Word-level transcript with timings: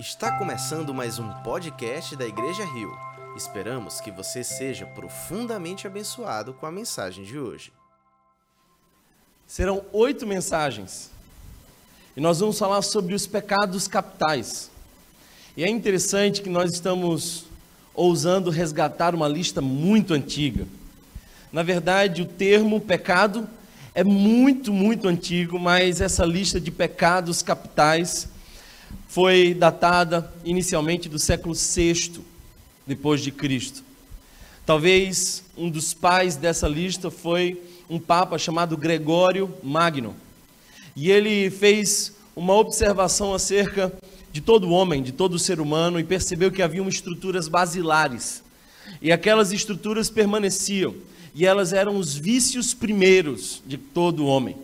Está 0.00 0.32
começando 0.38 0.94
mais 0.94 1.18
um 1.18 1.30
podcast 1.42 2.16
da 2.16 2.26
Igreja 2.26 2.64
Rio. 2.64 2.90
Esperamos 3.36 4.00
que 4.00 4.10
você 4.10 4.42
seja 4.42 4.86
profundamente 4.86 5.86
abençoado 5.86 6.54
com 6.54 6.64
a 6.64 6.72
mensagem 6.72 7.22
de 7.22 7.38
hoje. 7.38 7.70
Serão 9.46 9.84
oito 9.92 10.26
mensagens 10.26 11.10
e 12.16 12.20
nós 12.20 12.40
vamos 12.40 12.58
falar 12.58 12.80
sobre 12.80 13.14
os 13.14 13.26
pecados 13.26 13.86
capitais. 13.86 14.70
E 15.54 15.62
é 15.62 15.68
interessante 15.68 16.40
que 16.40 16.48
nós 16.48 16.72
estamos 16.72 17.44
ousando 17.94 18.48
resgatar 18.48 19.14
uma 19.14 19.28
lista 19.28 19.60
muito 19.60 20.14
antiga. 20.14 20.66
Na 21.52 21.62
verdade, 21.62 22.22
o 22.22 22.26
termo 22.26 22.80
pecado 22.80 23.46
é 23.94 24.02
muito, 24.02 24.72
muito 24.72 25.06
antigo, 25.06 25.58
mas 25.58 26.00
essa 26.00 26.24
lista 26.24 26.58
de 26.58 26.70
pecados 26.70 27.42
capitais 27.42 28.30
foi 29.08 29.54
datada 29.54 30.32
inicialmente 30.44 31.08
do 31.08 31.18
século 31.18 31.54
VI 31.54 32.20
depois 32.86 33.20
de 33.20 33.30
Cristo. 33.30 33.82
Talvez 34.64 35.42
um 35.56 35.68
dos 35.68 35.92
pais 35.92 36.36
dessa 36.36 36.68
lista 36.68 37.10
foi 37.10 37.60
um 37.88 37.98
papa 37.98 38.38
chamado 38.38 38.76
Gregório 38.76 39.52
Magno. 39.62 40.14
E 40.94 41.10
ele 41.10 41.50
fez 41.50 42.14
uma 42.36 42.54
observação 42.54 43.34
acerca 43.34 43.92
de 44.32 44.40
todo 44.40 44.70
homem, 44.70 45.02
de 45.02 45.12
todo 45.12 45.38
ser 45.38 45.60
humano 45.60 45.98
e 45.98 46.04
percebeu 46.04 46.50
que 46.50 46.62
haviam 46.62 46.88
estruturas 46.88 47.48
basilares. 47.48 48.42
E 49.02 49.10
aquelas 49.10 49.52
estruturas 49.52 50.08
permaneciam, 50.08 50.94
e 51.34 51.46
elas 51.46 51.72
eram 51.72 51.96
os 51.96 52.14
vícios 52.14 52.74
primeiros 52.74 53.62
de 53.66 53.76
todo 53.76 54.26
homem. 54.26 54.56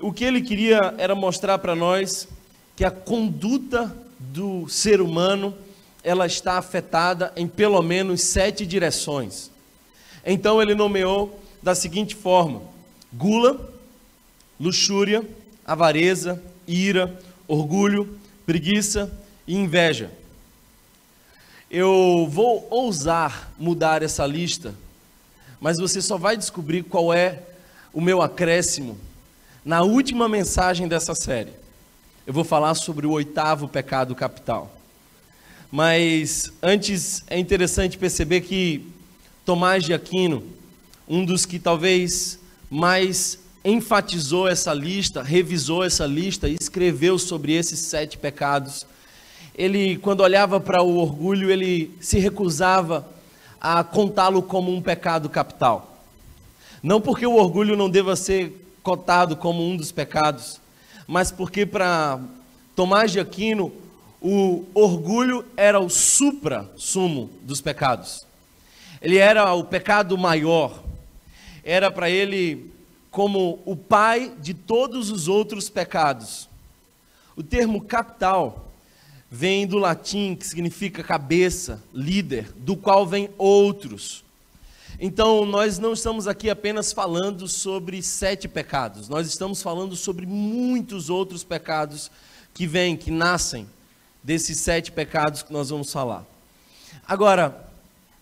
O 0.00 0.12
que 0.12 0.24
ele 0.24 0.42
queria 0.42 0.94
era 0.98 1.14
mostrar 1.14 1.58
para 1.58 1.74
nós 1.74 2.28
que 2.76 2.84
a 2.84 2.90
conduta 2.90 3.94
do 4.18 4.68
ser 4.68 5.00
humano 5.00 5.54
ela 6.02 6.26
está 6.26 6.58
afetada 6.58 7.32
em 7.36 7.46
pelo 7.46 7.80
menos 7.82 8.22
sete 8.22 8.66
direções. 8.66 9.50
Então 10.24 10.60
ele 10.60 10.74
nomeou 10.74 11.40
da 11.62 11.74
seguinte 11.74 12.14
forma: 12.14 12.62
gula, 13.12 13.72
luxúria, 14.58 15.26
avareza, 15.64 16.42
ira, 16.66 17.18
orgulho, 17.46 18.18
preguiça 18.46 19.12
e 19.46 19.54
inveja. 19.54 20.10
Eu 21.70 22.26
vou 22.30 22.66
ousar 22.70 23.52
mudar 23.58 24.02
essa 24.02 24.26
lista, 24.26 24.74
mas 25.60 25.78
você 25.78 26.02
só 26.02 26.18
vai 26.18 26.36
descobrir 26.36 26.82
qual 26.82 27.14
é 27.14 27.42
o 27.92 28.00
meu 28.00 28.20
acréscimo 28.20 28.98
na 29.64 29.82
última 29.82 30.28
mensagem 30.28 30.88
dessa 30.88 31.14
série 31.14 31.61
eu 32.26 32.32
vou 32.32 32.44
falar 32.44 32.74
sobre 32.74 33.06
o 33.06 33.10
oitavo 33.10 33.66
pecado 33.66 34.14
capital. 34.14 34.70
Mas 35.70 36.52
antes 36.62 37.24
é 37.26 37.38
interessante 37.38 37.98
perceber 37.98 38.42
que 38.42 38.86
Tomás 39.44 39.82
de 39.82 39.92
Aquino, 39.92 40.44
um 41.08 41.24
dos 41.24 41.44
que 41.44 41.58
talvez 41.58 42.38
mais 42.70 43.38
enfatizou 43.64 44.46
essa 44.46 44.72
lista, 44.72 45.22
revisou 45.22 45.82
essa 45.84 46.06
lista 46.06 46.48
e 46.48 46.56
escreveu 46.60 47.18
sobre 47.18 47.54
esses 47.54 47.80
sete 47.80 48.16
pecados. 48.16 48.86
Ele, 49.54 49.96
quando 49.96 50.20
olhava 50.20 50.60
para 50.60 50.82
o 50.82 50.96
orgulho, 50.96 51.50
ele 51.50 51.90
se 52.00 52.18
recusava 52.18 53.08
a 53.60 53.82
contá-lo 53.82 54.42
como 54.42 54.72
um 54.74 54.80
pecado 54.80 55.28
capital. 55.28 55.98
Não 56.82 57.00
porque 57.00 57.26
o 57.26 57.34
orgulho 57.34 57.76
não 57.76 57.90
deva 57.90 58.14
ser 58.14 58.64
cotado 58.82 59.36
como 59.36 59.62
um 59.62 59.76
dos 59.76 59.92
pecados, 59.92 60.60
mas 61.12 61.30
porque 61.30 61.66
para 61.66 62.18
Tomás 62.74 63.12
de 63.12 63.20
Aquino 63.20 63.70
o 64.18 64.64
orgulho 64.72 65.44
era 65.58 65.78
o 65.78 65.90
supra-sumo 65.90 67.28
dos 67.42 67.60
pecados. 67.60 68.24
Ele 68.98 69.18
era 69.18 69.52
o 69.52 69.62
pecado 69.62 70.16
maior. 70.16 70.82
Era 71.62 71.90
para 71.90 72.08
ele 72.08 72.72
como 73.10 73.60
o 73.66 73.76
pai 73.76 74.32
de 74.40 74.54
todos 74.54 75.10
os 75.10 75.28
outros 75.28 75.68
pecados. 75.68 76.48
O 77.36 77.42
termo 77.42 77.82
capital 77.82 78.72
vem 79.30 79.66
do 79.66 79.76
latim 79.76 80.34
que 80.34 80.46
significa 80.46 81.04
cabeça, 81.04 81.84
líder, 81.92 82.50
do 82.56 82.74
qual 82.74 83.06
vem 83.06 83.28
outros. 83.36 84.24
Então, 85.04 85.44
nós 85.44 85.80
não 85.80 85.94
estamos 85.94 86.28
aqui 86.28 86.48
apenas 86.48 86.92
falando 86.92 87.48
sobre 87.48 88.00
sete 88.04 88.46
pecados, 88.46 89.08
nós 89.08 89.26
estamos 89.26 89.60
falando 89.60 89.96
sobre 89.96 90.24
muitos 90.26 91.10
outros 91.10 91.42
pecados 91.42 92.08
que 92.54 92.68
vêm, 92.68 92.96
que 92.96 93.10
nascem 93.10 93.66
desses 94.22 94.60
sete 94.60 94.92
pecados 94.92 95.42
que 95.42 95.52
nós 95.52 95.70
vamos 95.70 95.92
falar. 95.92 96.24
Agora, 97.04 97.68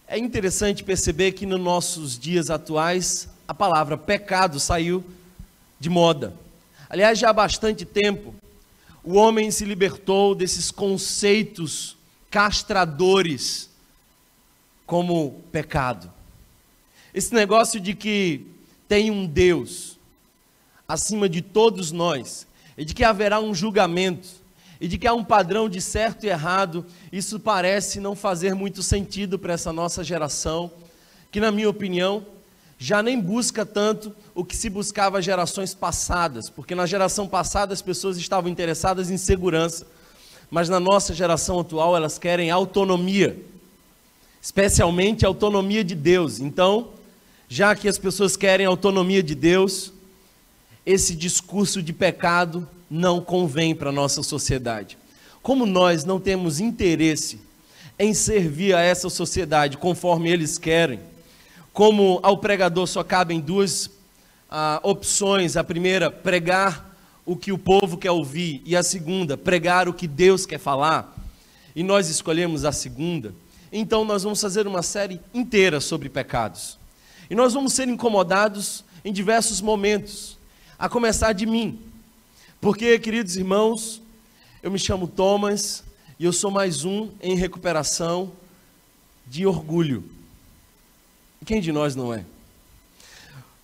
é 0.09 0.19
interessante 0.19 0.83
perceber 0.83 1.33
que 1.33 1.45
nos 1.45 1.61
nossos 1.61 2.19
dias 2.19 2.49
atuais, 2.49 3.29
a 3.47 3.53
palavra 3.53 3.99
pecado 3.99 4.59
saiu 4.59 5.05
de 5.79 5.91
moda. 5.91 6.33
Aliás, 6.89 7.19
já 7.19 7.29
há 7.29 7.35
bastante 7.35 7.85
tempo, 7.85 8.35
o 9.05 9.17
homem 9.17 9.51
se 9.51 9.67
libertou 9.67 10.35
desses 10.35 10.71
conceitos 10.71 11.95
castradores 12.31 13.69
como 14.87 15.43
pecado. 15.53 16.11
Esse 17.12 17.34
negócio 17.34 17.81
de 17.81 17.94
que 17.94 18.47
tem 18.88 19.10
um 19.10 19.26
Deus 19.26 19.98
acima 20.87 21.28
de 21.28 21.41
todos 21.41 21.93
nós, 21.93 22.47
e 22.76 22.84
de 22.84 22.94
que 22.94 23.04
haverá 23.04 23.41
um 23.41 23.54
julgamento, 23.54 24.28
e 24.81 24.88
de 24.88 24.97
que 24.97 25.06
há 25.06 25.15
um 25.15 25.22
padrão 25.22 25.69
de 25.69 25.81
certo 25.81 26.25
e 26.25 26.28
errado, 26.28 26.87
isso 27.12 27.38
parece 27.38 28.00
não 28.00 28.16
fazer 28.16 28.54
muito 28.54 28.82
sentido 28.82 29.38
para 29.38 29.53
essa 29.53 29.72
nossa 29.72 30.03
geração, 30.03 30.70
que, 31.31 31.38
na 31.38 31.53
minha 31.53 31.69
opinião, 31.69 32.26
já 32.78 33.03
nem 33.03 33.20
busca 33.20 33.66
tanto 33.66 34.15
o 34.34 34.43
que 34.43 34.56
se 34.56 34.70
buscava 34.70 35.20
gerações 35.20 35.75
passadas, 35.75 36.49
porque 36.49 36.75
na 36.75 36.87
geração 36.87 37.28
passada 37.28 37.75
as 37.75 37.82
pessoas 37.82 38.16
estavam 38.16 38.50
interessadas 38.50 39.10
em 39.10 39.19
segurança, 39.19 39.87
mas 40.50 40.69
na 40.69 40.81
nossa 40.81 41.15
geração 41.15 41.60
atual 41.60 41.94
elas 41.94 42.19
querem 42.19 42.50
autonomia, 42.50 43.38
especialmente 44.41 45.26
autonomia 45.26 45.84
de 45.84 45.94
Deus. 45.94 46.41
Então, 46.41 46.88
já 47.53 47.75
que 47.75 47.88
as 47.88 47.99
pessoas 47.99 48.37
querem 48.37 48.65
autonomia 48.65 49.25
de 49.25 49.34
Deus, 49.34 49.93
esse 50.87 51.16
discurso 51.16 51.83
de 51.83 51.93
pecado 51.93 52.66
não 52.88 53.21
convém 53.21 53.75
para 53.75 53.91
a 53.91 53.93
nossa 53.93 54.22
sociedade. 54.22 54.97
Como 55.43 55.66
nós 55.66 56.05
não 56.05 56.21
temos 56.21 56.61
interesse 56.61 57.41
em 57.99 58.15
servir 58.15 58.72
a 58.72 58.81
essa 58.81 59.11
sociedade 59.11 59.77
conforme 59.77 60.31
eles 60.31 60.59
querem, 60.59 61.00
como 61.72 62.21
ao 62.22 62.38
pregador 62.38 62.87
só 62.87 63.03
cabem 63.03 63.41
duas 63.41 63.91
ah, 64.49 64.78
opções: 64.84 65.56
a 65.56 65.65
primeira, 65.65 66.09
pregar 66.09 66.97
o 67.27 67.34
que 67.34 67.50
o 67.50 67.59
povo 67.59 67.99
quer 67.99 68.12
ouvir, 68.12 68.62
e 68.65 68.77
a 68.77 68.82
segunda, 68.84 69.37
pregar 69.37 69.88
o 69.88 69.93
que 69.93 70.06
Deus 70.06 70.47
quer 70.47 70.59
falar, 70.59 71.17
e 71.75 71.82
nós 71.82 72.09
escolhemos 72.09 72.65
a 72.65 72.71
segunda, 72.71 73.34
então 73.72 74.05
nós 74.05 74.22
vamos 74.22 74.41
fazer 74.41 74.69
uma 74.69 74.82
série 74.82 75.21
inteira 75.34 75.81
sobre 75.81 76.09
pecados. 76.09 76.80
E 77.31 77.35
nós 77.37 77.55
vamos 77.55 77.75
ser 77.75 77.89
incomodados 77.89 78.85
em 79.05 79.13
diversos 79.13 79.61
momentos, 79.61 80.37
a 80.77 80.89
começar 80.89 81.33
de 81.33 81.47
mim. 81.47 81.79
Porque, 82.61 82.99
queridos 82.99 83.37
irmãos, 83.37 84.03
eu 84.61 84.69
me 84.69 84.81
chamo 84.81 85.07
Thomas 85.07 85.85
e 86.19 86.25
eu 86.25 86.33
sou 86.33 86.51
mais 86.51 86.85
um 86.85 87.09
em 87.23 87.37
recuperação 87.37 88.33
de 89.29 89.47
orgulho. 89.47 90.03
Quem 91.47 91.61
de 91.61 91.71
nós 91.71 91.95
não 91.95 92.13
é? 92.13 92.25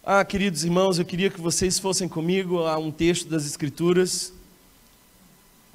Ah, 0.04 0.25
queridos 0.25 0.62
irmãos, 0.62 1.00
eu 1.00 1.04
queria 1.04 1.28
que 1.28 1.41
vocês 1.41 1.77
fossem 1.77 2.09
comigo 2.09 2.60
a 2.60 2.78
um 2.78 2.93
texto 2.93 3.28
das 3.28 3.44
Escrituras. 3.44 4.33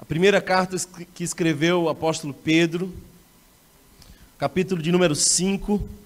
A 0.00 0.04
primeira 0.06 0.40
carta 0.40 0.76
que 1.14 1.22
escreveu 1.22 1.82
o 1.82 1.88
apóstolo 1.90 2.32
Pedro, 2.32 2.90
capítulo 4.38 4.80
de 4.80 4.90
número 4.90 5.14
5 5.14 6.01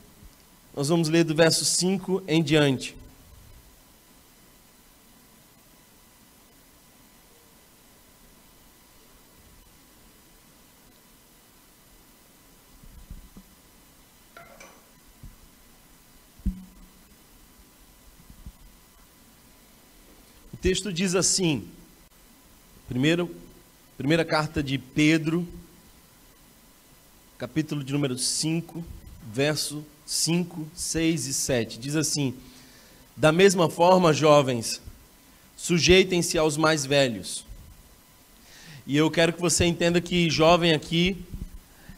nós 0.76 0.88
vamos 0.88 1.08
ler 1.08 1.24
do 1.24 1.34
verso 1.34 1.64
5 1.64 2.22
em 2.28 2.42
diante. 2.42 2.94
O 20.52 20.58
texto 20.58 20.92
diz 20.92 21.14
assim, 21.14 21.66
primeiro, 22.86 23.34
primeira 23.96 24.26
carta 24.26 24.62
de 24.62 24.76
Pedro, 24.76 25.48
capítulo 27.38 27.82
de 27.82 27.94
número 27.94 28.18
5, 28.18 28.84
verso 29.32 29.82
5, 30.06 30.68
6 30.74 31.26
e 31.26 31.34
7. 31.34 31.78
Diz 31.78 31.96
assim: 31.96 32.32
Da 33.16 33.32
mesma 33.32 33.68
forma, 33.68 34.12
jovens, 34.12 34.80
sujeitem-se 35.56 36.38
aos 36.38 36.56
mais 36.56 36.86
velhos. 36.86 37.44
E 38.86 38.96
eu 38.96 39.10
quero 39.10 39.32
que 39.32 39.40
você 39.40 39.64
entenda 39.64 40.00
que 40.00 40.30
jovem 40.30 40.72
aqui 40.72 41.16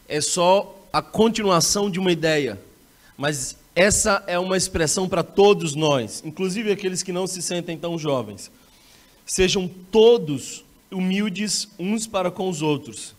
é 0.08 0.22
só 0.22 0.74
a 0.90 1.02
continuação 1.02 1.90
de 1.90 2.00
uma 2.00 2.10
ideia, 2.10 2.58
mas 3.16 3.56
essa 3.74 4.24
é 4.26 4.38
uma 4.38 4.56
expressão 4.56 5.06
para 5.06 5.22
todos 5.22 5.74
nós, 5.74 6.22
inclusive 6.24 6.72
aqueles 6.72 7.02
que 7.02 7.12
não 7.12 7.26
se 7.26 7.42
sentem 7.42 7.76
tão 7.76 7.98
jovens. 7.98 8.50
Sejam 9.26 9.68
todos 9.92 10.64
humildes 10.90 11.68
uns 11.78 12.06
para 12.06 12.30
com 12.30 12.48
os 12.48 12.62
outros, 12.62 13.14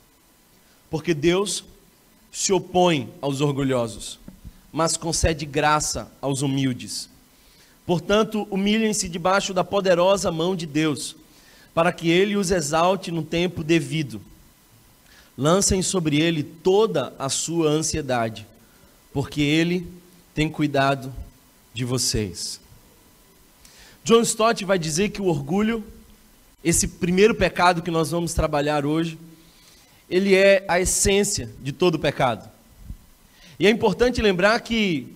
porque 0.89 1.13
Deus 1.13 1.63
se 2.31 2.51
opõe 2.51 3.07
aos 3.21 3.39
orgulhosos, 3.39 4.19
mas 4.71 4.97
concede 4.97 5.45
graça 5.45 6.11
aos 6.21 6.41
humildes. 6.41 7.09
Portanto, 7.85 8.47
humilhem-se 8.51 9.09
debaixo 9.09 9.53
da 9.53 9.63
poderosa 9.63 10.31
mão 10.31 10.55
de 10.55 10.65
Deus, 10.65 11.15
para 11.73 11.91
que 11.91 12.09
ele 12.09 12.35
os 12.35 12.51
exalte 12.51 13.11
no 13.11 13.23
tempo 13.23 13.63
devido. 13.63 14.21
Lancem 15.37 15.81
sobre 15.81 16.19
ele 16.19 16.43
toda 16.43 17.13
a 17.17 17.29
sua 17.29 17.69
ansiedade, 17.69 18.45
porque 19.11 19.41
ele 19.41 19.87
tem 20.35 20.49
cuidado 20.49 21.13
de 21.73 21.83
vocês. 21.83 22.59
John 24.03 24.21
Stott 24.21 24.63
vai 24.65 24.77
dizer 24.77 25.09
que 25.09 25.21
o 25.21 25.25
orgulho, 25.25 25.83
esse 26.63 26.87
primeiro 26.87 27.33
pecado 27.35 27.81
que 27.81 27.91
nós 27.91 28.11
vamos 28.11 28.33
trabalhar 28.33 28.85
hoje, 28.85 29.17
ele 30.09 30.35
é 30.35 30.65
a 30.67 30.79
essência 30.79 31.49
de 31.61 31.71
todo 31.71 31.99
pecado. 31.99 32.49
E 33.59 33.67
é 33.67 33.69
importante 33.69 34.21
lembrar 34.21 34.59
que 34.61 35.13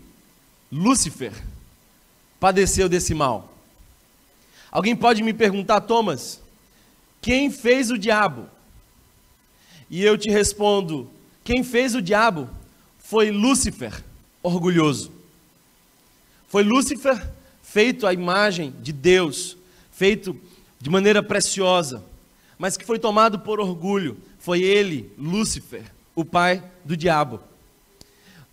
Lúcifer 0.70 1.32
padeceu 2.40 2.90
desse 2.90 3.14
mal. 3.14 3.56
Alguém 4.70 4.96
pode 4.96 5.24
me 5.24 5.34
perguntar, 5.34 5.82
Thomas, 5.82 6.42
quem 7.22 7.50
fez 7.50 7.90
o 7.90 7.98
diabo? 7.98 8.50
E 9.90 10.04
eu 10.04 10.18
te 10.18 10.30
respondo: 10.30 11.10
quem 11.44 11.64
fez 11.64 11.96
o 11.96 12.02
diabo 12.02 12.50
foi 13.00 13.32
Lúcifer, 13.32 14.04
orgulhoso. 14.42 15.12
Foi 16.50 16.64
Lúcifer 16.64 17.32
feito 17.62 18.06
à 18.06 18.14
imagem 18.14 18.74
de 18.82 18.92
Deus, 18.92 19.56
feito 19.92 20.36
de 20.82 20.90
maneira 20.90 21.24
preciosa, 21.24 22.04
mas 22.58 22.76
que 22.76 22.86
foi 22.86 23.00
tomado 23.00 23.40
por 23.40 23.60
orgulho, 23.60 24.18
foi 24.38 24.62
ele, 24.62 25.12
Lúcifer, 25.18 25.84
o 26.14 26.26
pai 26.26 26.62
do 26.84 26.98
diabo. 26.98 27.40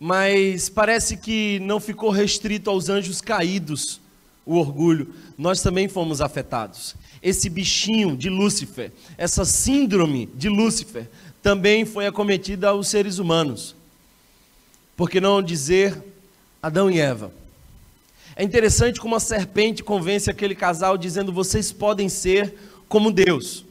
Mas 0.03 0.71
parece 0.71 1.19
que 1.19 1.61
não 1.61 1.79
ficou 1.79 2.09
restrito 2.09 2.71
aos 2.71 2.89
anjos 2.89 3.21
caídos 3.21 4.01
o 4.47 4.57
orgulho, 4.57 5.15
nós 5.37 5.61
também 5.61 5.87
fomos 5.87 6.21
afetados. 6.23 6.97
Esse 7.23 7.51
bichinho 7.51 8.17
de 8.17 8.31
Lúcifer, 8.31 8.91
essa 9.19 9.45
síndrome 9.45 10.27
de 10.35 10.49
Lúcifer, 10.49 11.07
também 11.43 11.85
foi 11.85 12.07
acometida 12.07 12.71
aos 12.71 12.89
seres 12.89 13.19
humanos. 13.19 13.77
Por 14.97 15.09
que 15.09 15.21
não 15.21 15.43
dizer 15.43 16.03
Adão 16.63 16.91
e 16.91 16.99
Eva? 16.99 17.33
É 18.35 18.43
interessante 18.43 18.99
como 18.99 19.15
a 19.15 19.21
serpente 19.21 19.85
convence 19.85 20.31
aquele 20.31 20.55
casal 20.55 20.97
dizendo: 20.97 21.33
vocês 21.33 21.71
podem 21.71 22.09
ser 22.09 22.55
como 22.89 23.13
Deus. 23.13 23.65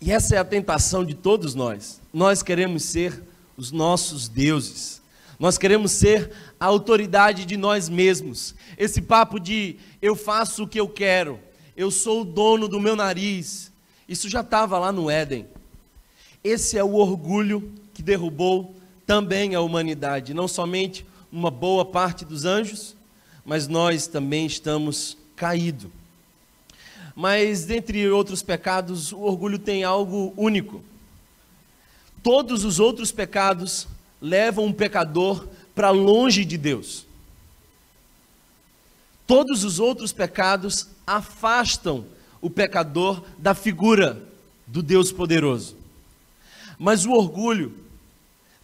E 0.00 0.10
essa 0.10 0.34
é 0.34 0.38
a 0.38 0.44
tentação 0.44 1.04
de 1.04 1.14
todos 1.14 1.54
nós. 1.54 2.00
Nós 2.12 2.42
queremos 2.42 2.82
ser 2.82 3.22
os 3.56 3.70
nossos 3.70 4.28
deuses. 4.28 5.00
Nós 5.38 5.58
queremos 5.58 5.92
ser 5.92 6.30
a 6.58 6.66
autoridade 6.66 7.44
de 7.44 7.56
nós 7.56 7.88
mesmos. 7.88 8.54
Esse 8.78 9.02
papo 9.02 9.40
de 9.40 9.76
eu 10.00 10.14
faço 10.14 10.64
o 10.64 10.68
que 10.68 10.78
eu 10.78 10.88
quero, 10.88 11.38
eu 11.76 11.90
sou 11.90 12.20
o 12.20 12.24
dono 12.24 12.68
do 12.68 12.80
meu 12.80 12.94
nariz. 12.94 13.72
Isso 14.08 14.28
já 14.28 14.40
estava 14.40 14.78
lá 14.78 14.92
no 14.92 15.10
Éden. 15.10 15.46
Esse 16.44 16.76
é 16.76 16.84
o 16.84 16.94
orgulho 16.94 17.72
que 17.94 18.02
derrubou 18.02 18.74
também 19.06 19.54
a 19.54 19.60
humanidade, 19.60 20.34
não 20.34 20.46
somente 20.46 21.04
uma 21.30 21.50
boa 21.50 21.84
parte 21.84 22.24
dos 22.24 22.44
anjos, 22.44 22.96
mas 23.44 23.66
nós 23.66 24.06
também 24.06 24.46
estamos 24.46 25.16
caídos. 25.34 25.90
Mas, 27.14 27.64
dentre 27.64 28.08
outros 28.08 28.42
pecados, 28.42 29.12
o 29.12 29.20
orgulho 29.20 29.58
tem 29.58 29.84
algo 29.84 30.32
único. 30.36 30.82
Todos 32.22 32.64
os 32.64 32.78
outros 32.78 33.10
pecados 33.10 33.88
levam 34.20 34.66
um 34.66 34.72
pecador 34.72 35.48
para 35.74 35.90
longe 35.90 36.44
de 36.44 36.56
Deus. 36.56 37.06
Todos 39.26 39.64
os 39.64 39.80
outros 39.80 40.12
pecados 40.12 40.88
afastam 41.06 42.06
o 42.40 42.48
pecador 42.48 43.24
da 43.38 43.54
figura 43.54 44.22
do 44.66 44.82
Deus 44.82 45.10
poderoso. 45.10 45.76
Mas 46.78 47.04
o 47.04 47.12
orgulho 47.12 47.74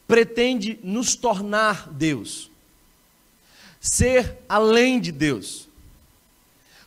pretende 0.06 0.78
nos 0.82 1.16
tornar 1.16 1.88
Deus, 1.90 2.50
ser 3.80 4.38
além 4.48 5.00
de 5.00 5.12
Deus. 5.12 5.68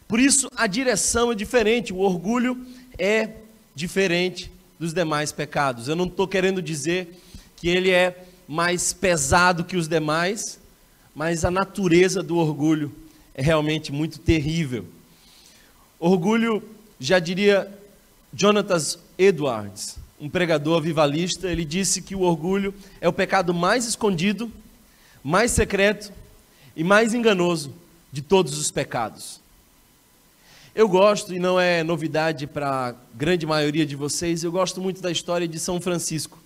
Por 0.07 0.19
isso 0.19 0.49
a 0.55 0.67
direção 0.67 1.31
é 1.31 1.35
diferente, 1.35 1.93
o 1.93 1.99
orgulho 1.99 2.65
é 2.97 3.35
diferente 3.75 4.51
dos 4.81 4.95
demais 4.95 5.31
pecados. 5.31 5.87
Eu 5.87 5.95
não 5.95 6.05
estou 6.05 6.27
querendo 6.27 6.59
dizer 6.59 7.15
que 7.55 7.69
ele 7.69 7.91
é 7.91 8.25
mais 8.47 8.91
pesado 8.91 9.63
que 9.63 9.77
os 9.77 9.87
demais, 9.87 10.59
mas 11.13 11.45
a 11.45 11.51
natureza 11.51 12.23
do 12.23 12.37
orgulho 12.37 12.91
é 13.35 13.43
realmente 13.43 13.91
muito 13.91 14.17
terrível. 14.17 14.87
Orgulho, 15.99 16.63
já 16.99 17.19
diria 17.19 17.71
Jonathan 18.33 18.79
Edwards, 19.19 19.99
um 20.19 20.27
pregador 20.27 20.79
avivalista, 20.79 21.47
ele 21.47 21.63
disse 21.63 22.01
que 22.01 22.15
o 22.15 22.21
orgulho 22.21 22.73
é 22.99 23.07
o 23.07 23.13
pecado 23.13 23.53
mais 23.53 23.85
escondido, 23.85 24.51
mais 25.23 25.51
secreto 25.51 26.11
e 26.75 26.83
mais 26.83 27.13
enganoso 27.13 27.71
de 28.11 28.23
todos 28.23 28.57
os 28.57 28.71
pecados. 28.71 29.40
Eu 30.73 30.87
gosto, 30.87 31.33
e 31.33 31.39
não 31.39 31.59
é 31.59 31.83
novidade 31.83 32.47
para 32.47 32.89
a 32.89 32.95
grande 33.13 33.45
maioria 33.45 33.85
de 33.85 33.93
vocês, 33.93 34.41
eu 34.41 34.53
gosto 34.53 34.79
muito 34.79 35.01
da 35.01 35.11
história 35.11 35.45
de 35.45 35.59
São 35.59 35.81
Francisco. 35.81 36.39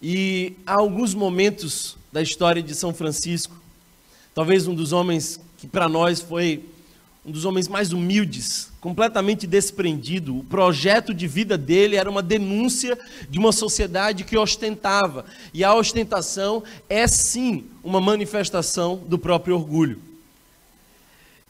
E 0.00 0.52
há 0.64 0.74
alguns 0.74 1.12
momentos 1.12 1.96
da 2.12 2.22
história 2.22 2.62
de 2.62 2.72
São 2.72 2.94
Francisco, 2.94 3.56
talvez 4.32 4.68
um 4.68 4.74
dos 4.76 4.92
homens 4.92 5.40
que 5.58 5.66
para 5.66 5.88
nós 5.88 6.20
foi 6.20 6.64
um 7.26 7.32
dos 7.32 7.44
homens 7.44 7.66
mais 7.66 7.92
humildes, 7.92 8.70
completamente 8.80 9.44
desprendido. 9.44 10.38
O 10.38 10.44
projeto 10.44 11.12
de 11.12 11.26
vida 11.26 11.58
dele 11.58 11.96
era 11.96 12.08
uma 12.08 12.22
denúncia 12.22 12.96
de 13.28 13.40
uma 13.40 13.50
sociedade 13.50 14.22
que 14.22 14.38
ostentava. 14.38 15.26
E 15.52 15.62
a 15.64 15.74
ostentação 15.74 16.62
é 16.88 17.06
sim 17.08 17.64
uma 17.82 18.00
manifestação 18.00 18.96
do 18.96 19.18
próprio 19.18 19.56
orgulho. 19.56 20.09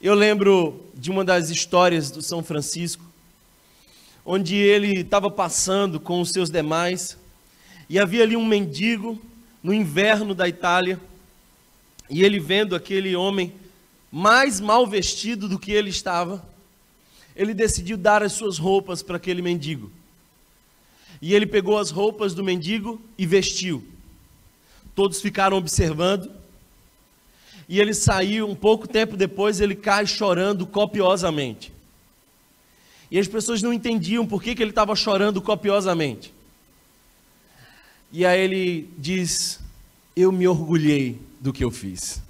Eu 0.03 0.15
lembro 0.15 0.83
de 0.95 1.11
uma 1.11 1.23
das 1.23 1.51
histórias 1.51 2.11
do 2.11 2.23
São 2.23 2.43
Francisco, 2.43 3.05
onde 4.25 4.57
ele 4.57 5.01
estava 5.01 5.31
passando 5.31 6.01
com 6.01 6.23
os 6.23 6.31
seus 6.31 6.49
demais, 6.49 7.19
e 7.87 7.99
havia 7.99 8.23
ali 8.23 8.35
um 8.35 8.47
mendigo 8.47 9.21
no 9.63 9.75
inverno 9.75 10.35
da 10.35 10.49
Itália, 10.49 10.99
e 12.09 12.25
ele 12.25 12.41
vendo 12.41 12.75
aquele 12.75 13.15
homem 13.15 13.53
mais 14.11 14.59
mal 14.59 14.87
vestido 14.87 15.47
do 15.47 15.59
que 15.59 15.71
ele 15.71 15.91
estava, 15.91 16.43
ele 17.37 17.53
decidiu 17.53 17.99
dar 17.99 18.23
as 18.23 18.33
suas 18.33 18.57
roupas 18.57 19.03
para 19.03 19.19
aquele 19.19 19.43
mendigo. 19.43 19.93
E 21.21 21.35
ele 21.35 21.45
pegou 21.45 21.77
as 21.77 21.91
roupas 21.91 22.33
do 22.33 22.43
mendigo 22.43 22.99
e 23.19 23.27
vestiu. 23.27 23.87
Todos 24.95 25.21
ficaram 25.21 25.59
observando, 25.59 26.40
e 27.71 27.79
ele 27.79 27.95
saiu, 27.95 28.49
um 28.49 28.55
pouco 28.57 28.89
tempo 28.89 29.17
depois, 29.17 29.61
ele 29.61 29.77
cai 29.77 30.05
chorando 30.05 30.67
copiosamente. 30.67 31.73
E 33.09 33.17
as 33.17 33.29
pessoas 33.29 33.63
não 33.63 33.73
entendiam 33.73 34.27
por 34.27 34.43
que, 34.43 34.57
que 34.57 34.63
ele 34.63 34.73
estava 34.73 34.97
chorando 34.97 35.41
copiosamente. 35.41 36.35
E 38.11 38.27
aí 38.27 38.41
ele 38.41 38.91
diz: 38.99 39.61
Eu 40.17 40.33
me 40.33 40.49
orgulhei 40.49 41.23
do 41.41 41.53
que 41.53 41.63
eu 41.63 41.71
fiz. 41.71 42.21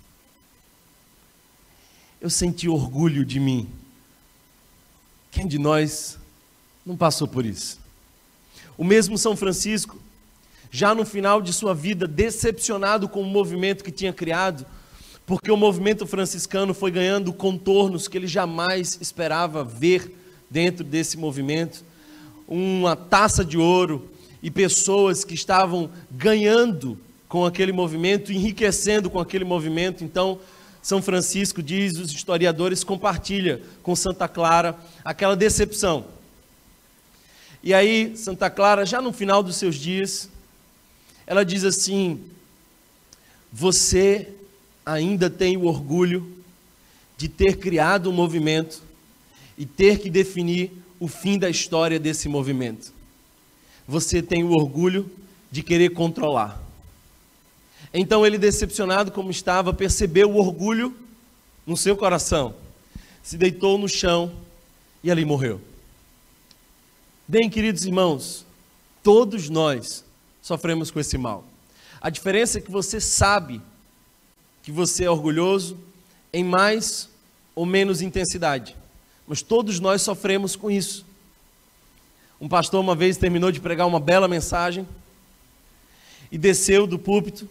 Eu 2.21 2.29
senti 2.29 2.69
orgulho 2.69 3.25
de 3.25 3.41
mim. 3.41 3.67
Quem 5.31 5.47
de 5.47 5.59
nós 5.59 6.19
não 6.85 6.99
passou 6.99 7.27
por 7.27 7.47
isso? 7.47 7.81
O 8.77 8.85
mesmo 8.85 9.17
São 9.17 9.35
Francisco, 9.35 9.99
já 10.71 10.95
no 10.95 11.07
final 11.07 11.41
de 11.41 11.51
sua 11.55 11.75
vida, 11.75 12.07
decepcionado 12.07 13.09
com 13.09 13.23
o 13.23 13.27
movimento 13.27 13.83
que 13.83 13.91
tinha 13.91 14.13
criado, 14.13 14.67
porque 15.31 15.53
o 15.53 15.57
movimento 15.57 16.09
franciscano 16.09 16.75
foi 16.75 16.91
ganhando 16.91 17.33
contornos 17.33 18.09
que 18.09 18.19
ele 18.19 18.27
jamais 18.27 18.99
esperava 19.01 19.63
ver 19.63 20.13
dentro 20.51 20.83
desse 20.83 21.17
movimento. 21.17 21.85
Uma 22.49 22.97
taça 22.97 23.45
de 23.45 23.57
ouro 23.57 24.11
e 24.43 24.51
pessoas 24.51 25.23
que 25.23 25.35
estavam 25.35 25.89
ganhando 26.11 26.99
com 27.29 27.47
aquele 27.47 27.71
movimento, 27.71 28.33
enriquecendo 28.33 29.09
com 29.09 29.21
aquele 29.21 29.45
movimento. 29.45 30.03
Então, 30.03 30.41
São 30.83 31.01
Francisco 31.01 31.63
diz, 31.63 31.97
os 31.97 32.11
historiadores 32.11 32.83
compartilha 32.83 33.63
com 33.85 33.95
Santa 33.95 34.27
Clara 34.27 34.77
aquela 35.05 35.37
decepção. 35.37 36.07
E 37.63 37.73
aí, 37.73 38.17
Santa 38.17 38.51
Clara, 38.51 38.85
já 38.85 39.01
no 39.01 39.13
final 39.13 39.45
dos 39.45 39.55
seus 39.55 39.77
dias, 39.77 40.29
ela 41.25 41.45
diz 41.45 41.63
assim: 41.63 42.21
Você 43.53 44.35
ainda 44.93 45.31
tem 45.31 45.57
o 45.57 45.67
orgulho 45.67 46.37
de 47.17 47.29
ter 47.29 47.59
criado 47.59 48.11
um 48.11 48.13
movimento 48.13 48.83
e 49.57 49.65
ter 49.65 49.99
que 49.99 50.11
definir 50.11 50.73
o 50.99 51.07
fim 51.07 51.39
da 51.39 51.49
história 51.49 51.99
desse 51.99 52.29
movimento. 52.29 52.93
Você 53.87 54.23
tem 54.23 54.43
o 54.43 54.51
orgulho 54.51 55.11
de 55.51 55.63
querer 55.63 55.91
controlar. 55.91 56.61
Então 57.93 58.25
ele, 58.27 58.39
decepcionado 58.39 59.11
como 59.11 59.31
estava, 59.31 59.73
percebeu 59.73 60.31
o 60.31 60.39
orgulho 60.39 60.97
no 61.67 61.77
seu 61.77 61.97
coração, 61.97 62.55
se 63.23 63.37
deitou 63.37 63.79
no 63.79 63.89
chão 63.89 64.33
e 65.03 65.11
ali 65.11 65.25
morreu. 65.25 65.61
Bem, 67.29 67.49
queridos 67.49 67.85
irmãos, 67.85 68.45
todos 69.03 69.49
nós 69.49 70.05
sofremos 70.43 70.91
com 70.91 70.99
esse 70.99 71.17
mal. 71.17 71.45
A 72.01 72.11
diferença 72.11 72.59
é 72.59 72.61
que 72.61 72.71
você 72.71 73.01
sabe 73.01 73.61
que 74.63 74.71
você 74.71 75.05
é 75.05 75.11
orgulhoso 75.11 75.79
em 76.33 76.45
mais 76.45 77.09
ou 77.55 77.67
menos 77.67 78.03
intensidade, 78.03 78.77
mas 79.27 79.43
todos 79.43 79.81
nós 79.81 80.03
sofremos 80.03 80.57
com 80.57 80.71
isso. 80.71 81.05
Um 82.41 82.49
pastor 82.49 82.81
uma 82.81 82.95
vez 82.95 83.17
terminou 83.17 83.53
de 83.53 83.61
pregar 83.61 83.87
uma 83.87 84.01
bela 84.01 84.27
mensagem 84.27 84.87
e 86.33 86.39
desceu 86.39 86.87
do 86.87 86.99
púlpito 86.99 87.49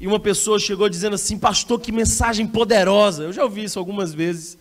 e 0.00 0.06
uma 0.06 0.20
pessoa 0.20 0.58
chegou 0.58 0.88
dizendo 0.88 1.14
assim: 1.14 1.38
Pastor, 1.38 1.80
que 1.80 1.90
mensagem 1.90 2.46
poderosa. 2.46 3.24
Eu 3.24 3.32
já 3.32 3.42
ouvi 3.42 3.64
isso 3.64 3.78
algumas 3.78 4.14
vezes. 4.14 4.56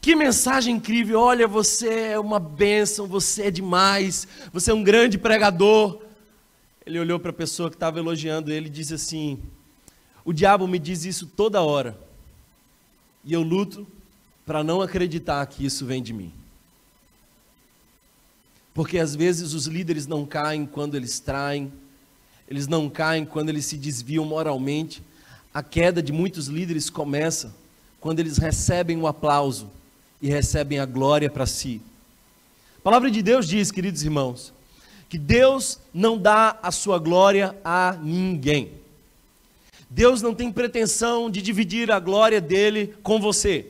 Que 0.00 0.16
mensagem 0.16 0.76
incrível! 0.76 1.20
Olha, 1.20 1.46
você 1.46 1.88
é 2.12 2.18
uma 2.18 2.40
bênção, 2.40 3.06
você 3.06 3.44
é 3.44 3.50
demais, 3.50 4.26
você 4.52 4.70
é 4.70 4.74
um 4.74 4.82
grande 4.82 5.18
pregador. 5.18 6.00
Ele 6.84 6.98
olhou 6.98 7.20
para 7.20 7.30
a 7.30 7.34
pessoa 7.34 7.68
que 7.68 7.76
estava 7.76 7.98
elogiando 7.98 8.50
ele 8.50 8.66
e 8.66 8.70
disse 8.70 8.94
assim: 8.94 9.38
O 10.24 10.32
diabo 10.32 10.66
me 10.66 10.78
diz 10.78 11.04
isso 11.04 11.26
toda 11.26 11.62
hora, 11.62 11.98
e 13.24 13.32
eu 13.32 13.42
luto 13.42 13.86
para 14.44 14.64
não 14.64 14.82
acreditar 14.82 15.44
que 15.46 15.64
isso 15.64 15.86
vem 15.86 16.02
de 16.02 16.12
mim. 16.12 16.32
Porque 18.74 18.98
às 18.98 19.14
vezes 19.14 19.52
os 19.52 19.66
líderes 19.66 20.06
não 20.06 20.24
caem 20.24 20.66
quando 20.66 20.96
eles 20.96 21.20
traem, 21.20 21.72
eles 22.48 22.66
não 22.66 22.88
caem 22.88 23.24
quando 23.24 23.48
eles 23.48 23.66
se 23.66 23.76
desviam 23.76 24.24
moralmente. 24.24 25.02
A 25.52 25.62
queda 25.62 26.02
de 26.02 26.12
muitos 26.12 26.46
líderes 26.46 26.90
começa 26.90 27.54
quando 28.00 28.20
eles 28.20 28.38
recebem 28.38 28.98
o 28.98 29.06
aplauso 29.06 29.70
e 30.20 30.28
recebem 30.28 30.78
a 30.78 30.86
glória 30.86 31.30
para 31.30 31.46
si. 31.46 31.80
A 32.78 32.80
palavra 32.82 33.10
de 33.10 33.22
Deus 33.22 33.46
diz, 33.46 33.70
queridos 33.70 34.02
irmãos, 34.02 34.52
que 35.08 35.18
Deus 35.18 35.78
não 35.92 36.16
dá 36.16 36.58
a 36.62 36.70
sua 36.70 36.98
glória 36.98 37.56
a 37.64 37.92
ninguém. 38.00 38.72
Deus 39.90 40.22
não 40.22 40.32
tem 40.32 40.52
pretensão 40.52 41.28
de 41.28 41.42
dividir 41.42 41.90
a 41.90 41.98
glória 41.98 42.40
dele 42.40 42.94
com 43.02 43.20
você. 43.20 43.66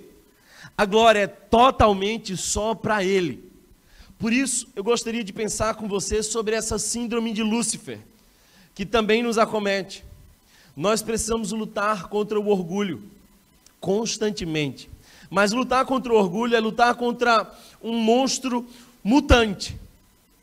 A 0.76 0.84
glória 0.84 1.20
é 1.20 1.26
totalmente 1.26 2.36
só 2.36 2.74
para 2.74 3.02
ele. 3.02 3.50
Por 4.18 4.30
isso, 4.30 4.68
eu 4.76 4.84
gostaria 4.84 5.24
de 5.24 5.32
pensar 5.32 5.76
com 5.76 5.88
você 5.88 6.22
sobre 6.22 6.54
essa 6.54 6.78
síndrome 6.78 7.32
de 7.32 7.42
Lúcifer, 7.42 7.98
que 8.74 8.84
também 8.84 9.22
nos 9.22 9.38
acomete. 9.38 10.04
Nós 10.76 11.00
precisamos 11.00 11.52
lutar 11.52 12.08
contra 12.08 12.38
o 12.38 12.48
orgulho 12.48 13.02
constantemente. 13.80 14.90
Mas 15.30 15.52
lutar 15.52 15.86
contra 15.86 16.12
o 16.12 16.16
orgulho 16.16 16.54
é 16.54 16.60
lutar 16.60 16.94
contra 16.96 17.50
um 17.82 17.96
monstro 17.96 18.66
mutante. 19.02 19.74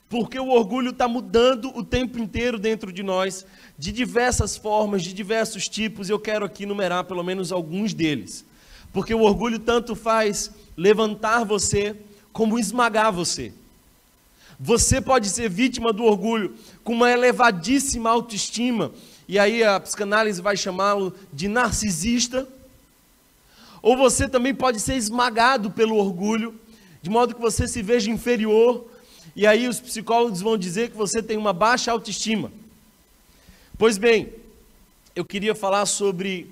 Porque 0.10 0.40
o 0.40 0.50
orgulho 0.50 0.92
está 0.92 1.08
mudando 1.08 1.70
o 1.76 1.84
tempo 1.84 2.18
inteiro 2.18 2.58
dentro 2.58 2.92
de 2.92 3.04
nós, 3.04 3.46
de 3.78 3.92
diversas 3.92 4.56
formas, 4.56 5.04
de 5.04 5.14
diversos 5.14 5.68
tipos. 5.68 6.10
Eu 6.10 6.20
quero 6.20 6.46
aqui 6.46 6.66
numerar 6.66 7.04
pelo 7.04 7.24
menos 7.24 7.52
alguns 7.52 7.94
deles. 7.94 8.46
Porque 8.94 9.14
o 9.14 9.22
orgulho 9.22 9.60
tanto 9.60 9.96
faz 9.96 10.52
levantar 10.78 11.44
você, 11.44 11.96
como 12.32 12.58
esmagar 12.58 13.12
você. 13.12 13.52
Você 14.60 15.02
pode 15.02 15.30
ser 15.30 15.50
vítima 15.50 15.92
do 15.92 16.04
orgulho 16.04 16.56
com 16.84 16.94
uma 16.94 17.12
elevadíssima 17.12 18.10
autoestima, 18.10 18.92
e 19.28 19.38
aí 19.38 19.64
a 19.64 19.80
psicanálise 19.80 20.42
vai 20.42 20.56
chamá-lo 20.56 21.14
de 21.34 21.48
narcisista 21.48 22.48
ou 23.82 23.96
você 23.96 24.28
também 24.28 24.54
pode 24.54 24.80
ser 24.80 24.96
esmagado 24.96 25.72
pelo 25.72 25.96
orgulho, 25.96 26.56
de 27.02 27.10
modo 27.10 27.36
que 27.36 27.42
você 27.42 27.68
se 27.68 27.82
veja 27.82 28.12
inferior, 28.12 28.86
e 29.38 29.46
aí 29.46 29.68
os 29.68 29.80
psicólogos 29.80 30.42
vão 30.42 30.58
dizer 30.58 30.90
que 30.90 30.98
você 30.98 31.22
tem 31.22 31.38
uma 31.38 31.54
baixa 31.54 31.92
autoestima. 31.92 32.52
Pois 33.78 34.00
bem, 34.00 34.34
eu 35.16 35.24
queria 35.24 35.54
falar 35.54 35.86
sobre 35.86 36.50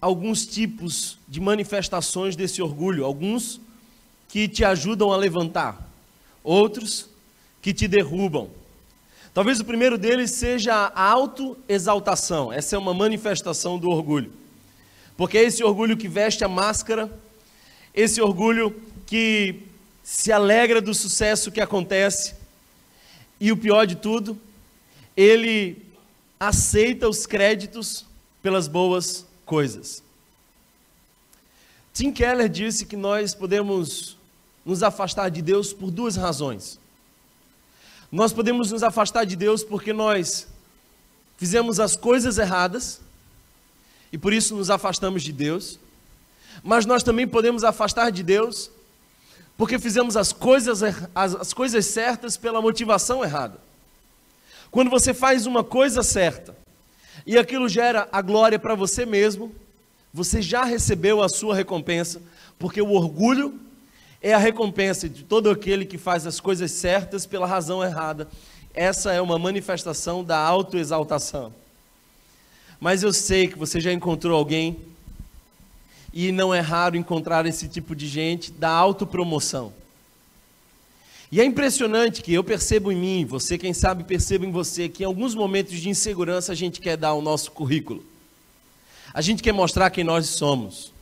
alguns 0.00 0.46
tipos 0.46 1.18
de 1.26 1.40
manifestações 1.40 2.36
desse 2.36 2.62
orgulho, 2.62 3.04
alguns 3.04 3.60
que 4.28 4.46
te 4.46 4.64
ajudam 4.64 5.12
a 5.12 5.16
levantar, 5.16 5.90
outros 6.44 7.08
que 7.60 7.74
te 7.74 7.88
derrubam. 7.88 8.48
Talvez 9.34 9.58
o 9.58 9.64
primeiro 9.64 9.98
deles 9.98 10.30
seja 10.30 10.72
a 10.72 11.10
autoexaltação, 11.10 12.52
essa 12.52 12.76
é 12.76 12.78
uma 12.78 12.94
manifestação 12.94 13.80
do 13.80 13.90
orgulho. 13.90 14.32
Porque 15.16 15.36
é 15.36 15.42
esse 15.42 15.64
orgulho 15.64 15.96
que 15.96 16.06
veste 16.06 16.44
a 16.44 16.48
máscara, 16.48 17.10
esse 17.92 18.20
orgulho 18.20 18.80
que 19.04 19.66
se 20.10 20.32
alegra 20.32 20.80
do 20.80 20.94
sucesso 20.94 21.52
que 21.52 21.60
acontece, 21.60 22.34
e 23.38 23.52
o 23.52 23.56
pior 23.58 23.86
de 23.86 23.94
tudo, 23.94 24.40
ele 25.14 25.84
aceita 26.40 27.06
os 27.06 27.26
créditos 27.26 28.06
pelas 28.42 28.66
boas 28.66 29.26
coisas. 29.44 30.02
Tim 31.92 32.10
Keller 32.10 32.48
disse 32.48 32.86
que 32.86 32.96
nós 32.96 33.34
podemos 33.34 34.16
nos 34.64 34.82
afastar 34.82 35.28
de 35.28 35.42
Deus 35.42 35.74
por 35.74 35.90
duas 35.90 36.16
razões. 36.16 36.80
Nós 38.10 38.32
podemos 38.32 38.72
nos 38.72 38.82
afastar 38.82 39.26
de 39.26 39.36
Deus 39.36 39.62
porque 39.62 39.92
nós 39.92 40.48
fizemos 41.36 41.78
as 41.78 41.96
coisas 41.96 42.38
erradas 42.38 42.98
e 44.10 44.16
por 44.16 44.32
isso 44.32 44.56
nos 44.56 44.70
afastamos 44.70 45.22
de 45.22 45.34
Deus. 45.34 45.78
Mas 46.64 46.86
nós 46.86 47.02
também 47.02 47.28
podemos 47.28 47.62
afastar 47.62 48.10
de 48.10 48.22
Deus 48.22 48.70
porque 49.58 49.76
fizemos 49.76 50.16
as 50.16 50.32
coisas, 50.32 50.84
as, 51.12 51.34
as 51.34 51.52
coisas 51.52 51.84
certas 51.84 52.36
pela 52.36 52.62
motivação 52.62 53.24
errada. 53.24 53.58
Quando 54.70 54.88
você 54.88 55.12
faz 55.12 55.46
uma 55.46 55.64
coisa 55.64 56.04
certa 56.04 56.56
e 57.26 57.36
aquilo 57.36 57.68
gera 57.68 58.08
a 58.12 58.22
glória 58.22 58.56
para 58.56 58.76
você 58.76 59.04
mesmo, 59.04 59.52
você 60.14 60.40
já 60.40 60.62
recebeu 60.62 61.20
a 61.20 61.28
sua 61.28 61.56
recompensa, 61.56 62.22
porque 62.56 62.80
o 62.80 62.92
orgulho 62.92 63.58
é 64.22 64.32
a 64.32 64.38
recompensa 64.38 65.08
de 65.08 65.24
todo 65.24 65.50
aquele 65.50 65.84
que 65.84 65.98
faz 65.98 66.24
as 66.24 66.38
coisas 66.38 66.70
certas 66.70 67.26
pela 67.26 67.46
razão 67.46 67.82
errada. 67.82 68.28
Essa 68.72 69.12
é 69.12 69.20
uma 69.20 69.40
manifestação 69.40 70.22
da 70.22 70.38
autoexaltação. 70.38 71.52
Mas 72.78 73.02
eu 73.02 73.12
sei 73.12 73.48
que 73.48 73.58
você 73.58 73.80
já 73.80 73.92
encontrou 73.92 74.38
alguém, 74.38 74.78
e 76.20 76.32
não 76.32 76.52
é 76.52 76.58
raro 76.58 76.96
encontrar 76.96 77.46
esse 77.46 77.68
tipo 77.68 77.94
de 77.94 78.08
gente, 78.08 78.50
da 78.50 78.68
autopromoção. 78.68 79.72
E 81.30 81.40
é 81.40 81.44
impressionante 81.44 82.22
que 82.22 82.34
eu 82.34 82.42
percebo 82.42 82.90
em 82.90 82.96
mim, 82.96 83.24
você, 83.24 83.56
quem 83.56 83.72
sabe, 83.72 84.02
perceba 84.02 84.44
em 84.44 84.50
você, 84.50 84.88
que 84.88 85.04
em 85.04 85.06
alguns 85.06 85.32
momentos 85.32 85.78
de 85.78 85.88
insegurança 85.88 86.50
a 86.50 86.54
gente 86.56 86.80
quer 86.80 86.96
dar 86.96 87.14
o 87.14 87.22
nosso 87.22 87.52
currículo. 87.52 88.04
A 89.14 89.20
gente 89.20 89.44
quer 89.44 89.52
mostrar 89.52 89.90
quem 89.90 90.02
nós 90.02 90.26
somos 90.26 90.92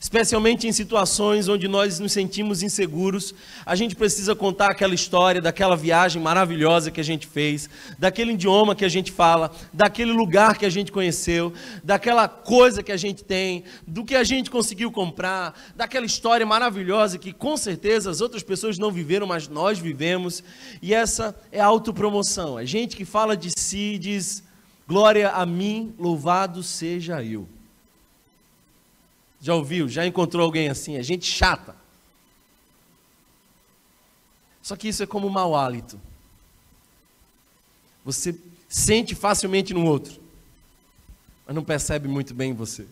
especialmente 0.00 0.66
em 0.66 0.72
situações 0.72 1.48
onde 1.48 1.68
nós 1.68 1.98
nos 1.98 2.12
sentimos 2.12 2.62
inseguros, 2.62 3.34
a 3.64 3.74
gente 3.74 3.94
precisa 3.94 4.34
contar 4.34 4.70
aquela 4.70 4.94
história 4.94 5.40
daquela 5.40 5.76
viagem 5.76 6.20
maravilhosa 6.20 6.90
que 6.90 7.00
a 7.00 7.04
gente 7.04 7.26
fez, 7.26 7.68
daquele 7.98 8.32
idioma 8.32 8.74
que 8.74 8.84
a 8.84 8.88
gente 8.88 9.10
fala, 9.10 9.50
daquele 9.72 10.12
lugar 10.12 10.58
que 10.58 10.66
a 10.66 10.70
gente 10.70 10.92
conheceu, 10.92 11.52
daquela 11.82 12.28
coisa 12.28 12.82
que 12.82 12.92
a 12.92 12.96
gente 12.96 13.24
tem, 13.24 13.64
do 13.86 14.04
que 14.04 14.14
a 14.14 14.24
gente 14.24 14.50
conseguiu 14.50 14.90
comprar, 14.90 15.58
daquela 15.74 16.06
história 16.06 16.46
maravilhosa 16.46 17.18
que 17.18 17.32
com 17.32 17.56
certeza 17.56 18.10
as 18.10 18.20
outras 18.20 18.42
pessoas 18.42 18.78
não 18.78 18.90
viveram, 18.90 19.26
mas 19.26 19.48
nós 19.48 19.78
vivemos. 19.78 20.42
E 20.82 20.94
essa 20.94 21.34
é 21.50 21.60
a 21.60 21.66
autopromoção. 21.66 22.58
É 22.58 22.66
gente 22.66 22.96
que 22.96 23.04
fala 23.04 23.36
de 23.36 23.50
si 23.56 23.94
e 23.94 23.98
diz: 23.98 24.42
Glória 24.86 25.30
a 25.30 25.44
mim, 25.44 25.94
louvado 25.98 26.62
seja 26.62 27.22
eu. 27.22 27.55
Já 29.46 29.54
ouviu? 29.54 29.88
Já 29.88 30.04
encontrou 30.04 30.42
alguém 30.42 30.68
assim? 30.68 30.96
É 30.96 31.02
gente 31.04 31.24
chata. 31.24 31.76
Só 34.60 34.74
que 34.74 34.88
isso 34.88 35.04
é 35.04 35.06
como 35.06 35.30
mau 35.30 35.54
hálito. 35.54 36.00
Você 38.04 38.36
sente 38.68 39.14
facilmente 39.14 39.72
no 39.72 39.84
outro, 39.84 40.20
mas 41.46 41.54
não 41.54 41.62
percebe 41.62 42.08
muito 42.08 42.34
bem 42.34 42.50
em 42.50 42.54
você. 42.54 42.88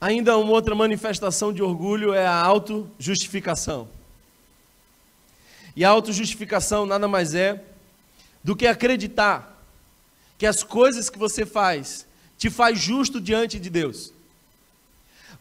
Ainda 0.00 0.38
uma 0.38 0.52
outra 0.52 0.74
manifestação 0.74 1.52
de 1.52 1.62
orgulho 1.62 2.14
é 2.14 2.26
a 2.26 2.34
autojustificação. 2.34 3.90
E 5.76 5.84
a 5.84 5.90
autojustificação 5.90 6.86
nada 6.86 7.06
mais 7.06 7.34
é 7.34 7.62
do 8.42 8.56
que 8.56 8.66
acreditar 8.66 9.62
que 10.38 10.46
as 10.46 10.62
coisas 10.62 11.10
que 11.10 11.18
você 11.18 11.44
faz 11.44 12.06
te 12.38 12.50
faz 12.50 12.78
justo 12.78 13.20
diante 13.20 13.58
de 13.58 13.70
Deus. 13.70 14.12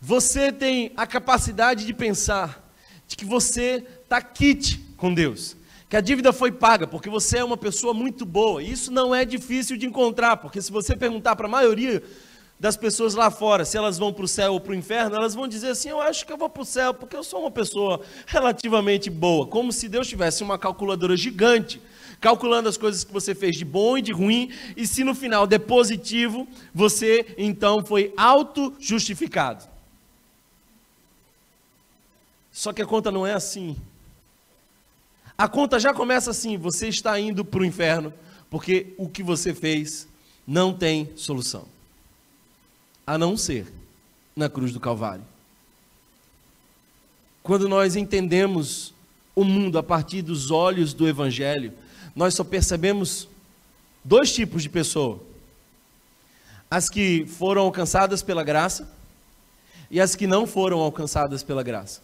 Você 0.02 0.52
tem 0.52 0.92
a 0.98 1.08
capacidade 1.08 1.86
de 1.86 1.94
pensar 1.94 2.62
de 3.08 3.16
que 3.16 3.26
você 3.26 3.86
está 4.04 4.22
kit 4.22 4.80
com 4.98 5.14
Deus, 5.14 5.56
que 5.90 5.96
a 5.96 6.02
dívida 6.02 6.34
foi 6.34 6.52
paga 6.52 6.86
porque 6.88 7.10
você 7.10 7.38
é 7.38 7.44
uma 7.44 7.58
pessoa 7.58 7.94
muito 7.94 8.26
boa. 8.26 8.62
Isso 8.62 8.92
não 8.92 9.14
é 9.14 9.24
difícil 9.24 9.78
de 9.78 9.86
encontrar, 9.86 10.38
porque 10.38 10.62
se 10.62 10.72
você 10.72 10.96
perguntar 10.96 11.36
para 11.36 11.48
a 11.48 11.50
maioria 11.50 12.04
das 12.60 12.78
pessoas 12.78 13.14
lá 13.14 13.30
fora 13.30 13.66
se 13.66 13.78
elas 13.78 13.98
vão 13.98 14.14
para 14.14 14.26
o 14.26 14.28
céu 14.28 14.54
ou 14.54 14.60
para 14.60 14.72
o 14.72 14.76
inferno, 14.76 15.16
elas 15.16 15.36
vão 15.36 15.48
dizer 15.48 15.70
assim: 15.70 15.90
Eu 15.90 16.02
acho 16.02 16.26
que 16.26 16.32
eu 16.32 16.38
vou 16.38 16.50
para 16.50 16.64
o 16.64 16.66
céu 16.66 16.94
porque 16.94 17.16
eu 17.16 17.24
sou 17.24 17.42
uma 17.42 17.52
pessoa 17.52 18.02
relativamente 18.26 19.10
boa. 19.10 19.46
Como 19.48 19.72
se 19.72 19.90
Deus 19.90 20.08
tivesse 20.08 20.44
uma 20.44 20.58
calculadora 20.58 21.16
gigante 21.18 21.82
calculando 22.24 22.70
as 22.70 22.78
coisas 22.78 23.04
que 23.04 23.12
você 23.12 23.36
fez 23.36 23.58
de 23.58 23.66
bom 23.66 23.98
e 23.98 24.02
de 24.02 24.14
ruim, 24.14 24.50
e 24.78 24.88
se 24.88 25.04
no 25.04 25.14
final 25.14 25.46
der 25.46 25.60
positivo, 25.60 26.48
você 26.74 27.36
então 27.38 27.86
foi 27.86 28.14
auto-justificado. 28.16 29.66
Só 32.50 32.72
que 32.72 32.82
a 32.82 32.86
conta 32.86 33.12
não 33.12 33.28
é 33.28 33.34
assim. 33.34 33.76
A 35.38 35.50
conta 35.50 35.78
já 35.78 35.94
começa 35.94 36.32
assim: 36.32 36.58
você 36.58 36.88
está 36.88 37.20
indo 37.20 37.44
para 37.44 37.60
o 37.60 37.66
inferno, 37.66 38.14
porque 38.50 38.94
o 38.98 39.10
que 39.10 39.22
você 39.22 39.54
fez 39.54 40.08
não 40.48 40.74
tem 40.74 41.12
solução, 41.18 41.66
a 43.06 43.18
não 43.18 43.36
ser 43.36 43.68
na 44.34 44.48
cruz 44.48 44.72
do 44.72 44.80
Calvário. 44.80 45.26
Quando 47.42 47.68
nós 47.68 47.98
entendemos 47.98 48.94
o 49.36 49.44
mundo 49.44 49.78
a 49.78 49.84
partir 49.84 50.22
dos 50.22 50.52
olhos 50.52 50.94
do 50.94 51.06
Evangelho, 51.06 51.74
nós 52.16 52.34
só 52.34 52.44
percebemos 52.44 53.28
dois 54.04 54.34
tipos 54.34 54.64
de 54.64 54.70
pessoa: 54.70 55.22
as 56.70 56.90
que 56.90 57.26
foram 57.26 57.64
alcançadas 57.64 58.22
pela 58.22 58.44
graça 58.44 58.92
e 59.90 60.00
as 60.02 60.16
que 60.16 60.28
não 60.28 60.46
foram 60.46 60.80
alcançadas 60.80 61.44
pela 61.44 61.64
graça. 61.64 62.02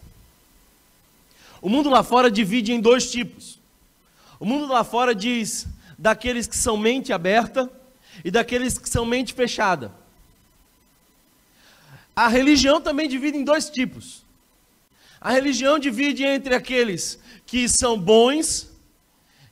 O 1.60 1.68
mundo 1.68 1.90
lá 1.90 2.02
fora 2.02 2.30
divide 2.30 2.72
em 2.72 2.80
dois 2.80 3.10
tipos. 3.10 3.58
O 4.38 4.44
mundo 4.44 4.66
lá 4.72 4.82
fora 4.82 5.14
diz 5.14 5.66
daqueles 5.98 6.46
que 6.46 6.56
são 6.56 6.76
mente 6.76 7.12
aberta 7.12 7.70
e 8.24 8.30
daqueles 8.30 8.78
que 8.78 8.88
são 8.88 9.04
mente 9.04 9.34
fechada. 9.34 9.92
A 12.16 12.28
religião 12.28 12.80
também 12.80 13.08
divide 13.08 13.36
em 13.36 13.44
dois 13.44 13.68
tipos. 13.68 14.24
A 15.20 15.30
religião 15.30 15.78
divide 15.78 16.24
entre 16.24 16.54
aqueles 16.54 17.18
que 17.44 17.68
são 17.68 17.98
bons 18.00 18.69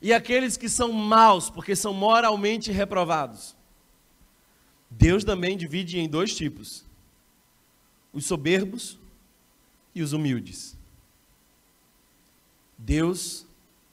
e 0.01 0.13
aqueles 0.13 0.55
que 0.55 0.69
são 0.69 0.91
maus, 0.91 1.49
porque 1.49 1.75
são 1.75 1.93
moralmente 1.93 2.71
reprovados. 2.71 3.55
Deus 4.89 5.23
também 5.23 5.57
divide 5.57 5.99
em 5.99 6.07
dois 6.07 6.35
tipos: 6.35 6.85
os 8.13 8.25
soberbos 8.25 8.97
e 9.93 10.01
os 10.01 10.13
humildes. 10.13 10.77
Deus 12.77 13.45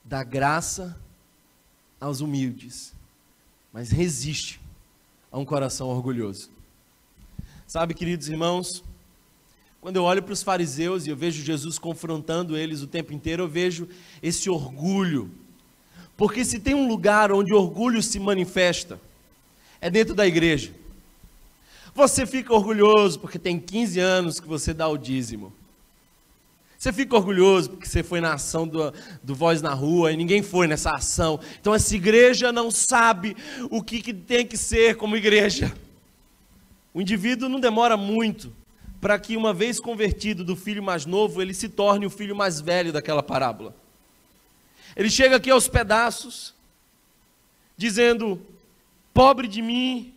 dá 0.04 0.22
graça 0.22 0.98
aos 2.00 2.20
humildes, 2.20 2.94
mas 3.72 3.90
resiste 3.90 4.60
a 5.30 5.38
um 5.38 5.44
coração 5.44 5.88
orgulhoso. 5.88 6.50
Sabe, 7.66 7.94
queridos 7.94 8.28
irmãos, 8.28 8.84
quando 9.80 9.96
eu 9.96 10.04
olho 10.04 10.22
para 10.22 10.32
os 10.32 10.42
fariseus 10.42 11.04
e 11.04 11.10
eu 11.10 11.16
vejo 11.16 11.42
Jesus 11.42 11.78
confrontando 11.78 12.56
eles 12.56 12.80
o 12.80 12.86
tempo 12.86 13.12
inteiro, 13.12 13.42
eu 13.42 13.48
vejo 13.48 13.88
esse 14.22 14.48
orgulho 14.48 15.30
porque 16.16 16.44
se 16.44 16.58
tem 16.58 16.74
um 16.74 16.88
lugar 16.88 17.30
onde 17.30 17.52
orgulho 17.52 18.02
se 18.02 18.18
manifesta, 18.18 19.00
é 19.80 19.90
dentro 19.90 20.14
da 20.14 20.26
igreja. 20.26 20.72
Você 21.94 22.26
fica 22.26 22.52
orgulhoso 22.52 23.20
porque 23.20 23.38
tem 23.38 23.58
15 23.58 24.00
anos 24.00 24.40
que 24.40 24.46
você 24.46 24.72
dá 24.72 24.88
o 24.88 24.96
dízimo. 24.96 25.52
Você 26.78 26.92
fica 26.92 27.16
orgulhoso 27.16 27.70
porque 27.70 27.86
você 27.86 28.02
foi 28.02 28.20
na 28.20 28.34
ação 28.34 28.68
do, 28.68 28.92
do 29.22 29.34
Voz 29.34 29.62
na 29.62 29.72
Rua 29.72 30.12
e 30.12 30.16
ninguém 30.16 30.42
foi 30.42 30.66
nessa 30.66 30.90
ação. 30.90 31.40
Então 31.60 31.74
essa 31.74 31.94
igreja 31.94 32.52
não 32.52 32.70
sabe 32.70 33.36
o 33.70 33.82
que, 33.82 34.02
que 34.02 34.12
tem 34.12 34.46
que 34.46 34.56
ser 34.56 34.96
como 34.96 35.16
igreja. 35.16 35.74
O 36.92 37.00
indivíduo 37.00 37.48
não 37.48 37.60
demora 37.60 37.96
muito 37.96 38.52
para 39.00 39.18
que, 39.18 39.36
uma 39.36 39.52
vez 39.52 39.78
convertido 39.78 40.42
do 40.42 40.56
filho 40.56 40.82
mais 40.82 41.06
novo, 41.06 41.40
ele 41.40 41.54
se 41.54 41.68
torne 41.68 42.06
o 42.06 42.10
filho 42.10 42.34
mais 42.34 42.60
velho 42.60 42.92
daquela 42.92 43.22
parábola. 43.22 43.74
Ele 44.96 45.10
chega 45.10 45.36
aqui 45.36 45.50
aos 45.50 45.68
pedaços, 45.68 46.54
dizendo: 47.76 48.40
Pobre 49.12 49.46
de 49.46 49.60
mim, 49.60 50.14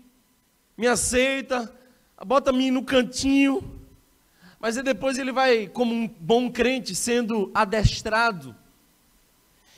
me 0.78 0.88
aceita, 0.88 1.72
bota-me 2.26 2.72
no 2.72 2.84
cantinho. 2.84 3.62
Mas 4.60 4.76
depois 4.76 5.18
ele 5.18 5.32
vai, 5.32 5.68
como 5.68 5.94
um 5.94 6.08
bom 6.08 6.50
crente, 6.50 6.96
sendo 6.96 7.52
adestrado. 7.54 8.56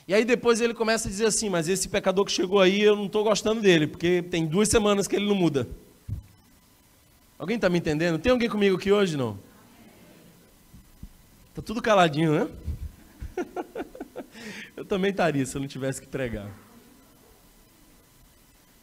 E 0.06 0.14
aí 0.14 0.24
depois 0.24 0.60
ele 0.60 0.74
começa 0.74 1.08
a 1.08 1.10
dizer 1.10 1.26
assim: 1.26 1.48
Mas 1.48 1.68
esse 1.68 1.88
pecador 1.88 2.24
que 2.24 2.32
chegou 2.32 2.60
aí, 2.60 2.80
eu 2.80 2.94
não 2.94 3.06
estou 3.06 3.24
gostando 3.24 3.60
dele, 3.60 3.88
porque 3.88 4.22
tem 4.22 4.46
duas 4.46 4.68
semanas 4.68 5.08
que 5.08 5.16
ele 5.16 5.26
não 5.26 5.34
muda. 5.34 5.68
Alguém 7.38 7.56
está 7.56 7.68
me 7.68 7.78
entendendo? 7.78 8.20
Tem 8.20 8.30
alguém 8.30 8.48
comigo 8.48 8.76
aqui 8.76 8.92
hoje, 8.92 9.16
não? 9.16 9.36
Está 11.48 11.60
tudo 11.60 11.82
caladinho, 11.82 12.32
né? 12.32 12.48
Eu 14.82 14.86
também 14.86 15.12
estaria 15.12 15.46
se 15.46 15.56
eu 15.56 15.60
não 15.60 15.68
tivesse 15.68 16.00
que 16.00 16.08
pregar. 16.08 16.50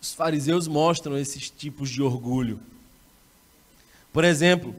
Os 0.02 0.14
fariseus 0.14 0.66
mostram 0.66 1.18
esses 1.18 1.50
tipos 1.50 1.90
de 1.90 2.02
orgulho. 2.02 2.58
Por 4.14 4.24
exemplo, 4.24 4.74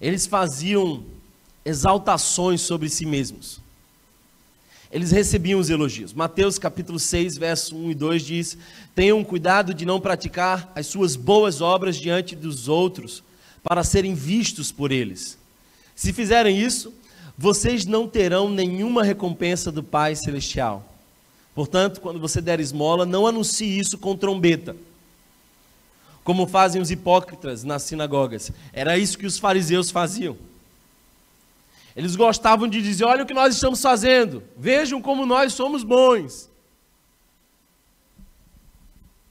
eles 0.00 0.26
faziam 0.26 1.04
exaltações 1.64 2.62
sobre 2.62 2.88
si 2.88 3.06
mesmos. 3.06 3.60
Eles 4.90 5.12
recebiam 5.12 5.60
os 5.60 5.70
elogios. 5.70 6.12
Mateus 6.12 6.58
capítulo 6.58 6.98
6, 6.98 7.38
verso 7.38 7.76
1 7.76 7.92
e 7.92 7.94
2 7.94 8.22
diz: 8.26 8.58
Tenham 8.92 9.22
cuidado 9.22 9.72
de 9.72 9.86
não 9.86 10.00
praticar 10.00 10.72
as 10.74 10.88
suas 10.88 11.14
boas 11.14 11.60
obras 11.60 11.96
diante 11.96 12.34
dos 12.34 12.66
outros, 12.66 13.22
para 13.62 13.84
serem 13.84 14.14
vistos 14.14 14.72
por 14.72 14.90
eles. 14.90 15.38
Se 15.94 16.12
fizerem 16.12 16.58
isso, 16.60 16.92
vocês 17.42 17.86
não 17.86 18.06
terão 18.06 18.50
nenhuma 18.50 19.02
recompensa 19.02 19.72
do 19.72 19.82
Pai 19.82 20.14
Celestial. 20.14 20.84
Portanto, 21.54 21.98
quando 21.98 22.20
você 22.20 22.38
der 22.38 22.60
esmola, 22.60 23.06
não 23.06 23.26
anuncie 23.26 23.78
isso 23.78 23.96
com 23.96 24.14
trombeta, 24.14 24.76
como 26.22 26.46
fazem 26.46 26.82
os 26.82 26.90
hipócritas 26.90 27.64
nas 27.64 27.84
sinagogas. 27.84 28.52
Era 28.74 28.98
isso 28.98 29.16
que 29.16 29.24
os 29.24 29.38
fariseus 29.38 29.90
faziam. 29.90 30.36
Eles 31.96 32.14
gostavam 32.14 32.68
de 32.68 32.82
dizer: 32.82 33.04
olha 33.04 33.24
o 33.24 33.26
que 33.26 33.32
nós 33.32 33.54
estamos 33.54 33.80
fazendo, 33.80 34.42
vejam 34.54 35.00
como 35.00 35.24
nós 35.24 35.54
somos 35.54 35.82
bons. 35.82 36.46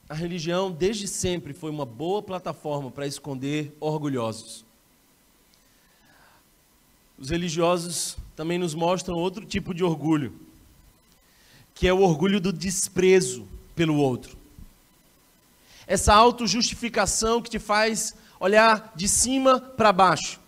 A 0.08 0.14
religião, 0.14 0.72
desde 0.72 1.06
sempre, 1.06 1.52
foi 1.52 1.70
uma 1.70 1.86
boa 1.86 2.20
plataforma 2.20 2.90
para 2.90 3.06
esconder 3.06 3.72
orgulhosos. 3.78 4.64
Os 7.20 7.28
religiosos 7.28 8.16
também 8.34 8.58
nos 8.58 8.74
mostram 8.74 9.16
outro 9.16 9.44
tipo 9.44 9.74
de 9.74 9.84
orgulho, 9.84 10.32
que 11.74 11.86
é 11.86 11.92
o 11.92 12.00
orgulho 12.00 12.40
do 12.40 12.50
desprezo 12.50 13.46
pelo 13.76 13.96
outro. 13.96 14.38
Essa 15.86 16.14
autojustificação 16.14 17.42
que 17.42 17.50
te 17.50 17.58
faz 17.58 18.14
olhar 18.40 18.92
de 18.96 19.06
cima 19.06 19.60
para 19.60 19.92
baixo. 19.92 20.40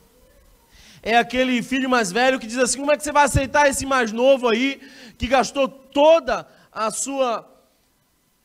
É 1.02 1.18
aquele 1.18 1.62
filho 1.62 1.90
mais 1.90 2.10
velho 2.10 2.40
que 2.40 2.46
diz 2.46 2.56
assim: 2.56 2.78
como 2.78 2.92
é 2.92 2.96
que 2.96 3.04
você 3.04 3.12
vai 3.12 3.24
aceitar 3.24 3.68
esse 3.68 3.84
mais 3.84 4.10
novo 4.10 4.48
aí, 4.48 4.80
que 5.18 5.26
gastou 5.26 5.68
toda 5.68 6.48
a 6.72 6.90
sua 6.90 7.48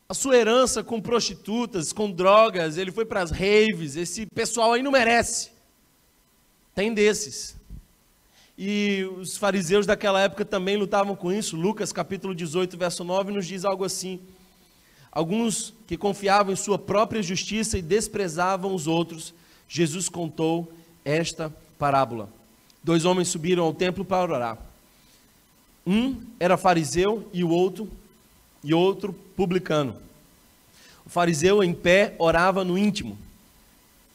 a 0.09 0.13
sua 0.13 0.37
herança 0.37 0.83
com 0.83 1.01
prostitutas, 1.01 1.91
com 1.91 2.09
drogas, 2.09 2.77
ele 2.77 2.93
foi 2.93 3.05
para 3.05 3.21
as 3.21 3.29
raves, 3.29 3.97
esse 3.97 4.25
pessoal 4.25 4.71
aí 4.73 4.81
não 4.81 4.91
merece. 4.91 5.51
Tem 6.73 6.93
desses. 6.93 7.56
E 8.57 9.07
os 9.19 9.37
fariseus 9.37 9.85
daquela 9.85 10.19
época 10.19 10.43
também 10.43 10.77
lutavam 10.77 11.15
com 11.15 11.31
isso. 11.31 11.55
Lucas 11.55 11.91
capítulo 11.91 12.33
18, 12.33 12.75
verso 12.75 13.03
9 13.03 13.31
nos 13.31 13.45
diz 13.45 13.63
algo 13.63 13.83
assim: 13.83 14.19
Alguns 15.11 15.73
que 15.85 15.95
confiavam 15.95 16.51
em 16.51 16.55
sua 16.55 16.79
própria 16.79 17.21
justiça 17.21 17.77
e 17.77 17.83
desprezavam 17.83 18.73
os 18.73 18.87
outros, 18.87 19.31
Jesus 19.69 20.09
contou 20.09 20.71
esta 21.05 21.53
parábola. 21.77 22.29
Dois 22.83 23.05
homens 23.05 23.27
subiram 23.27 23.63
ao 23.63 23.73
templo 23.73 24.03
para 24.03 24.33
orar. 24.33 24.57
Um 25.85 26.19
era 26.39 26.57
fariseu 26.57 27.29
e 27.31 27.43
o 27.43 27.49
outro 27.49 27.87
e 28.63 28.73
outro 28.73 29.13
publicano. 29.35 29.95
O 31.05 31.09
fariseu 31.09 31.63
em 31.63 31.73
pé 31.73 32.15
orava 32.17 32.63
no 32.63 32.75
íntimo: 32.75 33.17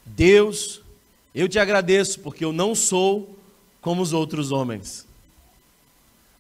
Deus, 0.05 0.81
Eu 1.35 1.49
te 1.49 1.59
agradeço 1.59 2.21
porque 2.21 2.45
eu 2.45 2.53
não 2.53 2.75
sou 2.75 3.39
como 3.83 4.01
os 4.01 4.15
outros 4.15 4.51
homens. 4.51 5.07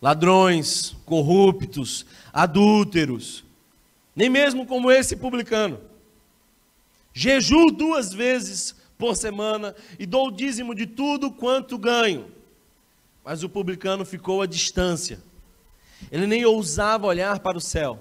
Ladrões, 0.00 0.96
corruptos, 1.04 2.06
adúlteros, 2.32 3.44
nem 4.16 4.30
mesmo 4.30 4.64
como 4.64 4.90
esse 4.90 5.16
publicano. 5.16 5.78
Jejuo 7.12 7.70
duas 7.70 8.14
vezes 8.14 8.74
por 8.96 9.16
semana 9.16 9.74
e 9.98 10.06
dou 10.06 10.28
o 10.28 10.30
dízimo 10.30 10.74
de 10.74 10.86
tudo 10.86 11.30
quanto 11.30 11.76
ganho. 11.76 12.30
Mas 13.24 13.42
o 13.42 13.48
publicano 13.48 14.04
ficou 14.04 14.40
à 14.40 14.46
distância. 14.46 15.20
Ele 16.10 16.26
nem 16.26 16.44
ousava 16.44 17.06
olhar 17.06 17.40
para 17.40 17.58
o 17.58 17.60
céu, 17.60 18.00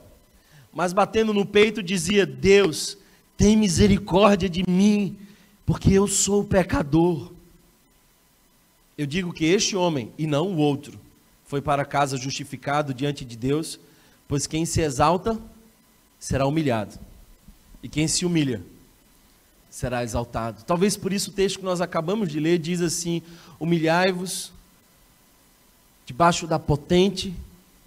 mas 0.73 0.93
batendo 0.93 1.34
no 1.34 1.45
peito 1.45 1.84
dizia: 1.84 2.25
Deus, 2.25 2.97
tem 3.38 3.58
misericórdia 3.58 4.49
de 4.49 4.63
mim, 4.67 5.17
porque 5.65 5.91
eu 5.91 6.08
sou 6.08 6.43
pecador. 6.43 7.30
Eu 8.97 9.06
digo 9.06 9.34
que 9.34 9.45
este 9.45 9.75
homem, 9.75 10.12
e 10.17 10.27
não 10.27 10.47
o 10.47 10.58
outro, 10.58 10.99
foi 11.45 11.62
para 11.62 11.84
casa 11.84 12.17
justificado 12.17 12.93
diante 12.93 13.25
de 13.25 13.36
Deus, 13.36 13.80
pois 14.27 14.47
quem 14.47 14.65
se 14.65 14.82
exalta 14.82 15.39
será 16.19 16.45
humilhado, 16.45 16.97
e 17.82 17.89
quem 17.89 18.08
se 18.08 18.25
humilha 18.25 18.62
será 19.69 20.04
exaltado. 20.04 20.63
Talvez 20.63 20.97
por 20.97 21.12
isso 21.12 21.32
o 21.32 21.34
texto 21.34 21.60
que 21.60 21.65
nós 21.65 21.82
acabamos 21.82 22.30
de 22.30 22.39
ler 22.39 22.60
diz 22.60 22.82
assim: 22.82 23.21
humilhai-vos 23.60 24.51
debaixo 26.06 26.45
da 26.45 26.60
potente 26.60 27.34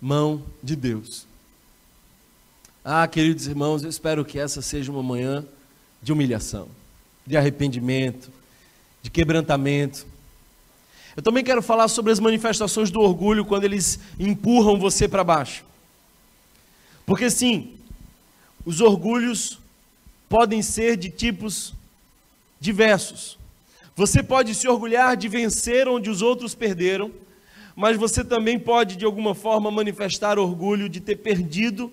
mão 0.00 0.42
de 0.62 0.74
Deus. 0.74 1.26
Ah, 2.84 3.06
queridos 3.06 3.46
irmãos, 3.46 3.82
eu 3.82 3.88
espero 3.88 4.24
que 4.24 4.38
essa 4.38 4.60
seja 4.60 4.92
uma 4.92 5.02
manhã 5.02 5.44
de 6.02 6.12
humilhação, 6.12 6.68
de 7.26 7.36
arrependimento, 7.36 8.30
de 9.02 9.10
quebrantamento. 9.10 10.06
Eu 11.16 11.22
também 11.22 11.44
quero 11.44 11.62
falar 11.62 11.88
sobre 11.88 12.10
as 12.10 12.18
manifestações 12.18 12.90
do 12.90 13.00
orgulho 13.00 13.44
quando 13.44 13.64
eles 13.64 13.98
empurram 14.18 14.78
você 14.78 15.06
para 15.06 15.22
baixo. 15.22 15.64
Porque 17.06 17.30
sim, 17.30 17.76
os 18.64 18.80
orgulhos 18.80 19.58
podem 20.28 20.62
ser 20.62 20.96
de 20.96 21.10
tipos 21.10 21.74
diversos. 22.58 23.38
Você 23.94 24.22
pode 24.22 24.54
se 24.54 24.66
orgulhar 24.66 25.16
de 25.16 25.28
vencer 25.28 25.86
onde 25.86 26.10
os 26.10 26.20
outros 26.20 26.54
perderam, 26.54 27.12
mas 27.76 27.96
você 27.96 28.24
também 28.24 28.58
pode, 28.58 28.96
de 28.96 29.04
alguma 29.04 29.34
forma, 29.34 29.70
manifestar 29.70 30.38
orgulho 30.38 30.88
de 30.88 31.00
ter 31.00 31.16
perdido 31.16 31.92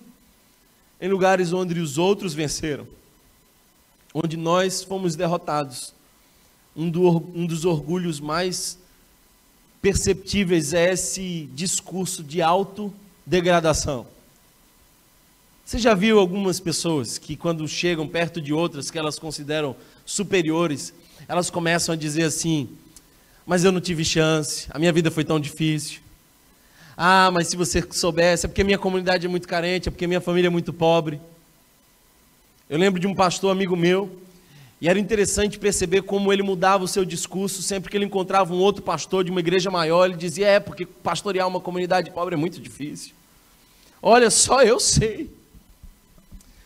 em 1.00 1.10
lugares 1.10 1.54
onde 1.54 1.80
os 1.80 1.98
outros 1.98 2.34
venceram, 2.34 2.88
onde 4.14 4.38
nós 4.38 4.84
fomos 4.84 5.16
derrotados. 5.16 5.94
Um, 6.76 6.90
do, 6.90 7.18
um 7.36 7.46
dos 7.46 7.66
orgulhos 7.66 8.22
mais 8.22 8.80
perceptíveis 9.82 10.74
é 10.74 10.94
esse 10.94 11.50
discurso 11.54 12.24
de 12.24 12.42
autodegradação. 12.42 14.06
Você 15.66 15.80
já 15.80 15.94
viu 15.94 16.20
algumas 16.20 16.60
pessoas 16.60 17.18
que, 17.18 17.36
quando 17.36 17.68
chegam 17.68 18.08
perto 18.08 18.42
de 18.42 18.54
outras 18.54 18.92
que 18.92 19.00
elas 19.00 19.18
consideram 19.18 19.76
superiores, 20.06 20.94
elas 21.28 21.50
começam 21.50 21.94
a 21.94 21.96
dizer 21.96 22.24
assim: 22.24 22.70
Mas 23.46 23.64
eu 23.64 23.72
não 23.72 23.80
tive 23.80 24.04
chance, 24.04 24.68
a 24.70 24.78
minha 24.78 24.92
vida 24.92 25.10
foi 25.10 25.24
tão 25.24 25.40
difícil. 25.40 26.02
Ah, 26.98 27.32
mas 27.32 27.48
se 27.48 27.56
você 27.56 27.84
soubesse, 27.90 28.46
é 28.46 28.50
porque 28.50 28.64
minha 28.64 28.78
comunidade 28.78 29.26
é 29.26 29.30
muito 29.30 29.48
carente, 29.48 29.88
é 29.88 29.92
porque 29.92 30.06
minha 30.06 30.22
família 30.22 30.48
é 30.48 30.52
muito 30.52 30.74
pobre. 30.74 31.20
Eu 32.70 32.78
lembro 32.78 33.00
de 33.00 33.08
um 33.08 33.16
pastor 33.16 33.52
amigo 33.52 33.76
meu, 33.76 34.22
e 34.82 34.90
era 34.90 34.98
interessante 34.98 35.60
perceber 35.60 36.02
como 36.02 36.34
ele 36.34 36.42
mudava 36.42 36.84
o 36.84 36.88
seu 36.88 37.06
discurso 37.06 37.62
sempre 37.62 37.92
que 37.92 37.96
ele 37.96 38.06
encontrava 38.06 38.52
um 38.52 38.58
outro 38.58 38.82
pastor 38.82 39.24
de 39.24 39.30
uma 39.30 39.40
igreja 39.40 39.70
maior. 39.70 40.06
Ele 40.06 40.18
dizia: 40.18 40.48
É, 40.48 40.60
porque 40.60 40.88
pastorear 40.88 41.48
uma 41.48 41.60
comunidade 41.60 42.10
pobre 42.10 42.34
é 42.34 42.38
muito 42.38 42.60
difícil. 42.60 43.14
Olha, 44.02 44.32
só 44.32 44.64
eu 44.64 44.80
sei. 44.80 45.30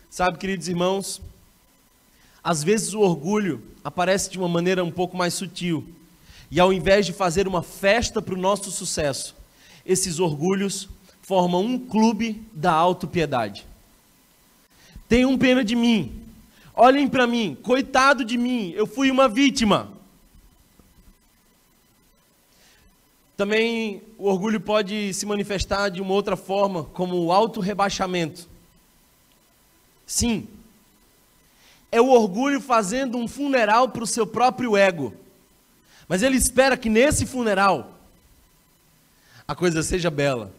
Sabe, 0.09 0.37
queridos 0.37 0.69
irmãos, 0.69 1.21
às 2.41 2.63
vezes 2.63 2.93
o 2.93 3.01
orgulho 3.01 3.61
aparece 3.83 4.29
de 4.31 4.37
uma 4.37 4.47
maneira 4.47 4.81
um 4.81 4.91
pouco 4.91 5.17
mais 5.17 5.33
sutil. 5.33 5.85
E 6.49 6.57
ao 6.57 6.71
invés 6.71 7.05
de 7.05 7.11
fazer 7.11 7.49
uma 7.49 7.61
festa 7.61 8.21
para 8.21 8.33
o 8.33 8.37
nosso 8.37 8.71
sucesso, 8.71 9.35
esses 9.85 10.19
orgulhos 10.19 10.87
formam 11.21 11.65
um 11.65 11.77
clube 11.77 12.47
da 12.53 12.71
autopiedade. 12.71 13.65
Tenham 15.09 15.37
pena 15.37 15.65
de 15.65 15.75
mim. 15.75 16.24
Olhem 16.75 17.07
para 17.07 17.25
mim, 17.25 17.57
coitado 17.63 18.25
de 18.25 18.37
mim, 18.37 18.71
eu 18.75 18.85
fui 18.85 19.09
uma 19.09 19.29
vítima. 19.29 19.93
Também 23.37 24.01
o 24.17 24.27
orgulho 24.27 24.59
pode 24.59 25.13
se 25.13 25.25
manifestar 25.25 25.89
de 25.89 26.01
uma 26.01 26.13
outra 26.13 26.35
forma, 26.35 26.83
como 26.83 27.15
o 27.17 27.31
auto-rebaixamento. 27.31 28.47
Sim. 30.05 30.47
É 31.91 32.01
o 32.01 32.09
orgulho 32.09 32.59
fazendo 32.59 33.17
um 33.17 33.27
funeral 33.27 33.89
para 33.89 34.03
o 34.03 34.07
seu 34.07 34.27
próprio 34.27 34.75
ego. 34.75 35.13
Mas 36.07 36.21
ele 36.21 36.35
espera 36.35 36.77
que 36.77 36.89
nesse 36.89 37.25
funeral 37.25 37.99
a 39.47 39.55
coisa 39.55 39.81
seja 39.81 40.09
bela 40.09 40.51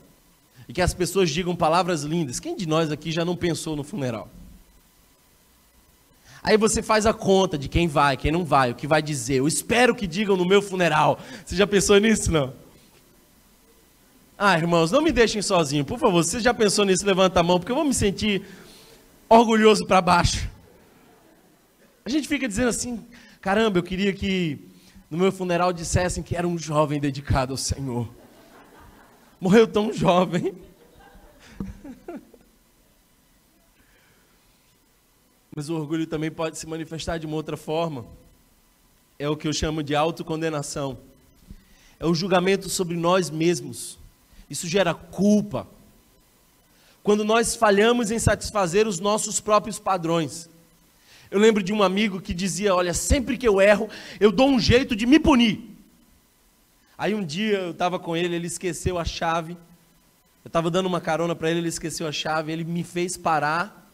e 0.68 0.72
que 0.72 0.80
as 0.80 0.94
pessoas 0.94 1.30
digam 1.30 1.54
palavras 1.54 2.02
lindas. 2.02 2.40
Quem 2.40 2.56
de 2.56 2.66
nós 2.66 2.90
aqui 2.90 3.10
já 3.10 3.24
não 3.24 3.36
pensou 3.36 3.76
no 3.76 3.84
funeral? 3.84 4.30
Aí 6.46 6.56
você 6.56 6.80
faz 6.80 7.06
a 7.06 7.12
conta 7.12 7.58
de 7.58 7.68
quem 7.68 7.88
vai, 7.88 8.16
quem 8.16 8.30
não 8.30 8.44
vai, 8.44 8.70
o 8.70 8.74
que 8.76 8.86
vai 8.86 9.02
dizer. 9.02 9.38
Eu 9.38 9.48
espero 9.48 9.96
que 9.96 10.06
digam 10.06 10.36
no 10.36 10.46
meu 10.46 10.62
funeral. 10.62 11.18
Você 11.44 11.56
já 11.56 11.66
pensou 11.66 11.98
nisso, 11.98 12.30
não? 12.30 12.54
Ah, 14.38 14.56
irmãos, 14.56 14.92
não 14.92 15.02
me 15.02 15.10
deixem 15.10 15.42
sozinho, 15.42 15.84
por 15.84 15.98
favor. 15.98 16.22
Você 16.22 16.38
já 16.38 16.54
pensou 16.54 16.84
nisso? 16.84 17.04
Levanta 17.04 17.40
a 17.40 17.42
mão, 17.42 17.58
porque 17.58 17.72
eu 17.72 17.76
vou 17.76 17.84
me 17.84 17.92
sentir 17.92 18.46
orgulhoso 19.28 19.84
para 19.86 20.00
baixo. 20.00 20.48
A 22.04 22.08
gente 22.08 22.28
fica 22.28 22.46
dizendo 22.46 22.68
assim: 22.68 23.04
caramba, 23.40 23.80
eu 23.80 23.82
queria 23.82 24.12
que 24.12 24.68
no 25.10 25.18
meu 25.18 25.32
funeral 25.32 25.72
dissessem 25.72 26.22
que 26.22 26.36
era 26.36 26.46
um 26.46 26.56
jovem 26.56 27.00
dedicado 27.00 27.54
ao 27.54 27.56
Senhor. 27.56 28.08
Morreu 29.40 29.66
tão 29.66 29.92
jovem. 29.92 30.54
Mas 35.56 35.70
o 35.70 35.74
orgulho 35.74 36.06
também 36.06 36.30
pode 36.30 36.58
se 36.58 36.66
manifestar 36.66 37.16
de 37.16 37.24
uma 37.24 37.34
outra 37.34 37.56
forma. 37.56 38.04
É 39.18 39.26
o 39.26 39.34
que 39.34 39.48
eu 39.48 39.54
chamo 39.54 39.82
de 39.82 39.94
autocondenação. 39.94 40.98
É 41.98 42.04
o 42.04 42.14
julgamento 42.14 42.68
sobre 42.68 42.94
nós 42.94 43.30
mesmos. 43.30 43.98
Isso 44.50 44.68
gera 44.68 44.92
culpa, 44.92 45.66
quando 47.02 47.24
nós 47.24 47.56
falhamos 47.56 48.10
em 48.10 48.18
satisfazer 48.18 48.86
os 48.86 49.00
nossos 49.00 49.40
próprios 49.40 49.78
padrões. 49.78 50.46
Eu 51.30 51.40
lembro 51.40 51.62
de 51.62 51.72
um 51.72 51.82
amigo 51.82 52.20
que 52.20 52.34
dizia: 52.34 52.74
Olha, 52.74 52.92
sempre 52.92 53.38
que 53.38 53.48
eu 53.48 53.58
erro, 53.58 53.88
eu 54.20 54.30
dou 54.30 54.50
um 54.50 54.60
jeito 54.60 54.94
de 54.94 55.06
me 55.06 55.18
punir. 55.18 55.74
Aí 56.98 57.14
um 57.14 57.24
dia 57.24 57.60
eu 57.60 57.70
estava 57.70 57.98
com 57.98 58.14
ele, 58.14 58.36
ele 58.36 58.46
esqueceu 58.46 58.98
a 58.98 59.06
chave. 59.06 59.52
Eu 60.44 60.48
estava 60.48 60.70
dando 60.70 60.84
uma 60.84 61.00
carona 61.00 61.34
para 61.34 61.48
ele, 61.48 61.60
ele 61.60 61.68
esqueceu 61.68 62.06
a 62.06 62.12
chave, 62.12 62.52
ele 62.52 62.62
me 62.62 62.84
fez 62.84 63.16
parar. 63.16 63.85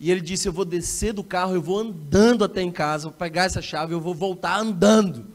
E 0.00 0.10
ele 0.10 0.20
disse: 0.20 0.46
Eu 0.46 0.52
vou 0.52 0.64
descer 0.64 1.12
do 1.12 1.24
carro, 1.24 1.54
eu 1.54 1.62
vou 1.62 1.80
andando 1.80 2.44
até 2.44 2.62
em 2.62 2.70
casa, 2.70 3.08
vou 3.08 3.18
pegar 3.18 3.44
essa 3.44 3.60
chave, 3.60 3.92
eu 3.92 4.00
vou 4.00 4.14
voltar 4.14 4.58
andando. 4.58 5.26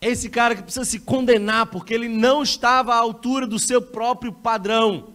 Esse 0.00 0.28
cara 0.28 0.54
que 0.54 0.62
precisa 0.62 0.84
se 0.84 0.98
condenar 0.98 1.66
porque 1.66 1.94
ele 1.94 2.08
não 2.08 2.42
estava 2.42 2.94
à 2.94 2.98
altura 2.98 3.46
do 3.46 3.58
seu 3.58 3.80
próprio 3.80 4.32
padrão. 4.32 5.14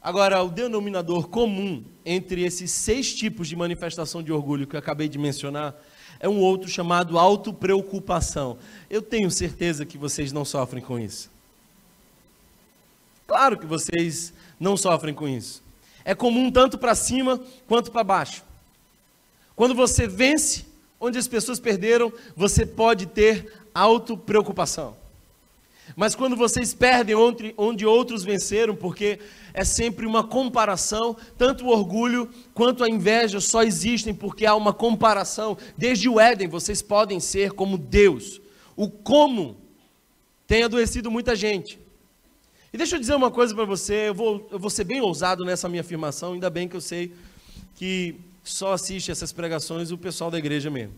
Agora, 0.00 0.40
o 0.44 0.48
denominador 0.48 1.28
comum 1.28 1.82
entre 2.06 2.44
esses 2.44 2.70
seis 2.70 3.12
tipos 3.12 3.48
de 3.48 3.56
manifestação 3.56 4.22
de 4.22 4.30
orgulho 4.30 4.66
que 4.66 4.76
eu 4.76 4.78
acabei 4.78 5.08
de 5.08 5.18
mencionar 5.18 5.74
é 6.20 6.28
um 6.28 6.38
outro 6.38 6.68
chamado 6.68 7.18
autopreocupação. 7.18 8.58
Eu 8.88 9.02
tenho 9.02 9.28
certeza 9.28 9.84
que 9.84 9.98
vocês 9.98 10.30
não 10.30 10.44
sofrem 10.44 10.82
com 10.82 10.96
isso. 10.96 11.30
Claro 13.26 13.58
que 13.58 13.66
vocês 13.66 14.32
não 14.60 14.76
sofrem 14.76 15.14
com 15.14 15.26
isso. 15.26 15.63
É 16.04 16.14
comum 16.14 16.50
tanto 16.50 16.76
para 16.76 16.94
cima 16.94 17.40
quanto 17.66 17.90
para 17.90 18.04
baixo. 18.04 18.44
Quando 19.56 19.74
você 19.74 20.06
vence, 20.06 20.66
onde 21.00 21.18
as 21.18 21.28
pessoas 21.28 21.58
perderam, 21.58 22.12
você 22.36 22.66
pode 22.66 23.06
ter 23.06 23.52
auto-preocupação. 23.74 24.96
Mas 25.94 26.14
quando 26.14 26.34
vocês 26.34 26.72
perdem 26.72 27.14
onde, 27.14 27.54
onde 27.56 27.84
outros 27.84 28.24
venceram, 28.24 28.74
porque 28.74 29.18
é 29.52 29.64
sempre 29.64 30.06
uma 30.06 30.24
comparação, 30.24 31.16
tanto 31.36 31.66
o 31.66 31.68
orgulho 31.68 32.28
quanto 32.54 32.82
a 32.82 32.88
inveja 32.88 33.38
só 33.38 33.62
existem 33.62 34.14
porque 34.14 34.46
há 34.46 34.54
uma 34.54 34.72
comparação. 34.72 35.56
Desde 35.76 36.08
o 36.08 36.18
Éden, 36.18 36.48
vocês 36.48 36.80
podem 36.80 37.20
ser 37.20 37.52
como 37.52 37.76
Deus. 37.76 38.40
O 38.76 38.88
como 38.88 39.56
tem 40.46 40.62
adoecido 40.62 41.10
muita 41.10 41.36
gente. 41.36 41.78
E 42.74 42.76
deixa 42.76 42.96
eu 42.96 43.00
dizer 43.00 43.14
uma 43.14 43.30
coisa 43.30 43.54
para 43.54 43.64
você, 43.64 44.08
eu 44.08 44.14
vou, 44.14 44.48
eu 44.50 44.58
vou 44.58 44.68
ser 44.68 44.82
bem 44.82 45.00
ousado 45.00 45.44
nessa 45.44 45.68
minha 45.68 45.80
afirmação, 45.80 46.32
ainda 46.32 46.50
bem 46.50 46.66
que 46.66 46.74
eu 46.74 46.80
sei 46.80 47.14
que 47.76 48.16
só 48.42 48.72
assiste 48.72 49.12
essas 49.12 49.32
pregações 49.32 49.92
o 49.92 49.96
pessoal 49.96 50.28
da 50.28 50.38
igreja 50.38 50.68
mesmo. 50.72 50.92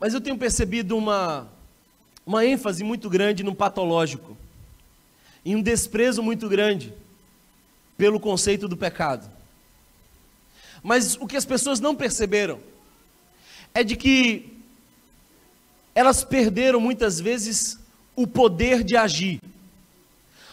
Mas 0.00 0.14
eu 0.14 0.20
tenho 0.20 0.36
percebido 0.36 0.96
uma, 0.96 1.48
uma 2.26 2.44
ênfase 2.44 2.82
muito 2.82 3.08
grande 3.08 3.44
no 3.44 3.54
patológico, 3.54 4.36
e 5.44 5.54
um 5.54 5.62
desprezo 5.62 6.24
muito 6.24 6.48
grande 6.48 6.92
pelo 7.96 8.18
conceito 8.18 8.66
do 8.66 8.76
pecado. 8.76 9.30
Mas 10.82 11.14
o 11.20 11.24
que 11.24 11.36
as 11.36 11.44
pessoas 11.44 11.78
não 11.78 11.94
perceberam 11.94 12.58
é 13.72 13.84
de 13.84 13.94
que 13.94 14.58
elas 15.94 16.24
perderam 16.24 16.80
muitas 16.80 17.20
vezes 17.20 17.78
o 18.16 18.26
poder 18.26 18.82
de 18.82 18.96
agir. 18.96 19.40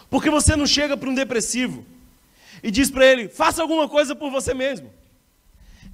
Porque 0.09 0.29
você 0.29 0.55
não 0.55 0.67
chega 0.67 0.95
para 0.95 1.09
um 1.09 1.15
depressivo 1.15 1.85
e 2.61 2.71
diz 2.71 2.89
para 2.89 3.05
ele: 3.05 3.27
faça 3.27 3.61
alguma 3.61 3.87
coisa 3.87 4.15
por 4.15 4.31
você 4.31 4.53
mesmo. 4.53 4.91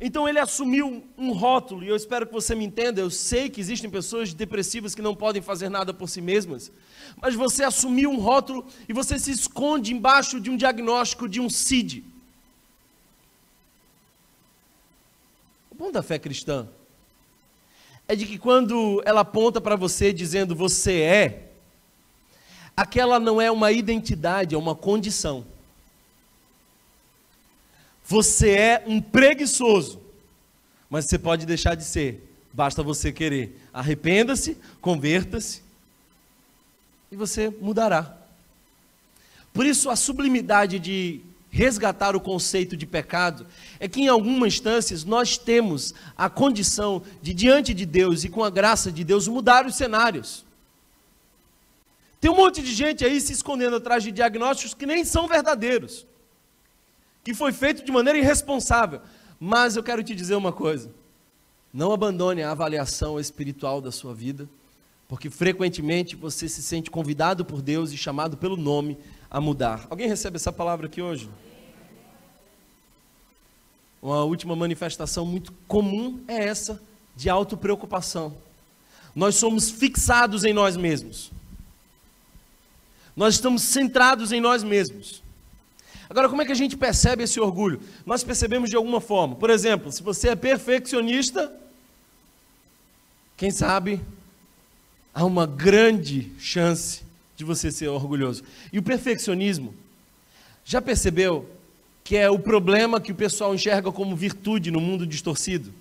Então 0.03 0.27
ele 0.27 0.39
assumiu 0.39 1.03
um 1.15 1.31
rótulo, 1.31 1.83
e 1.83 1.87
eu 1.87 1.95
espero 1.95 2.25
que 2.25 2.33
você 2.33 2.55
me 2.55 2.65
entenda. 2.65 2.99
Eu 2.99 3.11
sei 3.11 3.51
que 3.51 3.61
existem 3.61 3.87
pessoas 3.87 4.33
depressivas 4.33 4.95
que 4.95 5.01
não 5.01 5.15
podem 5.15 5.43
fazer 5.43 5.69
nada 5.69 5.93
por 5.93 6.09
si 6.09 6.19
mesmas, 6.19 6.71
mas 7.21 7.35
você 7.35 7.63
assumiu 7.63 8.09
um 8.09 8.17
rótulo 8.17 8.65
e 8.89 8.93
você 8.93 9.19
se 9.19 9.29
esconde 9.29 9.93
embaixo 9.93 10.39
de 10.39 10.49
um 10.49 10.57
diagnóstico 10.57 11.29
de 11.29 11.39
um 11.39 11.47
CID. 11.51 12.03
O 15.69 15.75
bom 15.75 15.91
da 15.91 16.01
fé 16.01 16.17
cristã 16.17 16.67
é 18.07 18.15
de 18.15 18.25
que 18.25 18.39
quando 18.39 19.03
ela 19.05 19.21
aponta 19.21 19.61
para 19.61 19.75
você 19.75 20.11
dizendo 20.11 20.55
você 20.55 20.99
é, 21.01 21.50
aquela 22.81 23.19
não 23.19 23.39
é 23.39 23.51
uma 23.51 23.71
identidade, 23.71 24.55
é 24.55 24.57
uma 24.57 24.75
condição. 24.75 25.45
Você 28.03 28.49
é 28.51 28.83
um 28.87 28.99
preguiçoso, 28.99 30.01
mas 30.89 31.05
você 31.05 31.19
pode 31.19 31.45
deixar 31.45 31.75
de 31.75 31.83
ser, 31.83 32.27
basta 32.51 32.81
você 32.81 33.11
querer. 33.11 33.61
Arrependa-se, 33.71 34.57
converta-se 34.81 35.61
e 37.11 37.15
você 37.15 37.49
mudará. 37.49 38.17
Por 39.53 39.65
isso, 39.65 39.89
a 39.89 39.95
sublimidade 39.95 40.79
de 40.79 41.21
resgatar 41.51 42.15
o 42.15 42.21
conceito 42.21 42.75
de 42.75 42.87
pecado 42.87 43.45
é 43.79 43.87
que, 43.87 44.01
em 44.01 44.07
algumas 44.07 44.55
instâncias, 44.55 45.03
nós 45.03 45.37
temos 45.37 45.93
a 46.17 46.29
condição 46.29 47.03
de, 47.21 47.33
diante 47.33 47.73
de 47.73 47.85
Deus 47.85 48.23
e 48.23 48.29
com 48.29 48.43
a 48.43 48.49
graça 48.49 48.91
de 48.91 49.03
Deus, 49.03 49.27
mudar 49.27 49.67
os 49.67 49.75
cenários. 49.75 50.45
Tem 52.21 52.31
um 52.31 52.35
monte 52.35 52.61
de 52.61 52.71
gente 52.73 53.03
aí 53.03 53.19
se 53.19 53.33
escondendo 53.33 53.75
atrás 53.75 54.03
de 54.03 54.11
diagnósticos 54.11 54.73
que 54.73 54.85
nem 54.85 55.03
são 55.03 55.27
verdadeiros 55.27 56.05
que 57.23 57.33
foi 57.33 57.51
feito 57.51 57.83
de 57.83 57.91
maneira 57.91 58.19
irresponsável. 58.19 59.01
Mas 59.39 59.75
eu 59.75 59.83
quero 59.83 60.03
te 60.03 60.15
dizer 60.15 60.35
uma 60.35 60.51
coisa: 60.51 60.91
não 61.73 61.91
abandone 61.91 62.43
a 62.43 62.51
avaliação 62.51 63.19
espiritual 63.19 63.81
da 63.81 63.91
sua 63.91 64.13
vida, 64.13 64.49
porque 65.07 65.29
frequentemente 65.29 66.15
você 66.15 66.47
se 66.47 66.61
sente 66.61 66.89
convidado 66.89 67.43
por 67.45 67.61
Deus 67.61 67.91
e 67.91 67.97
chamado 67.97 68.37
pelo 68.37 68.57
nome 68.57 68.97
a 69.29 69.39
mudar. 69.39 69.87
Alguém 69.89 70.07
recebe 70.07 70.35
essa 70.35 70.51
palavra 70.51 70.87
aqui 70.87 71.01
hoje? 71.01 71.29
Uma 74.01 74.23
última 74.23 74.55
manifestação 74.55 75.25
muito 75.25 75.53
comum 75.67 76.21
é 76.27 76.45
essa 76.45 76.81
de 77.15 77.29
autopreocupação. 77.29 78.35
Nós 79.13 79.35
somos 79.35 79.69
fixados 79.69 80.43
em 80.43 80.53
nós 80.53 80.75
mesmos. 80.75 81.31
Nós 83.15 83.35
estamos 83.35 83.61
centrados 83.63 84.31
em 84.31 84.39
nós 84.39 84.63
mesmos. 84.63 85.21
Agora, 86.09 86.27
como 86.27 86.41
é 86.41 86.45
que 86.45 86.51
a 86.51 86.55
gente 86.55 86.75
percebe 86.75 87.23
esse 87.23 87.39
orgulho? 87.39 87.79
Nós 88.05 88.23
percebemos 88.23 88.69
de 88.69 88.75
alguma 88.75 88.99
forma. 88.99 89.35
Por 89.35 89.49
exemplo, 89.49 89.91
se 89.91 90.03
você 90.03 90.29
é 90.29 90.35
perfeccionista, 90.35 91.51
quem 93.37 93.49
sabe 93.49 94.01
há 95.13 95.23
uma 95.25 95.45
grande 95.45 96.31
chance 96.37 97.03
de 97.35 97.43
você 97.43 97.71
ser 97.71 97.87
orgulhoso. 97.87 98.43
E 98.71 98.79
o 98.79 98.83
perfeccionismo, 98.83 99.73
já 100.63 100.81
percebeu 100.81 101.49
que 102.03 102.17
é 102.17 102.29
o 102.29 102.39
problema 102.39 102.99
que 102.99 103.11
o 103.11 103.15
pessoal 103.15 103.55
enxerga 103.55 103.91
como 103.91 104.15
virtude 104.15 104.69
no 104.69 104.79
mundo 104.79 105.07
distorcido? 105.07 105.73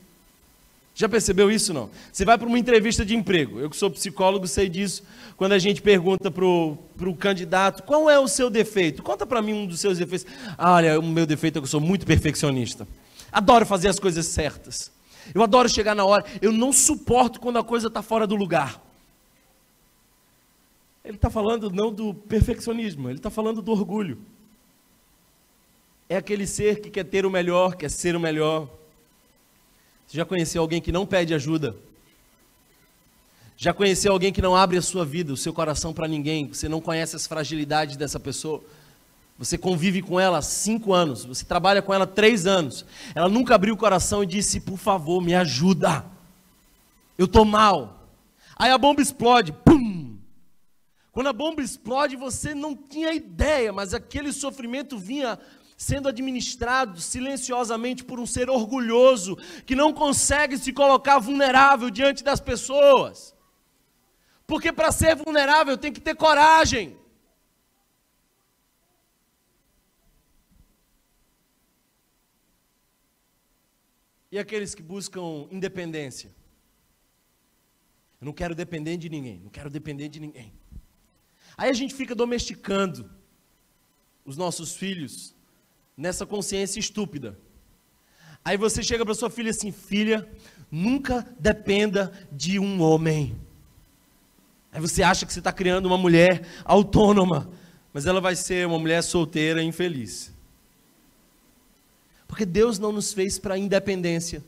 Já 1.01 1.09
percebeu 1.09 1.51
isso 1.51 1.73
não? 1.73 1.89
Você 2.13 2.27
vai 2.27 2.37
para 2.37 2.47
uma 2.47 2.59
entrevista 2.59 3.07
de 3.07 3.17
emprego. 3.17 3.59
Eu 3.59 3.71
que 3.71 3.77
sou 3.77 3.91
psicólogo 3.91 4.47
sei 4.47 4.69
disso. 4.69 5.03
Quando 5.35 5.53
a 5.53 5.59
gente 5.59 5.81
pergunta 5.81 6.31
para 6.31 6.45
o 6.45 7.17
candidato 7.19 7.85
qual 7.85 8.11
é 8.11 8.19
o 8.19 8.29
seu 8.29 8.51
defeito, 8.51 9.03
conta 9.03 9.25
para 9.25 9.41
mim 9.41 9.55
um 9.55 9.67
dos 9.67 9.81
seus 9.81 9.97
defeitos. 9.97 10.31
Ah, 10.59 10.75
olha, 10.75 11.01
o 11.01 11.03
meu 11.03 11.25
defeito 11.25 11.57
é 11.57 11.61
que 11.63 11.65
eu 11.65 11.71
sou 11.71 11.81
muito 11.81 12.05
perfeccionista. 12.05 12.87
Adoro 13.33 13.65
fazer 13.65 13.89
as 13.89 13.99
coisas 13.99 14.27
certas. 14.27 14.93
Eu 15.35 15.43
adoro 15.43 15.71
chegar 15.71 15.95
na 15.95 16.05
hora. 16.05 16.23
Eu 16.43 16.53
não 16.53 16.71
suporto 16.71 17.41
quando 17.41 17.59
a 17.59 17.65
coisa 17.65 17.89
está 17.89 18.03
fora 18.03 18.27
do 18.27 18.37
lugar. 18.37 18.79
Ele 21.03 21.17
está 21.17 21.31
falando 21.31 21.71
não 21.71 21.91
do 21.91 22.13
perfeccionismo, 22.13 23.09
ele 23.09 23.21
está 23.21 23.31
falando 23.31 23.63
do 23.63 23.73
orgulho. 23.73 24.19
É 26.11 26.19
aquele 26.19 26.47
ser 26.47 26.83
que 26.83 26.91
quer 26.91 27.05
ter 27.05 27.25
o 27.25 27.31
melhor, 27.31 27.75
quer 27.75 27.91
ser 27.91 28.15
o 28.15 28.21
melhor, 28.21 28.69
você 30.11 30.17
já 30.17 30.25
conheceu 30.25 30.61
alguém 30.61 30.81
que 30.81 30.91
não 30.91 31.07
pede 31.07 31.33
ajuda? 31.33 31.77
Já 33.57 33.73
conheceu 33.73 34.11
alguém 34.11 34.33
que 34.33 34.43
não 34.43 34.57
abre 34.57 34.77
a 34.77 34.83
sua 34.83 35.05
vida, 35.05 35.33
o 35.33 35.37
seu 35.37 35.53
coração 35.53 35.95
para 35.95 36.09
ninguém? 36.09 36.49
Você 36.49 36.69
não 36.69 36.81
conhece 36.81 37.15
as 37.15 37.29
fragilidades 37.29 37.97
dessa 37.97 38.19
pessoa? 38.19 38.61
Você 39.39 39.57
convive 39.57 40.03
com 40.03 40.19
ela 40.19 40.39
há 40.39 40.43
cinco 40.43 40.93
anos, 40.93 41.25
você 41.25 41.45
trabalha 41.45 41.81
com 41.81 41.95
ela 41.95 42.03
há 42.03 42.09
três 42.09 42.45
anos. 42.45 42.85
Ela 43.15 43.29
nunca 43.29 43.55
abriu 43.55 43.75
o 43.75 43.77
coração 43.77 44.25
e 44.25 44.27
disse: 44.27 44.59
Por 44.59 44.79
favor, 44.79 45.23
me 45.23 45.33
ajuda. 45.33 46.05
Eu 47.17 47.27
estou 47.27 47.45
mal. 47.45 48.09
Aí 48.57 48.73
a 48.73 48.79
bomba 48.79 49.01
explode, 49.01 49.53
pum! 49.53 50.19
Quando 51.13 51.29
a 51.29 51.33
bomba 51.33 51.63
explode, 51.63 52.17
você 52.17 52.53
não 52.53 52.75
tinha 52.75 53.13
ideia, 53.13 53.73
mas 53.73 53.95
aquele 53.95 54.33
sofrimento 54.33 54.99
vinha 54.99 55.39
sendo 55.81 56.11
administrado 56.11 57.01
silenciosamente 57.01 58.05
por 58.05 58.21
um 58.21 58.27
ser 58.27 58.51
orgulhoso 58.51 59.35
que 59.65 59.75
não 59.75 59.95
consegue 59.95 60.59
se 60.59 60.75
colocar 60.75 61.19
vulnerável 61.19 61.89
diante 61.89 62.23
das 62.23 62.39
pessoas. 62.39 63.35
Porque 64.47 64.75
para 64.75 64.93
ser 64.93 65.17
vulnerável 65.17 65.79
tem 65.79 65.91
que 65.91 65.99
ter 65.99 66.15
coragem. 66.15 66.99
E 74.31 74.39
aqueles 74.39 74.75
que 74.75 74.83
buscam 74.83 75.49
independência? 75.51 76.31
Eu 78.21 78.27
não 78.27 78.35
quero 78.35 78.55
depender 78.55 78.99
de 78.99 79.09
ninguém, 79.09 79.41
não 79.41 79.51
quero 79.51 79.71
depender 79.71 80.11
de 80.11 80.21
ninguém. 80.21 80.53
Aí 81.57 81.71
a 81.71 81.73
gente 81.81 81.95
fica 81.95 82.15
domesticando 82.15 83.11
os 84.27 84.37
nossos 84.37 84.77
filhos 84.77 85.40
nessa 85.97 86.25
consciência 86.27 86.81
estúpida. 86.81 87.39
Aí 88.45 88.57
você 88.57 88.83
chega 88.83 89.05
para 89.05 89.15
sua 89.15 89.31
filha 89.31 89.51
assim: 89.51 89.71
filha, 89.71 90.29
nunca 90.71 91.27
dependa 91.39 92.13
de 92.33 92.59
um 92.59 92.81
homem. 92.81 93.37
Aí 94.73 94.81
você 94.81 95.03
acha 95.03 95.27
que 95.27 95.33
você 95.33 95.41
está 95.41 95.53
criando 95.53 95.87
uma 95.87 95.99
mulher 95.99 96.47
autônoma, 96.65 97.51
mas 97.93 98.07
ela 98.07 98.21
vai 98.21 98.37
ser 98.37 98.67
uma 98.67 98.79
mulher 98.79 99.03
solteira 99.03 99.63
e 99.63 99.67
infeliz. 99.67 100.33
Porque 102.29 102.47
Deus 102.47 102.79
não 102.79 102.93
nos 102.93 103.13
fez 103.13 103.39
para 103.39 103.59
independência. 103.59 104.45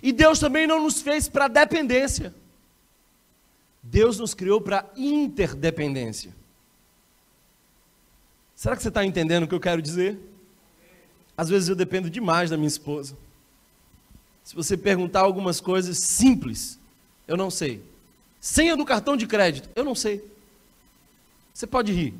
E 0.00 0.12
Deus 0.12 0.38
também 0.38 0.66
não 0.66 0.82
nos 0.82 1.02
fez 1.02 1.28
para 1.28 1.48
dependência. 1.48 2.32
Deus 3.82 4.18
nos 4.18 4.32
criou 4.32 4.60
para 4.60 4.88
interdependência. 4.96 6.32
Será 8.60 8.76
que 8.76 8.82
você 8.82 8.88
está 8.88 9.02
entendendo 9.06 9.44
o 9.44 9.48
que 9.48 9.54
eu 9.54 9.58
quero 9.58 9.80
dizer? 9.80 10.18
Às 11.34 11.48
vezes 11.48 11.70
eu 11.70 11.74
dependo 11.74 12.10
demais 12.10 12.50
da 12.50 12.58
minha 12.58 12.68
esposa. 12.68 13.16
Se 14.44 14.54
você 14.54 14.76
perguntar 14.76 15.20
algumas 15.20 15.62
coisas 15.62 15.96
simples, 15.96 16.78
eu 17.26 17.38
não 17.38 17.50
sei. 17.50 17.82
Senha 18.38 18.76
do 18.76 18.84
cartão 18.84 19.16
de 19.16 19.26
crédito, 19.26 19.70
eu 19.74 19.82
não 19.82 19.94
sei. 19.94 20.22
Você 21.54 21.66
pode 21.66 21.90
rir. 21.90 22.12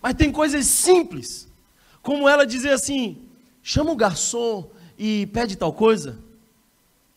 Mas 0.00 0.14
tem 0.14 0.32
coisas 0.32 0.64
simples, 0.64 1.46
como 2.00 2.26
ela 2.26 2.46
dizer 2.46 2.70
assim: 2.70 3.18
chama 3.62 3.90
o 3.90 3.96
garçom 3.96 4.66
e 4.98 5.26
pede 5.26 5.56
tal 5.56 5.74
coisa. 5.74 6.18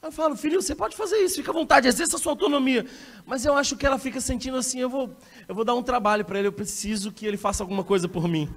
Eu 0.04 0.12
falo, 0.12 0.36
filho, 0.36 0.62
você 0.62 0.76
pode 0.76 0.98
fazer 0.98 1.16
isso, 1.20 1.38
fica 1.38 1.52
à 1.52 1.54
vontade, 1.54 1.88
exerça 1.88 2.18
a 2.18 2.20
sua 2.20 2.34
autonomia. 2.34 2.86
Mas 3.26 3.46
eu 3.46 3.56
acho 3.56 3.78
que 3.78 3.86
ela 3.86 3.98
fica 3.98 4.20
sentindo 4.20 4.58
assim, 4.58 4.80
eu 4.80 4.90
vou, 4.90 5.16
eu 5.48 5.56
vou 5.56 5.64
dar 5.64 5.74
um 5.76 5.82
trabalho 5.82 6.26
para 6.26 6.38
ele, 6.38 6.50
eu 6.50 6.52
preciso 6.52 7.10
que 7.10 7.26
ele 7.26 7.38
faça 7.38 7.64
alguma 7.64 7.86
coisa 7.86 8.06
por 8.10 8.28
mim. 8.28 8.54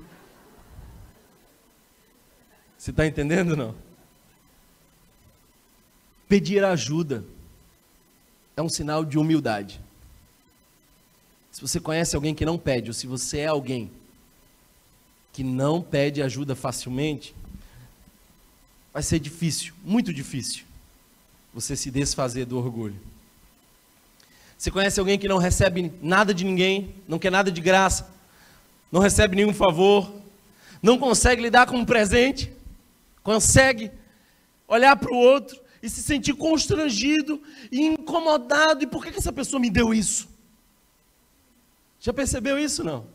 Você 2.77 2.91
está 2.91 3.07
entendendo 3.07 3.57
não? 3.57 3.77
Pedir 6.29 6.65
ajuda 6.65 7.25
é 8.57 8.61
um 8.61 8.69
sinal 8.69 9.05
de 9.05 9.17
humildade. 9.17 9.81
Se 11.53 11.61
você 11.61 11.79
conhece 11.79 12.17
alguém 12.17 12.35
que 12.35 12.45
não 12.45 12.59
pede, 12.59 12.91
ou 12.91 12.95
se 12.95 13.07
você 13.07 13.39
é 13.39 13.47
alguém 13.47 13.89
que 15.33 15.45
não 15.45 15.81
pede 15.81 16.21
ajuda 16.23 16.57
facilmente, 16.57 17.37
vai 18.93 19.03
ser 19.03 19.21
difícil, 19.21 19.75
muito 19.85 20.13
difícil, 20.13 20.66
você 21.57 21.75
se 21.75 21.91
desfazer 21.91 22.45
do 22.45 22.59
orgulho. 22.59 23.01
Você 24.59 24.71
conhece 24.71 25.01
alguém 25.01 25.19
que 25.19 25.27
não 25.27 25.39
recebe 25.39 25.91
nada 26.03 26.35
de 26.35 26.45
ninguém, 26.45 26.95
não 27.09 27.19
quer 27.19 27.31
nada 27.31 27.51
de 27.51 27.63
graça, 27.63 28.11
não 28.93 29.01
recebe 29.01 29.35
nenhum 29.35 29.55
favor, 29.55 30.21
não 30.83 30.99
consegue 30.99 31.41
lidar 31.41 31.67
com 31.67 31.79
um 31.79 31.85
presente, 31.87 32.53
consegue 33.23 33.91
olhar 34.69 34.97
para 34.97 35.11
o 35.11 35.17
outro 35.17 35.59
e 35.83 35.89
se 35.89 36.03
sentir 36.03 36.35
constrangido 36.35 37.43
e 37.73 37.87
incomodado. 37.87 38.85
E 38.85 38.87
por 38.87 39.03
que, 39.03 39.11
que 39.11 39.19
essa 39.19 39.33
pessoa 39.33 39.59
me 39.59 39.71
deu 39.71 39.95
isso? 39.95 40.29
Já 41.99 42.13
percebeu 42.13 42.59
isso 42.59 42.85
não? 42.85 43.07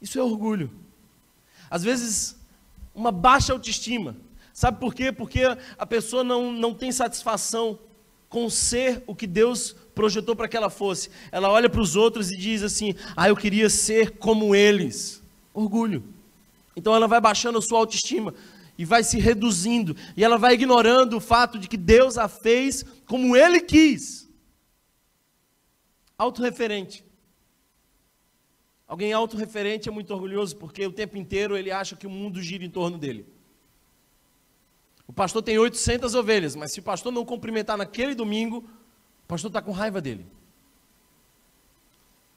Isso 0.00 0.16
é 0.16 0.22
orgulho. 0.22 0.70
Às 1.68 1.82
vezes, 1.82 2.36
uma 2.94 3.10
baixa 3.10 3.52
autoestima. 3.52 4.16
Sabe 4.58 4.80
por 4.80 4.92
quê? 4.92 5.12
Porque 5.12 5.42
a 5.78 5.86
pessoa 5.86 6.24
não, 6.24 6.52
não 6.52 6.74
tem 6.74 6.90
satisfação 6.90 7.78
com 8.28 8.50
ser 8.50 9.04
o 9.06 9.14
que 9.14 9.24
Deus 9.24 9.76
projetou 9.94 10.34
para 10.34 10.48
que 10.48 10.56
ela 10.56 10.68
fosse. 10.68 11.10
Ela 11.30 11.48
olha 11.48 11.70
para 11.70 11.80
os 11.80 11.94
outros 11.94 12.32
e 12.32 12.36
diz 12.36 12.64
assim: 12.64 12.92
Ah, 13.16 13.28
eu 13.28 13.36
queria 13.36 13.70
ser 13.70 14.18
como 14.18 14.56
eles. 14.56 15.22
Orgulho. 15.54 16.02
Então 16.74 16.92
ela 16.92 17.06
vai 17.06 17.20
baixando 17.20 17.56
a 17.58 17.62
sua 17.62 17.78
autoestima 17.78 18.34
e 18.76 18.84
vai 18.84 19.04
se 19.04 19.20
reduzindo, 19.20 19.94
e 20.16 20.24
ela 20.24 20.36
vai 20.36 20.54
ignorando 20.54 21.18
o 21.18 21.20
fato 21.20 21.56
de 21.56 21.68
que 21.68 21.76
Deus 21.76 22.18
a 22.18 22.26
fez 22.26 22.84
como 23.06 23.36
ele 23.36 23.60
quis. 23.60 24.28
Autorreferente. 26.18 27.04
Alguém 28.88 29.12
autorreferente 29.12 29.88
é 29.88 29.92
muito 29.92 30.12
orgulhoso 30.12 30.56
porque 30.56 30.84
o 30.84 30.92
tempo 30.92 31.16
inteiro 31.16 31.56
ele 31.56 31.70
acha 31.70 31.94
que 31.94 32.08
o 32.08 32.10
mundo 32.10 32.42
gira 32.42 32.64
em 32.64 32.70
torno 32.70 32.98
dele. 32.98 33.37
O 35.08 35.12
pastor 35.12 35.42
tem 35.42 35.58
800 35.58 36.14
ovelhas, 36.14 36.54
mas 36.54 36.70
se 36.70 36.80
o 36.80 36.82
pastor 36.82 37.10
não 37.10 37.24
cumprimentar 37.24 37.78
naquele 37.78 38.14
domingo, 38.14 38.58
o 39.24 39.26
pastor 39.26 39.48
está 39.48 39.62
com 39.62 39.72
raiva 39.72 40.02
dele. 40.02 40.24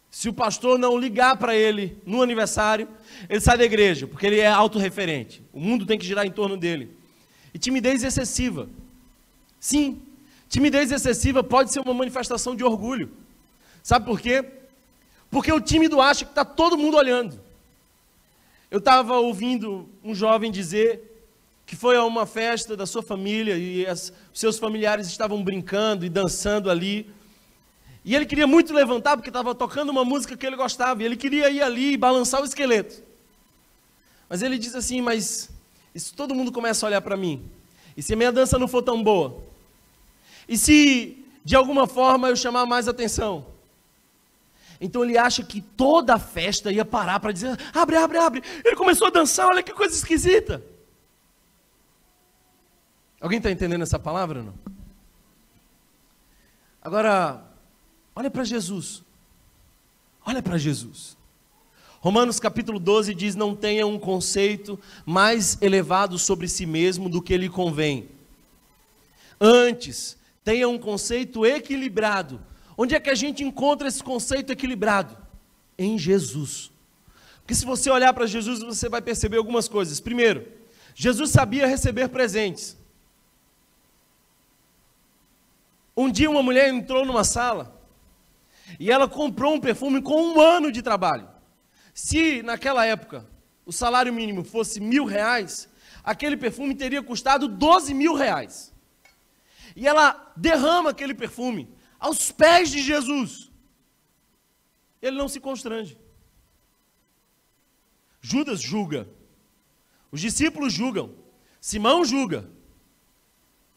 Se 0.10 0.30
o 0.30 0.34
pastor 0.34 0.80
não 0.80 0.98
ligar 0.98 1.38
para 1.38 1.56
ele 1.56 1.98
no 2.06 2.22
aniversário, 2.22 2.88
ele 3.30 3.42
sai 3.42 3.58
da 3.58 3.66
igreja, 3.66 4.08
porque 4.08 4.26
ele 4.26 4.40
é 4.40 4.48
autorreferente. 4.48 5.44
O 5.54 5.60
mundo 5.60 5.86
tem 5.86 6.00
que 6.00 6.06
girar 6.06 6.26
em 6.26 6.32
torno 6.32 6.58
dele. 6.58 6.96
E 7.54 7.60
timidez 7.60 8.04
excessiva. 8.04 8.70
Sim, 9.60 10.02
timidez 10.50 10.92
excessiva 10.92 11.44
pode 11.44 11.72
ser 11.72 11.82
uma 11.82 11.94
manifestação 11.94 12.56
de 12.56 12.64
orgulho. 12.64 13.12
Sabe 13.84 14.06
por 14.06 14.20
quê? 14.20 14.46
Porque 15.30 15.52
o 15.52 15.62
tímido 15.62 16.02
acha 16.02 16.26
que 16.26 16.32
está 16.32 16.44
todo 16.44 16.78
mundo 16.78 16.98
olhando. 16.98 17.40
Eu 18.70 18.80
estava 18.80 19.18
ouvindo 19.18 19.90
um 20.04 20.16
jovem 20.16 20.52
dizer 20.52 21.11
que 21.72 21.76
foi 21.78 21.96
a 21.96 22.04
uma 22.04 22.26
festa 22.26 22.76
da 22.76 22.86
sua 22.86 23.02
família 23.02 23.58
e 23.58 23.88
as, 23.88 24.12
seus 24.34 24.60
familiares 24.60 25.08
estavam 25.08 25.42
brincando 25.42 26.06
e 26.06 26.10
dançando 26.10 26.70
ali. 26.70 27.10
E 28.04 28.14
ele 28.14 28.26
queria 28.26 28.46
muito 28.46 28.74
levantar 28.74 29.16
porque 29.16 29.30
estava 29.30 29.56
tocando 29.56 29.90
uma 29.90 30.04
música 30.04 30.36
que 30.36 30.46
ele 30.46 30.58
gostava. 30.58 31.02
E 31.02 31.06
ele 31.06 31.16
queria 31.16 31.50
ir 31.50 31.62
ali 31.62 31.94
e 31.94 31.98
balançar 31.98 32.42
o 32.42 32.44
esqueleto. 32.44 33.02
Mas 34.28 34.42
ele 34.42 34.58
diz 34.58 34.76
assim: 34.76 35.00
Mas 35.00 35.50
se 35.96 36.14
todo 36.14 36.36
mundo 36.36 36.52
começa 36.52 36.86
a 36.86 36.88
olhar 36.88 37.00
para 37.00 37.16
mim? 37.16 37.50
E 37.96 38.04
se 38.04 38.12
a 38.12 38.18
minha 38.18 38.34
dança 38.34 38.60
não 38.60 38.68
for 38.68 38.82
tão 38.82 39.02
boa? 39.02 39.42
E 40.50 40.58
se 40.58 41.24
de 41.42 41.56
alguma 41.56 41.88
forma 41.88 42.28
eu 42.28 42.36
chamar 42.36 42.66
mais 42.66 42.90
atenção? 42.90 43.46
Então 44.82 45.06
ele 45.06 45.18
acha 45.18 45.42
que 45.42 45.62
toda 45.62 46.16
a 46.16 46.20
festa 46.20 46.70
ia 46.70 46.84
parar 46.84 47.22
para 47.22 47.32
dizer: 47.32 47.58
abre, 47.74 47.96
abre, 47.96 48.18
abre. 48.18 48.44
Ele 48.66 48.76
começou 48.76 49.08
a 49.08 49.12
dançar, 49.12 49.48
olha 49.48 49.64
que 49.64 49.72
coisa 49.72 49.96
esquisita. 49.96 50.71
Alguém 53.22 53.38
está 53.38 53.52
entendendo 53.52 53.84
essa 53.84 54.00
palavra 54.00 54.42
não? 54.42 54.54
Agora, 56.82 57.52
Olha 58.16 58.30
para 58.30 58.44
Jesus. 58.44 59.04
Olha 60.26 60.42
para 60.42 60.58
Jesus. 60.58 61.18
Romanos 62.00 62.40
capítulo 62.40 62.80
12 62.80 63.14
diz: 63.14 63.36
Não 63.36 63.56
tenha 63.56 63.88
um 63.88 63.98
conceito 63.98 64.80
mais 65.06 65.58
elevado 65.62 66.18
sobre 66.20 66.48
si 66.48 66.66
mesmo 66.66 67.10
do 67.10 67.22
que 67.22 67.38
lhe 67.38 67.50
convém. 67.50 68.10
Antes, 69.40 70.18
tenha 70.44 70.68
um 70.68 70.78
conceito 70.78 71.46
equilibrado. 71.46 72.42
Onde 72.78 72.96
é 72.96 73.00
que 73.00 73.10
a 73.10 73.16
gente 73.16 73.44
encontra 73.44 73.88
esse 73.88 74.04
conceito 74.04 74.52
equilibrado? 74.52 75.18
Em 75.78 75.98
Jesus. 75.98 76.72
Porque 77.40 77.56
se 77.56 77.66
você 77.66 77.90
olhar 77.90 78.14
para 78.14 78.28
Jesus, 78.28 78.60
você 78.60 78.88
vai 78.88 79.02
perceber 79.02 79.38
algumas 79.38 79.68
coisas. 79.68 80.00
Primeiro, 80.00 80.48
Jesus 80.94 81.32
sabia 81.32 81.66
receber 81.66 82.10
presentes. 82.10 82.78
Um 85.96 86.10
dia 86.10 86.30
uma 86.30 86.44
mulher 86.44 86.70
entrou 86.70 87.06
numa 87.06 87.24
sala 87.24 87.80
e 88.80 88.90
ela 88.92 89.08
comprou 89.08 89.54
um 89.54 89.60
perfume 89.60 90.02
com 90.02 90.34
um 90.34 90.40
ano 90.40 90.72
de 90.72 90.82
trabalho. 90.82 91.28
Se 91.94 92.42
naquela 92.44 92.86
época 92.86 93.28
o 93.66 93.72
salário 93.72 94.14
mínimo 94.14 94.44
fosse 94.44 94.80
mil 94.80 95.06
reais, 95.06 95.70
aquele 96.04 96.38
perfume 96.38 96.74
teria 96.76 97.04
custado 97.04 97.48
12 97.48 97.94
mil 97.94 98.16
reais. 98.16 98.74
E 99.76 99.88
ela 99.88 100.32
derrama 100.36 100.90
aquele 100.90 101.14
perfume 101.14 101.70
aos 102.00 102.32
pés 102.32 102.70
de 102.70 102.82
Jesus. 102.82 103.52
Ele 105.02 105.18
não 105.18 105.28
se 105.28 105.40
constrange. 105.40 105.98
Judas 108.22 108.62
julga. 108.62 109.08
Os 110.12 110.22
discípulos 110.22 110.74
julgam. 110.74 111.16
Simão 111.60 112.06
julga. 112.06 112.50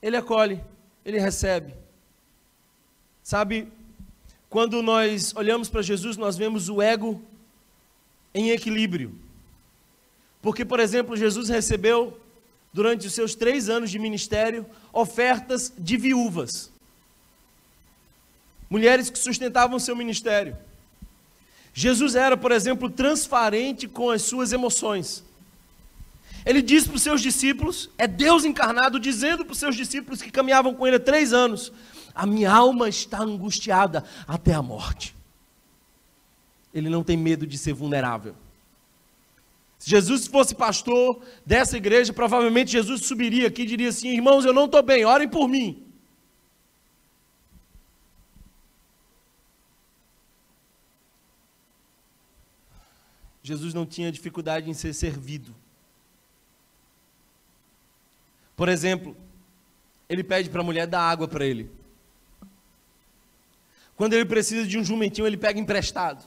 Ele 0.02 0.16
acolhe, 0.16 0.62
ele 1.04 1.18
recebe. 1.18 1.74
Sabe, 3.24 3.66
quando 4.50 4.82
nós 4.82 5.34
olhamos 5.34 5.70
para 5.70 5.80
Jesus, 5.80 6.18
nós 6.18 6.36
vemos 6.36 6.68
o 6.68 6.82
ego 6.82 7.22
em 8.34 8.50
equilíbrio. 8.50 9.18
Porque, 10.42 10.62
por 10.62 10.78
exemplo, 10.78 11.16
Jesus 11.16 11.48
recebeu, 11.48 12.20
durante 12.70 13.06
os 13.06 13.14
seus 13.14 13.34
três 13.34 13.70
anos 13.70 13.90
de 13.90 13.98
ministério, 13.98 14.66
ofertas 14.92 15.72
de 15.78 15.96
viúvas. 15.96 16.70
Mulheres 18.68 19.08
que 19.08 19.18
sustentavam 19.18 19.78
seu 19.78 19.96
ministério. 19.96 20.54
Jesus 21.72 22.14
era, 22.14 22.36
por 22.36 22.52
exemplo, 22.52 22.90
transparente 22.90 23.88
com 23.88 24.10
as 24.10 24.20
suas 24.20 24.52
emoções. 24.52 25.24
Ele 26.44 26.60
disse 26.60 26.88
para 26.88 26.96
os 26.96 27.02
seus 27.02 27.22
discípulos, 27.22 27.88
é 27.96 28.06
Deus 28.06 28.44
encarnado 28.44 29.00
dizendo 29.00 29.46
para 29.46 29.52
os 29.52 29.58
seus 29.58 29.74
discípulos 29.74 30.20
que 30.20 30.30
caminhavam 30.30 30.74
com 30.74 30.86
ele 30.86 30.96
há 30.96 31.00
três 31.00 31.32
anos: 31.32 31.72
a 32.14 32.26
minha 32.26 32.52
alma 32.52 32.88
está 32.88 33.20
angustiada 33.20 34.04
até 34.26 34.54
a 34.54 34.62
morte. 34.62 35.14
Ele 36.72 36.88
não 36.88 37.02
tem 37.02 37.16
medo 37.16 37.46
de 37.46 37.58
ser 37.58 37.72
vulnerável. 37.72 38.34
Se 39.78 39.90
Jesus 39.90 40.26
fosse 40.26 40.54
pastor 40.54 41.20
dessa 41.44 41.76
igreja, 41.76 42.12
provavelmente 42.12 42.70
Jesus 42.70 43.04
subiria 43.04 43.48
aqui 43.48 43.62
e 43.62 43.66
diria 43.66 43.88
assim: 43.88 44.08
irmãos, 44.08 44.44
eu 44.44 44.52
não 44.52 44.64
estou 44.66 44.82
bem, 44.82 45.04
orem 45.04 45.28
por 45.28 45.48
mim. 45.48 45.84
Jesus 53.42 53.74
não 53.74 53.84
tinha 53.84 54.10
dificuldade 54.10 54.70
em 54.70 54.74
ser 54.74 54.94
servido. 54.94 55.54
Por 58.56 58.70
exemplo, 58.70 59.14
ele 60.08 60.24
pede 60.24 60.48
para 60.48 60.62
a 60.62 60.64
mulher 60.64 60.86
dar 60.86 61.02
água 61.02 61.28
para 61.28 61.44
ele. 61.44 61.70
Quando 63.96 64.14
ele 64.14 64.24
precisa 64.24 64.66
de 64.66 64.78
um 64.78 64.84
jumentinho, 64.84 65.26
ele 65.26 65.36
pega 65.36 65.58
emprestado. 65.58 66.24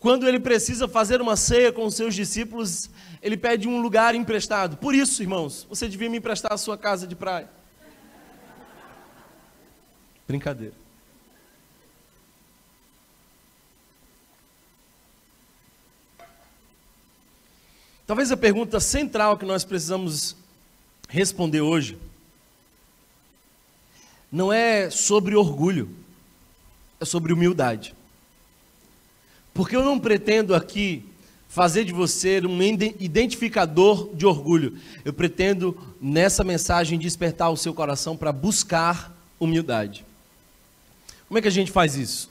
Quando 0.00 0.28
ele 0.28 0.38
precisa 0.38 0.86
fazer 0.86 1.20
uma 1.20 1.34
ceia 1.34 1.72
com 1.72 1.86
os 1.86 1.94
seus 1.94 2.14
discípulos, 2.14 2.90
ele 3.22 3.36
pede 3.36 3.66
um 3.66 3.80
lugar 3.80 4.14
emprestado. 4.14 4.76
Por 4.76 4.94
isso, 4.94 5.22
irmãos, 5.22 5.66
você 5.68 5.88
devia 5.88 6.10
me 6.10 6.18
emprestar 6.18 6.52
a 6.52 6.58
sua 6.58 6.76
casa 6.76 7.06
de 7.06 7.16
praia. 7.16 7.48
Brincadeira. 10.28 10.74
Talvez 18.06 18.30
a 18.30 18.36
pergunta 18.36 18.80
central 18.80 19.38
que 19.38 19.46
nós 19.46 19.64
precisamos 19.64 20.36
responder 21.08 21.62
hoje 21.62 21.98
não 24.34 24.52
é 24.52 24.90
sobre 24.90 25.36
orgulho, 25.36 25.88
é 27.00 27.04
sobre 27.04 27.32
humildade. 27.32 27.94
Porque 29.54 29.76
eu 29.76 29.84
não 29.84 29.96
pretendo 29.96 30.56
aqui 30.56 31.04
fazer 31.48 31.84
de 31.84 31.92
você 31.92 32.40
um 32.40 32.60
identificador 32.60 34.12
de 34.12 34.26
orgulho. 34.26 34.76
Eu 35.04 35.12
pretendo, 35.12 35.78
nessa 36.00 36.42
mensagem, 36.42 36.98
despertar 36.98 37.48
o 37.50 37.56
seu 37.56 37.72
coração 37.72 38.16
para 38.16 38.32
buscar 38.32 39.16
humildade. 39.38 40.04
Como 41.28 41.38
é 41.38 41.40
que 41.40 41.46
a 41.46 41.52
gente 41.52 41.70
faz 41.70 41.94
isso? 41.94 42.28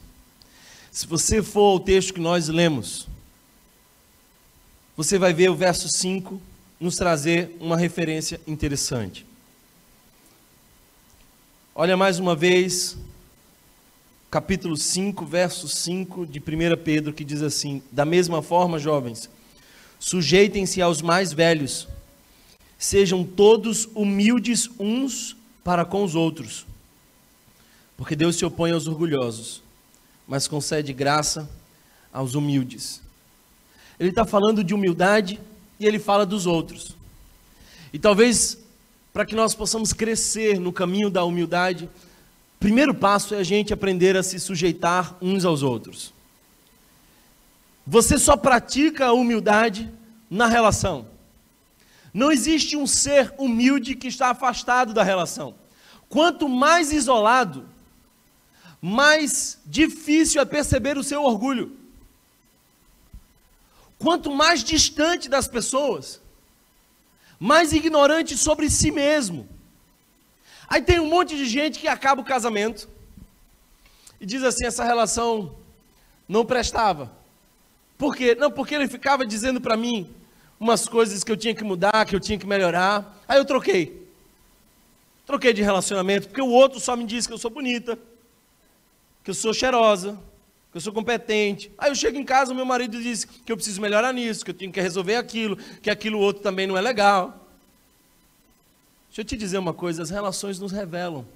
Se 0.92 1.08
você 1.08 1.42
for 1.42 1.72
ao 1.72 1.80
texto 1.80 2.14
que 2.14 2.20
nós 2.20 2.50
lemos, 2.50 3.08
você 4.98 5.18
vai 5.18 5.34
ver 5.34 5.50
o 5.50 5.56
verso 5.56 5.88
5 5.88 6.42
nos 6.82 6.98
trazer 6.98 7.56
uma 7.62 7.78
referência 7.78 8.42
interessante. 8.46 9.26
Olha 11.76 11.98
mais 11.98 12.20
uma 12.20 12.36
vez, 12.36 12.96
capítulo 14.30 14.78
5, 14.78 15.26
verso 15.26 15.68
5 15.68 16.24
de 16.24 16.38
1 16.38 16.78
Pedro, 16.84 17.12
que 17.12 17.24
diz 17.24 17.42
assim: 17.42 17.82
Da 17.92 18.06
mesma 18.06 18.44
forma, 18.44 18.78
jovens, 18.78 19.28
sujeitem-se 19.98 20.84
aos 20.84 21.02
mais 21.02 21.34
velhos, 21.34 21.88
sejam 22.78 23.24
todos 23.24 23.90
humildes 23.96 24.70
uns 24.80 25.36
para 25.64 25.84
com 25.84 26.04
os 26.04 26.14
outros, 26.14 26.68
porque 27.98 28.16
Deus 28.16 28.36
se 28.36 28.46
opõe 28.46 28.70
aos 28.70 28.86
orgulhosos, 28.88 29.64
mas 30.28 30.48
concede 30.48 30.94
graça 30.94 31.50
aos 32.14 32.36
humildes. 32.36 33.02
Ele 34.00 34.10
está 34.10 34.26
falando 34.26 34.64
de 34.64 34.76
humildade 34.76 35.40
e 35.80 35.88
ele 35.88 35.98
fala 35.98 36.24
dos 36.24 36.46
outros. 36.46 36.96
E 37.92 37.98
talvez 37.98 38.63
para 39.14 39.26
que 39.26 39.36
nós 39.36 39.54
possamos 39.54 39.94
crescer 39.94 40.60
no 40.60 40.74
caminho 40.74 41.08
da 41.08 41.24
humildade, 41.24 41.88
primeiro 42.60 42.96
passo 42.96 43.36
é 43.36 43.38
a 43.38 43.44
gente 43.44 43.72
aprender 43.72 44.18
a 44.18 44.24
se 44.24 44.40
sujeitar 44.40 45.16
uns 45.22 45.46
aos 45.46 45.62
outros. 45.62 46.12
Você 47.86 48.18
só 48.18 48.36
pratica 48.36 49.06
a 49.06 49.14
humildade 49.14 49.94
na 50.30 50.48
relação. 50.48 51.08
Não 52.12 52.32
existe 52.32 52.76
um 52.76 52.88
ser 52.88 53.32
humilde 53.38 53.96
que 53.96 54.08
está 54.08 54.30
afastado 54.30 54.94
da 54.94 55.04
relação. 55.04 55.54
Quanto 56.10 56.50
mais 56.50 56.92
isolado, 56.92 57.68
mais 58.82 59.60
difícil 59.66 60.42
é 60.42 60.46
perceber 60.46 60.98
o 60.98 61.04
seu 61.04 61.24
orgulho. 61.24 61.78
Quanto 64.00 64.32
mais 64.32 64.64
distante 64.64 65.30
das 65.30 65.48
pessoas, 65.48 66.20
mais 67.44 67.74
ignorante 67.74 68.38
sobre 68.38 68.70
si 68.70 68.90
mesmo. 68.90 69.46
Aí 70.66 70.82
tem 70.82 70.98
um 71.02 71.10
monte 71.10 71.36
de 71.36 71.46
gente 71.46 71.78
que 71.78 71.90
acaba 71.90 72.22
o 72.22 72.24
casamento 72.24 72.88
e 74.18 74.26
diz 74.26 74.42
assim: 74.44 74.66
essa 74.66 74.86
relação 74.86 75.54
não 76.26 76.46
prestava. 76.46 77.12
Por 77.98 78.16
quê? 78.16 78.34
Não, 78.34 78.50
porque 78.50 78.74
ele 78.74 78.88
ficava 78.88 79.26
dizendo 79.26 79.60
para 79.60 79.76
mim 79.76 80.10
umas 80.58 80.88
coisas 80.88 81.22
que 81.22 81.34
eu 81.34 81.36
tinha 81.36 81.54
que 81.54 81.66
mudar, 81.66 82.06
que 82.06 82.16
eu 82.16 82.20
tinha 82.22 82.40
que 82.40 82.48
melhorar. 82.48 83.22
Aí 83.28 83.38
eu 83.38 83.44
troquei. 83.44 84.08
Troquei 85.26 85.52
de 85.52 85.62
relacionamento, 85.62 86.30
porque 86.30 86.42
o 86.42 86.50
outro 86.50 86.80
só 86.80 86.96
me 86.96 87.04
disse 87.04 87.28
que 87.28 87.34
eu 87.34 87.38
sou 87.38 87.52
bonita, 87.52 88.00
que 89.22 89.32
eu 89.32 89.36
sou 89.36 89.54
cheirosa, 89.54 90.18
que 90.74 90.78
eu 90.78 90.82
sou 90.82 90.92
competente. 90.92 91.72
Aí 91.78 91.92
eu 91.92 91.96
chego 91.96 92.18
em 92.18 92.26
casa, 92.26 92.52
meu 92.52 92.66
marido 92.66 93.00
diz 93.00 93.26
que 93.26 93.52
eu 93.52 93.56
preciso 93.56 93.80
melhorar 93.80 94.12
nisso, 94.12 94.44
que 94.44 94.50
eu 94.50 94.56
tenho 94.56 94.72
que 94.72 94.82
resolver 94.82 95.18
aquilo, 95.18 95.56
que 95.56 95.90
aquilo 95.90 96.18
outro 96.18 96.42
também 96.42 96.66
não 96.66 96.76
é 96.76 96.82
legal. 96.82 97.48
Deixa 99.08 99.22
eu 99.22 99.26
te 99.26 99.38
dizer 99.38 99.60
uma 99.60 99.72
coisa, 99.72 100.02
as 100.02 100.10
relações 100.10 100.60
nos 100.60 100.72
revelam. 100.72 101.28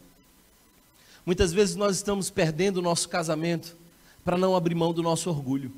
Muitas 1.24 1.54
vezes 1.54 1.76
nós 1.76 1.98
estamos 1.98 2.32
perdendo 2.32 2.78
o 2.78 2.82
nosso 2.82 3.08
casamento 3.08 3.78
para 4.26 4.40
não 4.40 4.56
abrir 4.56 4.74
mão 4.74 4.92
do 4.92 5.04
nosso 5.04 5.30
orgulho. 5.30 5.72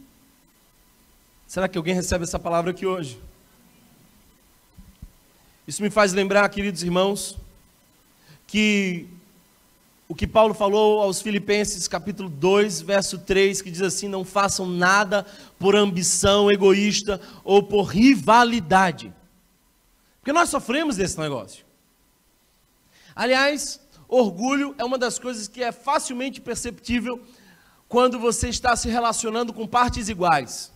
Será 1.45 1.68
que 1.68 1.78
alguém 1.78 1.93
recebe 1.93 2.24
essa 2.24 2.39
palavra 2.39 2.72
aqui 2.72 2.86
hoje? 2.86 3.20
Isso 5.68 5.84
me 5.84 5.89
faz 5.89 6.14
lembrar, 6.14 6.47
queridos 6.47 6.82
irmãos, 6.82 7.38
que 8.47 9.05
o 10.12 10.16
que 10.16 10.26
Paulo 10.26 10.55
falou 10.55 11.01
aos 11.01 11.22
Filipenses, 11.22 11.88
capítulo 11.88 12.30
2, 12.30 12.82
verso 12.82 13.20
3, 13.20 13.62
que 13.62 13.70
diz 13.70 13.84
assim: 13.84 14.07
Não 14.07 14.26
façam 14.26 14.66
nada 14.66 15.24
por 15.60 15.76
ambição 15.76 16.51
egoísta 16.51 17.22
ou 17.43 17.62
por 17.62 17.84
rivalidade. 17.84 19.14
Porque 20.20 20.34
nós 20.34 20.49
sofremos 20.49 20.95
desse 20.95 21.20
negócio. 21.20 21.64
Aliás, 23.16 23.80
orgulho 24.07 24.74
é 24.80 24.84
uma 24.84 24.97
das 24.97 25.20
coisas 25.20 25.47
que 25.47 25.62
é 25.62 25.72
facilmente 25.72 26.41
perceptível 26.41 27.22
quando 27.88 28.18
você 28.18 28.49
está 28.49 28.76
se 28.76 28.89
relacionando 28.89 29.53
com 29.53 29.68
partes 29.68 30.10
iguais. 30.10 30.72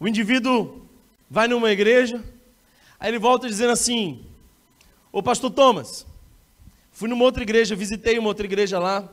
O 0.00 0.08
indivíduo 0.08 0.84
vai 1.30 1.46
numa 1.46 1.70
igreja, 1.70 2.20
aí 2.98 3.08
ele 3.08 3.20
volta 3.20 3.48
dizendo 3.48 3.70
assim: 3.70 4.26
Ô 5.12 5.22
pastor 5.22 5.52
Thomas, 5.52 6.04
Fui 6.94 7.08
numa 7.08 7.24
outra 7.24 7.42
igreja, 7.42 7.74
visitei 7.74 8.18
uma 8.20 8.28
outra 8.28 8.46
igreja 8.46 8.78
lá. 8.78 9.12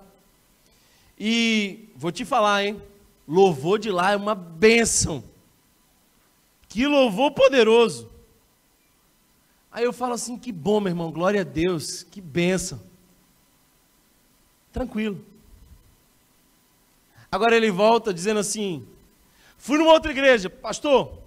E 1.20 1.90
vou 1.96 2.12
te 2.12 2.24
falar, 2.24 2.64
hein? 2.64 2.80
Louvor 3.28 3.80
de 3.80 3.90
lá 3.90 4.12
é 4.12 4.16
uma 4.16 4.36
bênção. 4.36 5.24
Que 6.70 6.86
louvor 6.86 7.32
poderoso. 7.32 8.08
Aí 9.72 9.84
eu 9.84 9.92
falo 9.92 10.14
assim: 10.14 10.38
que 10.38 10.52
bom, 10.52 10.80
meu 10.80 10.92
irmão, 10.92 11.12
glória 11.12 11.42
a 11.42 11.44
Deus, 11.44 12.04
que 12.04 12.22
bênção. 12.22 12.80
Tranquilo. 14.72 15.26
Agora 17.32 17.56
ele 17.58 17.72
volta 17.72 18.14
dizendo 18.14 18.40
assim: 18.40 18.88
fui 19.58 19.80
numa 19.80 19.92
outra 19.92 20.12
igreja, 20.12 20.52
pastor, 20.52 21.18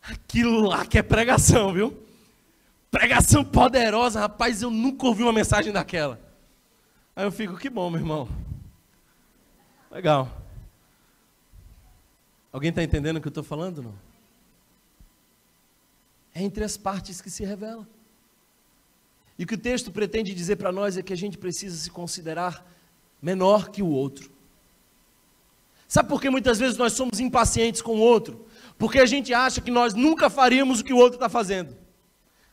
aquilo 0.00 0.60
lá 0.60 0.86
que 0.86 0.96
é 0.96 1.02
pregação, 1.02 1.72
viu? 1.72 2.05
Pregação 2.90 3.44
poderosa, 3.44 4.20
rapaz, 4.20 4.62
eu 4.62 4.70
nunca 4.70 5.06
ouvi 5.06 5.22
uma 5.22 5.32
mensagem 5.32 5.72
daquela. 5.72 6.20
Aí 7.14 7.24
eu 7.24 7.32
fico, 7.32 7.56
que 7.56 7.68
bom, 7.68 7.90
meu 7.90 8.00
irmão. 8.00 8.28
Legal. 9.90 10.30
Alguém 12.52 12.70
está 12.70 12.82
entendendo 12.82 13.16
o 13.16 13.20
que 13.20 13.28
eu 13.28 13.30
estou 13.30 13.44
falando? 13.44 13.82
Não? 13.82 13.94
É 16.34 16.42
entre 16.42 16.64
as 16.64 16.76
partes 16.76 17.20
que 17.20 17.30
se 17.30 17.44
revela. 17.44 17.86
E 19.38 19.44
o 19.44 19.46
que 19.46 19.54
o 19.54 19.58
texto 19.58 19.90
pretende 19.90 20.34
dizer 20.34 20.56
para 20.56 20.72
nós 20.72 20.96
é 20.96 21.02
que 21.02 21.12
a 21.12 21.16
gente 21.16 21.36
precisa 21.36 21.76
se 21.76 21.90
considerar 21.90 22.64
menor 23.20 23.70
que 23.70 23.82
o 23.82 23.88
outro. 23.88 24.30
Sabe 25.88 26.08
por 26.08 26.20
que 26.20 26.28
muitas 26.28 26.58
vezes 26.58 26.76
nós 26.76 26.92
somos 26.92 27.20
impacientes 27.20 27.80
com 27.80 27.96
o 27.96 28.00
outro? 28.00 28.46
Porque 28.78 28.98
a 28.98 29.06
gente 29.06 29.32
acha 29.32 29.60
que 29.60 29.70
nós 29.70 29.94
nunca 29.94 30.28
faríamos 30.28 30.80
o 30.80 30.84
que 30.84 30.92
o 30.92 30.98
outro 30.98 31.16
está 31.16 31.28
fazendo. 31.28 31.76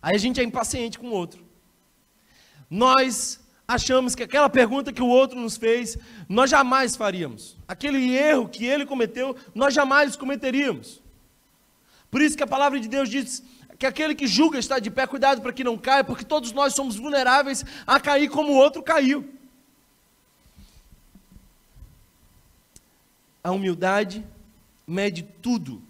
Aí 0.04 0.16
a 0.18 0.20
gente 0.20 0.41
é 0.41 0.43
impaciente 0.43 0.99
com 0.99 1.08
o 1.08 1.12
outro. 1.12 1.41
Nós 2.70 3.39
achamos 3.66 4.14
que 4.14 4.24
aquela 4.24 4.49
pergunta 4.49 4.91
que 4.91 5.01
o 5.01 5.08
outro 5.08 5.39
nos 5.39 5.56
fez, 5.56 5.97
nós 6.28 6.49
jamais 6.49 6.97
faríamos. 6.97 7.56
Aquele 7.66 8.14
erro 8.14 8.49
que 8.49 8.66
ele 8.66 8.86
cometeu, 8.86 9.34
nós 9.56 9.74
jamais 9.74 10.18
cometeríamos. 10.18 11.01
Por 12.12 12.22
isso 12.22 12.36
que 12.36 12.43
a 12.43 12.47
palavra 12.47 12.82
de 12.82 12.89
Deus 12.89 13.08
diz 13.10 13.41
que 13.80 13.86
aquele 13.86 14.14
que 14.14 14.28
julga 14.28 14.60
está 14.60 14.78
de 14.78 14.91
pé, 14.91 15.08
cuidado 15.08 15.41
para 15.41 15.54
que 15.54 15.64
não 15.64 15.78
caia, 15.78 16.04
porque 16.04 16.26
todos 16.26 16.51
nós 16.51 16.76
somos 16.76 16.97
vulneráveis 16.97 17.64
a 17.88 17.97
cair 17.97 18.30
como 18.30 18.51
o 18.51 18.58
outro 18.58 18.84
caiu. 18.84 19.34
A 23.41 23.51
humildade 23.51 24.26
mede 24.86 25.24
tudo, 25.41 25.82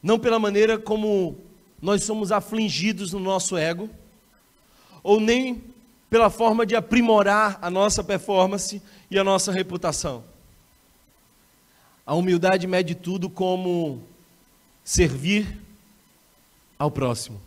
não 0.00 0.20
pela 0.20 0.38
maneira 0.38 0.78
como 0.78 1.36
nós 1.80 2.04
somos 2.04 2.32
afligidos 2.32 3.12
no 3.12 3.20
nosso 3.20 3.56
ego, 3.56 3.90
ou 5.02 5.20
nem 5.20 5.62
pela 6.08 6.30
forma 6.30 6.64
de 6.64 6.74
aprimorar 6.74 7.58
a 7.60 7.70
nossa 7.70 8.02
performance 8.02 8.80
e 9.10 9.18
a 9.18 9.24
nossa 9.24 9.52
reputação. 9.52 10.24
A 12.06 12.14
humildade 12.14 12.66
mede 12.66 12.94
tudo 12.94 13.28
como 13.28 14.02
servir 14.84 15.60
ao 16.78 16.90
próximo. 16.90 17.40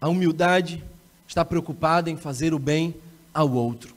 A 0.00 0.08
humildade 0.08 0.82
está 1.26 1.44
preocupada 1.44 2.10
em 2.10 2.16
fazer 2.16 2.52
o 2.52 2.58
bem 2.58 2.94
ao 3.32 3.50
outro. 3.52 3.94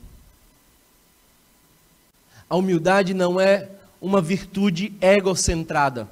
A 2.50 2.56
humildade 2.56 3.14
não 3.14 3.42
é 3.42 3.70
uma 4.00 4.22
virtude 4.22 4.94
egocentrada. 5.02 6.08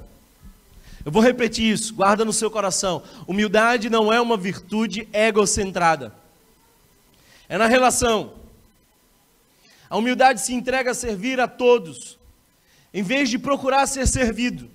Eu 1.06 1.12
vou 1.12 1.22
repetir 1.22 1.72
isso, 1.72 1.94
guarda 1.94 2.24
no 2.24 2.32
seu 2.32 2.50
coração. 2.50 3.00
Humildade 3.28 3.88
não 3.88 4.12
é 4.12 4.20
uma 4.20 4.36
virtude 4.36 5.08
egocentrada. 5.12 6.12
É 7.48 7.56
na 7.56 7.66
relação. 7.66 8.34
A 9.88 9.96
humildade 9.96 10.40
se 10.40 10.52
entrega 10.52 10.90
a 10.90 10.94
servir 10.94 11.38
a 11.38 11.46
todos, 11.46 12.18
em 12.92 13.04
vez 13.04 13.30
de 13.30 13.38
procurar 13.38 13.86
ser 13.86 14.08
servido. 14.08 14.68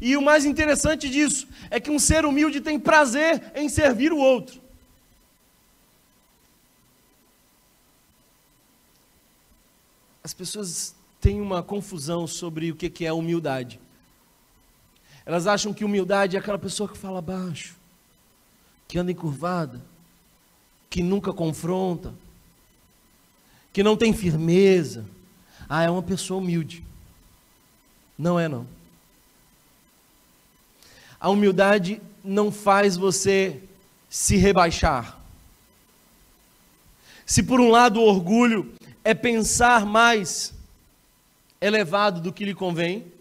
E 0.00 0.16
o 0.16 0.22
mais 0.22 0.44
interessante 0.44 1.10
disso 1.10 1.48
é 1.72 1.80
que 1.80 1.90
um 1.90 1.98
ser 1.98 2.24
humilde 2.24 2.60
tem 2.60 2.78
prazer 2.78 3.50
em 3.56 3.68
servir 3.68 4.12
o 4.12 4.18
outro. 4.18 4.60
As 10.22 10.32
pessoas 10.32 10.94
têm 11.20 11.40
uma 11.40 11.64
confusão 11.64 12.28
sobre 12.28 12.70
o 12.70 12.76
que 12.76 13.04
é 13.04 13.12
humildade. 13.12 13.80
Elas 15.28 15.46
acham 15.46 15.74
que 15.74 15.84
humildade 15.84 16.36
é 16.36 16.38
aquela 16.38 16.58
pessoa 16.58 16.88
que 16.88 16.96
fala 16.96 17.20
baixo, 17.20 17.76
que 18.88 18.98
anda 18.98 19.12
encurvada, 19.12 19.78
que 20.88 21.02
nunca 21.02 21.34
confronta, 21.34 22.14
que 23.70 23.82
não 23.82 23.94
tem 23.94 24.14
firmeza. 24.14 25.04
Ah, 25.68 25.82
é 25.82 25.90
uma 25.90 26.02
pessoa 26.02 26.40
humilde. 26.40 26.82
Não 28.16 28.40
é, 28.40 28.48
não. 28.48 28.66
A 31.20 31.28
humildade 31.28 32.00
não 32.24 32.50
faz 32.50 32.96
você 32.96 33.62
se 34.08 34.36
rebaixar. 34.36 35.18
Se 37.26 37.42
por 37.42 37.60
um 37.60 37.70
lado 37.70 38.00
o 38.00 38.06
orgulho 38.06 38.72
é 39.04 39.12
pensar 39.12 39.84
mais 39.84 40.54
elevado 41.60 42.18
do 42.18 42.32
que 42.32 42.46
lhe 42.46 42.54
convém, 42.54 43.12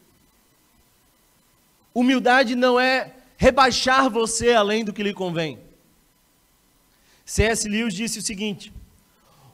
humildade 1.99 2.55
não 2.55 2.79
é 2.79 3.11
rebaixar 3.37 4.07
você 4.07 4.53
além 4.53 4.85
do 4.85 4.93
que 4.93 5.01
lhe 5.01 5.15
convém. 5.15 5.57
C.S. 7.25 7.67
Lewis 7.67 7.95
disse 7.95 8.19
o 8.19 8.21
seguinte: 8.21 8.71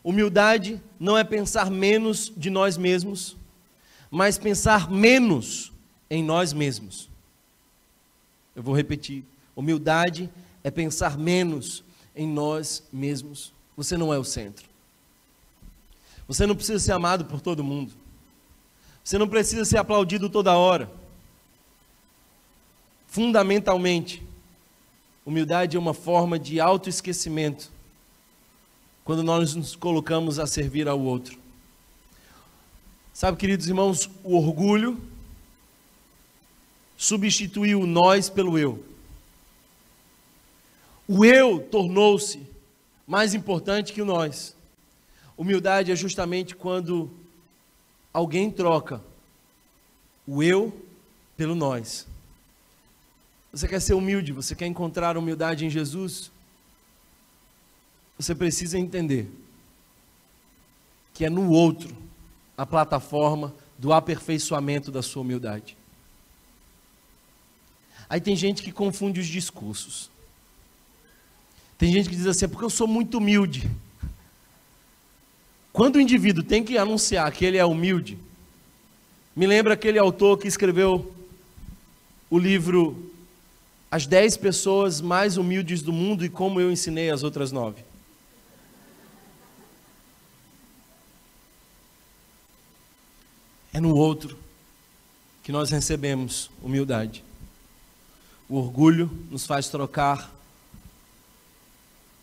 humildade 0.03 0.81
não 0.99 1.17
é 1.17 1.23
pensar 1.23 1.71
menos 1.71 2.31
de 2.35 2.49
nós 2.49 2.77
mesmos, 2.77 3.37
mas 4.11 4.37
pensar 4.37 4.91
menos 4.91 5.71
em 6.09 6.21
nós 6.21 6.51
mesmos. 6.51 7.09
Eu 8.53 8.61
vou 8.61 8.75
repetir: 8.75 9.23
humildade 9.55 10.29
é 10.65 10.69
pensar 10.69 11.17
menos 11.17 11.81
em 12.13 12.27
nós 12.27 12.83
mesmos. 12.91 13.53
Você 13.77 13.95
não 13.95 14.13
é 14.13 14.19
o 14.19 14.23
centro. 14.23 14.67
Você 16.27 16.45
não 16.45 16.55
precisa 16.55 16.79
ser 16.79 16.91
amado 16.91 17.23
por 17.23 17.39
todo 17.39 17.63
mundo. 17.63 17.93
Você 19.01 19.17
não 19.17 19.29
precisa 19.29 19.63
ser 19.63 19.77
aplaudido 19.77 20.29
toda 20.29 20.57
hora. 20.57 21.02
Fundamentalmente, 23.13 24.23
humildade 25.23 25.77
é 25.77 25.79
uma 25.79 25.93
forma 25.93 26.39
de 26.39 26.59
autoesquecimento 26.59 27.69
quando 29.05 29.21
nós 29.21 29.53
nos 29.53 29.75
colocamos 29.75 30.39
a 30.39 30.47
servir 30.47 30.87
ao 30.87 30.99
outro. 30.99 31.37
Sabe, 33.13 33.37
queridos 33.37 33.67
irmãos, 33.67 34.09
o 34.23 34.35
orgulho 34.35 34.99
substituiu 36.97 37.81
o 37.81 37.85
nós 37.85 38.31
pelo 38.31 38.57
eu. 38.57 38.83
O 41.07 41.23
eu 41.23 41.59
tornou-se 41.59 42.41
mais 43.05 43.35
importante 43.35 43.93
que 43.93 44.01
o 44.01 44.05
nós. 44.05 44.55
Humildade 45.37 45.91
é 45.91 45.95
justamente 45.95 46.55
quando 46.55 47.11
alguém 48.11 48.49
troca 48.49 48.99
o 50.25 50.41
eu 50.41 50.75
pelo 51.37 51.53
nós. 51.53 52.11
Você 53.53 53.67
quer 53.67 53.79
ser 53.79 53.93
humilde, 53.93 54.31
você 54.31 54.55
quer 54.55 54.65
encontrar 54.65 55.15
humildade 55.15 55.63
em 55.63 55.69
Jesus? 55.69 56.31
Você 58.17 58.33
precisa 58.33 58.79
entender 58.79 59.29
que 61.13 61.23
é 61.23 61.29
no 61.29 61.51
outro 61.51 61.95
a 62.57 62.65
plataforma 62.65 63.53
do 63.77 63.93
aperfeiçoamento 63.93 64.91
da 64.91 65.03
sua 65.03 65.21
humildade. 65.21 65.77
Aí 68.09 68.19
tem 68.19 68.35
gente 68.35 68.63
que 68.63 68.71
confunde 68.71 69.19
os 69.19 69.27
discursos. 69.27 70.09
Tem 71.77 71.93
gente 71.93 72.09
que 72.09 72.15
diz 72.15 72.25
assim, 72.25 72.45
é 72.45 72.47
porque 72.47 72.65
eu 72.65 72.71
sou 72.71 72.87
muito 72.87 73.19
humilde. 73.19 73.69
Quando 75.71 75.97
o 75.97 76.01
indivíduo 76.01 76.43
tem 76.43 76.63
que 76.63 76.75
anunciar 76.75 77.31
que 77.31 77.45
ele 77.45 77.57
é 77.57 77.65
humilde, 77.65 78.17
me 79.35 79.45
lembra 79.45 79.75
aquele 79.75 79.99
autor 79.99 80.39
que 80.39 80.47
escreveu 80.47 81.13
o 82.31 82.39
livro 82.39 83.12
As 83.93 84.07
Dez 84.07 84.35
Pessoas 84.35 84.99
Mais 84.99 85.37
Humildes 85.37 85.83
do 85.83 85.93
Mundo 85.93 86.25
e 86.25 86.29
Como 86.29 86.59
Eu 86.59 86.71
Ensinei 86.71 87.11
as 87.11 87.21
Outras 87.21 87.51
Nove. 87.51 87.85
É 93.71 93.79
no 93.79 93.95
outro 93.95 94.35
que 95.43 95.51
nós 95.51 95.69
recebemos 95.69 96.49
humildade. 96.59 97.23
O 98.49 98.57
orgulho 98.57 99.11
nos 99.29 99.45
faz 99.45 99.69
trocar 99.69 100.33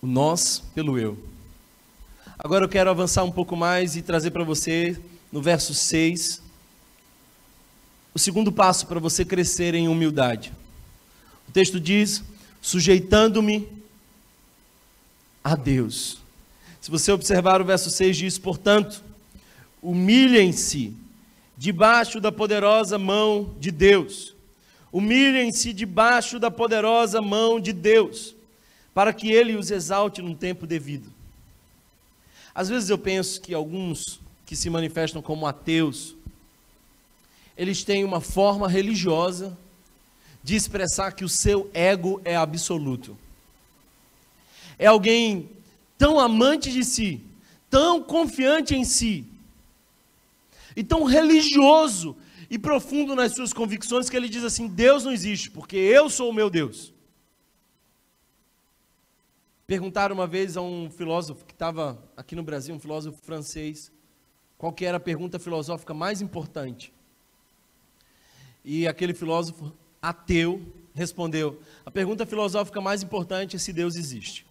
o 0.03 0.09
nós 0.09 0.65
pelo 0.75 0.99
eu. 0.99 1.17
Agora 2.37 2.65
eu 2.65 2.69
quero 2.69 2.91
avançar 2.91 3.23
um 3.23 3.31
pouco 3.31 3.55
mais 3.55 3.95
e 3.95 4.03
trazer 4.03 4.33
para 4.33 4.43
você, 4.43 5.01
no 5.31 5.41
verso 5.41 5.73
6, 5.73 6.43
o 8.13 8.19
segundo 8.19 8.51
passo 8.51 8.89
para 8.89 8.99
você 8.99 9.25
crescer 9.25 9.77
em 9.77 9.87
humildade. 9.87 10.53
O 11.51 11.53
texto 11.53 11.81
diz: 11.81 12.23
sujeitando-me 12.63 13.67
a 15.43 15.57
Deus. 15.57 16.21
Se 16.81 16.93
você 16.93 17.11
observar 17.11 17.61
o 17.61 17.65
verso 17.65 17.91
6, 17.91 18.17
diz: 18.17 18.39
portanto, 18.39 19.03
humilhem-se 19.83 20.95
debaixo 21.59 22.21
da 22.21 22.31
poderosa 22.31 22.97
mão 23.01 23.53
de 23.59 23.73
Deus. 23.73 24.33
Humilhem-se 24.93 25.73
debaixo 25.73 26.39
da 26.39 26.53
poderosa 26.53 27.21
mão 27.21 27.59
de 27.59 27.73
Deus 27.73 28.37
para 28.95 29.13
que 29.13 29.33
ele 29.33 29.57
os 29.57 29.73
exalte 29.73 30.23
num 30.23 30.37
tempo 30.37 30.69
devido. 30.69 31.13
Às 32.55 32.69
vezes 32.69 32.91
eu 32.91 32.99
penso 32.99 33.41
que 33.41 33.53
alguns 33.53 34.21
que 34.47 34.55
se 34.55 34.71
manifestam 34.71 35.21
como 35.21 35.49
ateus, 35.49 36.15
eles 37.57 37.83
têm 37.83 38.05
uma 38.05 38.21
forma 38.21 38.69
religiosa 38.69 39.59
de 40.43 40.55
expressar 40.55 41.13
que 41.13 41.25
o 41.25 41.29
seu 41.29 41.71
ego 41.75 42.21
é 42.25 42.37
absoluto. 42.37 43.17
É 44.79 44.87
alguém 44.87 45.51
tão 45.99 46.19
amante 46.19 46.71
de 46.71 46.85
si, 46.85 47.21
tão 47.69 48.03
confiante 48.03 48.75
em 48.75 48.85
si, 48.85 49.27
e 50.75 50.83
tão 50.83 51.05
religioso 51.05 52.17
e 52.49 52.59
profundo 52.59 53.15
nas 53.15 53.35
suas 53.35 53.53
convicções 53.53 54.09
que 54.09 54.17
ele 54.17 54.29
diz 54.29 54.43
assim: 54.43 54.67
Deus 54.67 55.05
não 55.05 55.13
existe, 55.13 55.51
porque 55.51 55.77
eu 55.77 56.09
sou 56.09 56.31
o 56.31 56.35
meu 56.35 56.49
Deus. 56.49 56.93
Perguntaram 59.67 60.15
uma 60.17 60.27
vez 60.27 60.57
a 60.57 60.63
um 60.63 60.91
filósofo 60.91 61.45
que 61.45 61.53
estava 61.53 62.03
aqui 62.17 62.35
no 62.35 62.43
Brasil, 62.43 62.75
um 62.75 62.81
filósofo 62.81 63.19
francês, 63.23 63.93
qual 64.59 64.73
que 64.73 64.85
era 64.85 64.97
a 64.97 65.01
pergunta 65.01 65.39
filosófica 65.39 65.95
mais 65.95 66.21
importante. 66.21 66.93
E 68.65 68.89
aquele 68.89 69.15
filósofo 69.15 69.73
ateu 70.03 70.63
respondeu: 70.95 71.61
a 71.85 71.91
pergunta 71.91 72.27
filosófica 72.27 72.81
mais 72.81 73.03
importante 73.03 73.57
é 73.57 73.59
se 73.59 73.73
Deus 73.73 73.97
existe. 73.97 74.47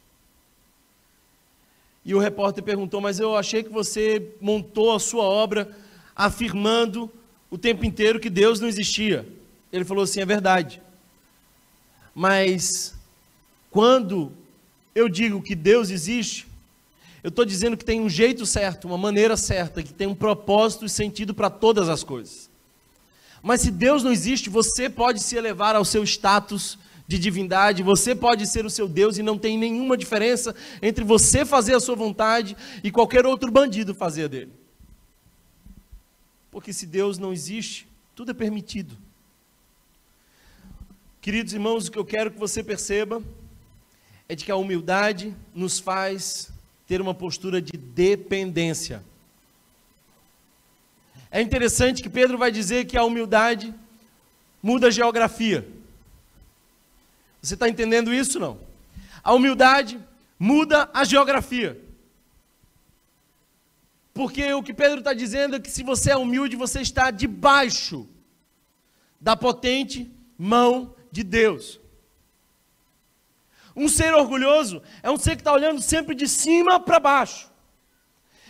E 2.03 2.15
o 2.15 2.19
repórter 2.19 2.63
perguntou: 2.63 3.01
Mas 3.01 3.19
eu 3.19 3.35
achei 3.35 3.63
que 3.63 3.69
você 3.69 4.35
montou 4.41 4.93
a 4.93 4.99
sua 4.99 5.23
obra 5.23 5.75
afirmando 6.15 7.11
o 7.49 7.57
tempo 7.57 7.85
inteiro 7.85 8.19
que 8.19 8.29
Deus 8.29 8.59
não 8.59 8.67
existia. 8.67 9.27
Ele 9.71 9.85
falou 9.85 10.03
assim: 10.03 10.21
É 10.21 10.25
verdade. 10.25 10.81
Mas 12.15 12.95
quando 13.69 14.31
eu 14.95 15.07
digo 15.07 15.41
que 15.41 15.55
Deus 15.55 15.89
existe, 15.89 16.47
eu 17.23 17.29
estou 17.29 17.45
dizendo 17.45 17.77
que 17.77 17.85
tem 17.85 18.01
um 18.01 18.09
jeito 18.09 18.45
certo, 18.45 18.85
uma 18.85 18.97
maneira 18.97 19.37
certa, 19.37 19.83
que 19.83 19.93
tem 19.93 20.07
um 20.07 20.15
propósito 20.15 20.85
e 20.85 20.89
sentido 20.89 21.33
para 21.33 21.49
todas 21.49 21.89
as 21.89 22.03
coisas. 22.03 22.48
Mas 23.41 23.61
se 23.61 23.71
Deus 23.71 24.03
não 24.03 24.11
existe, 24.11 24.49
você 24.49 24.89
pode 24.89 25.21
se 25.21 25.35
elevar 25.35 25.75
ao 25.75 25.85
seu 25.85 26.03
status 26.03 26.77
de 27.07 27.17
divindade, 27.17 27.81
você 27.81 28.13
pode 28.13 28.45
ser 28.45 28.65
o 28.65 28.69
seu 28.69 28.87
Deus 28.87 29.17
e 29.17 29.23
não 29.23 29.37
tem 29.37 29.57
nenhuma 29.57 29.97
diferença 29.97 30.55
entre 30.81 31.03
você 31.03 31.43
fazer 31.43 31.73
a 31.73 31.79
sua 31.79 31.95
vontade 31.95 32.55
e 32.83 32.91
qualquer 32.91 33.25
outro 33.25 33.51
bandido 33.51 33.95
fazer 33.95 34.25
a 34.25 34.27
dele. 34.27 34.51
Porque 36.51 36.71
se 36.71 36.85
Deus 36.85 37.17
não 37.17 37.33
existe, 37.33 37.87
tudo 38.15 38.31
é 38.31 38.33
permitido. 38.33 38.95
Queridos 41.21 41.53
irmãos, 41.53 41.87
o 41.87 41.91
que 41.91 41.97
eu 41.97 42.05
quero 42.05 42.31
que 42.31 42.39
você 42.39 42.63
perceba 42.63 43.23
é 44.27 44.35
de 44.35 44.45
que 44.45 44.51
a 44.51 44.55
humildade 44.55 45.35
nos 45.53 45.79
faz 45.79 46.51
ter 46.85 47.01
uma 47.01 47.13
postura 47.13 47.61
de 47.61 47.71
dependência. 47.77 49.03
É 51.31 51.41
interessante 51.41 52.01
que 52.01 52.09
Pedro 52.09 52.37
vai 52.37 52.51
dizer 52.51 52.85
que 52.85 52.97
a 52.97 53.03
humildade 53.03 53.73
muda 54.61 54.87
a 54.87 54.91
geografia. 54.91 55.67
Você 57.41 57.53
está 57.53 57.69
entendendo 57.69 58.13
isso 58.13 58.39
não? 58.39 58.59
A 59.23 59.33
humildade 59.33 59.99
muda 60.37 60.89
a 60.93 61.03
geografia. 61.03 61.79
Porque 64.13 64.51
o 64.53 64.63
que 64.63 64.73
Pedro 64.73 64.99
está 64.99 65.13
dizendo 65.13 65.55
é 65.55 65.59
que 65.59 65.71
se 65.71 65.83
você 65.83 66.11
é 66.11 66.17
humilde, 66.17 66.55
você 66.55 66.81
está 66.81 67.11
debaixo 67.11 68.07
da 69.19 69.35
potente 69.35 70.11
mão 70.37 70.93
de 71.11 71.23
Deus. 71.23 71.79
Um 73.75 73.87
ser 73.87 74.13
orgulhoso 74.13 74.81
é 75.03 75.09
um 75.09 75.17
ser 75.17 75.35
que 75.35 75.41
está 75.41 75.53
olhando 75.53 75.81
sempre 75.81 76.15
de 76.15 76.27
cima 76.27 76.79
para 76.79 76.99
baixo. 76.99 77.48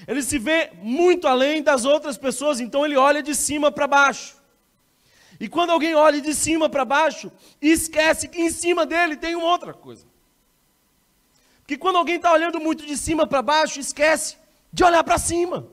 Ele 0.07 0.21
se 0.21 0.37
vê 0.39 0.71
muito 0.81 1.27
além 1.27 1.61
das 1.61 1.85
outras 1.85 2.17
pessoas, 2.17 2.59
então 2.59 2.85
ele 2.85 2.97
olha 2.97 3.21
de 3.21 3.35
cima 3.35 3.71
para 3.71 3.87
baixo. 3.87 4.37
E 5.39 5.47
quando 5.47 5.69
alguém 5.69 5.95
olha 5.95 6.19
de 6.19 6.33
cima 6.33 6.67
para 6.69 6.83
baixo, 6.83 7.31
esquece 7.61 8.27
que 8.27 8.41
em 8.41 8.49
cima 8.49 8.85
dele 8.85 9.15
tem 9.15 9.35
uma 9.35 9.45
outra 9.45 9.73
coisa. 9.73 10.05
Porque 11.61 11.77
quando 11.77 11.97
alguém 11.97 12.15
está 12.15 12.33
olhando 12.33 12.59
muito 12.59 12.85
de 12.85 12.97
cima 12.97 13.25
para 13.27 13.41
baixo, 13.41 13.79
esquece 13.79 14.37
de 14.73 14.83
olhar 14.83 15.03
para 15.03 15.17
cima. 15.17 15.67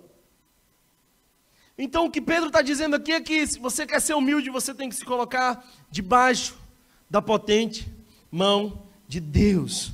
Então 1.79 2.07
o 2.07 2.11
que 2.11 2.21
Pedro 2.21 2.47
está 2.47 2.63
dizendo 2.63 2.97
aqui 2.97 3.13
é 3.13 3.21
que 3.21 3.47
se 3.47 3.59
você 3.59 3.87
quer 3.87 4.01
ser 4.01 4.15
humilde, 4.15 4.51
você 4.51 4.73
tem 4.73 4.89
que 4.89 4.95
se 4.95 5.05
colocar 5.05 5.67
debaixo 5.91 6.57
da 7.09 7.21
potente 7.21 7.91
mão 8.31 8.83
de 9.09 9.21
Deus. 9.21 9.93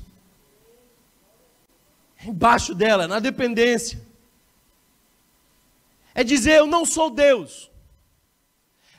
Embaixo 2.24 2.74
dela, 2.74 3.08
na 3.08 3.18
dependência. 3.18 4.00
É 6.14 6.22
dizer 6.22 6.58
eu 6.58 6.66
não 6.66 6.84
sou 6.84 7.10
Deus. 7.10 7.70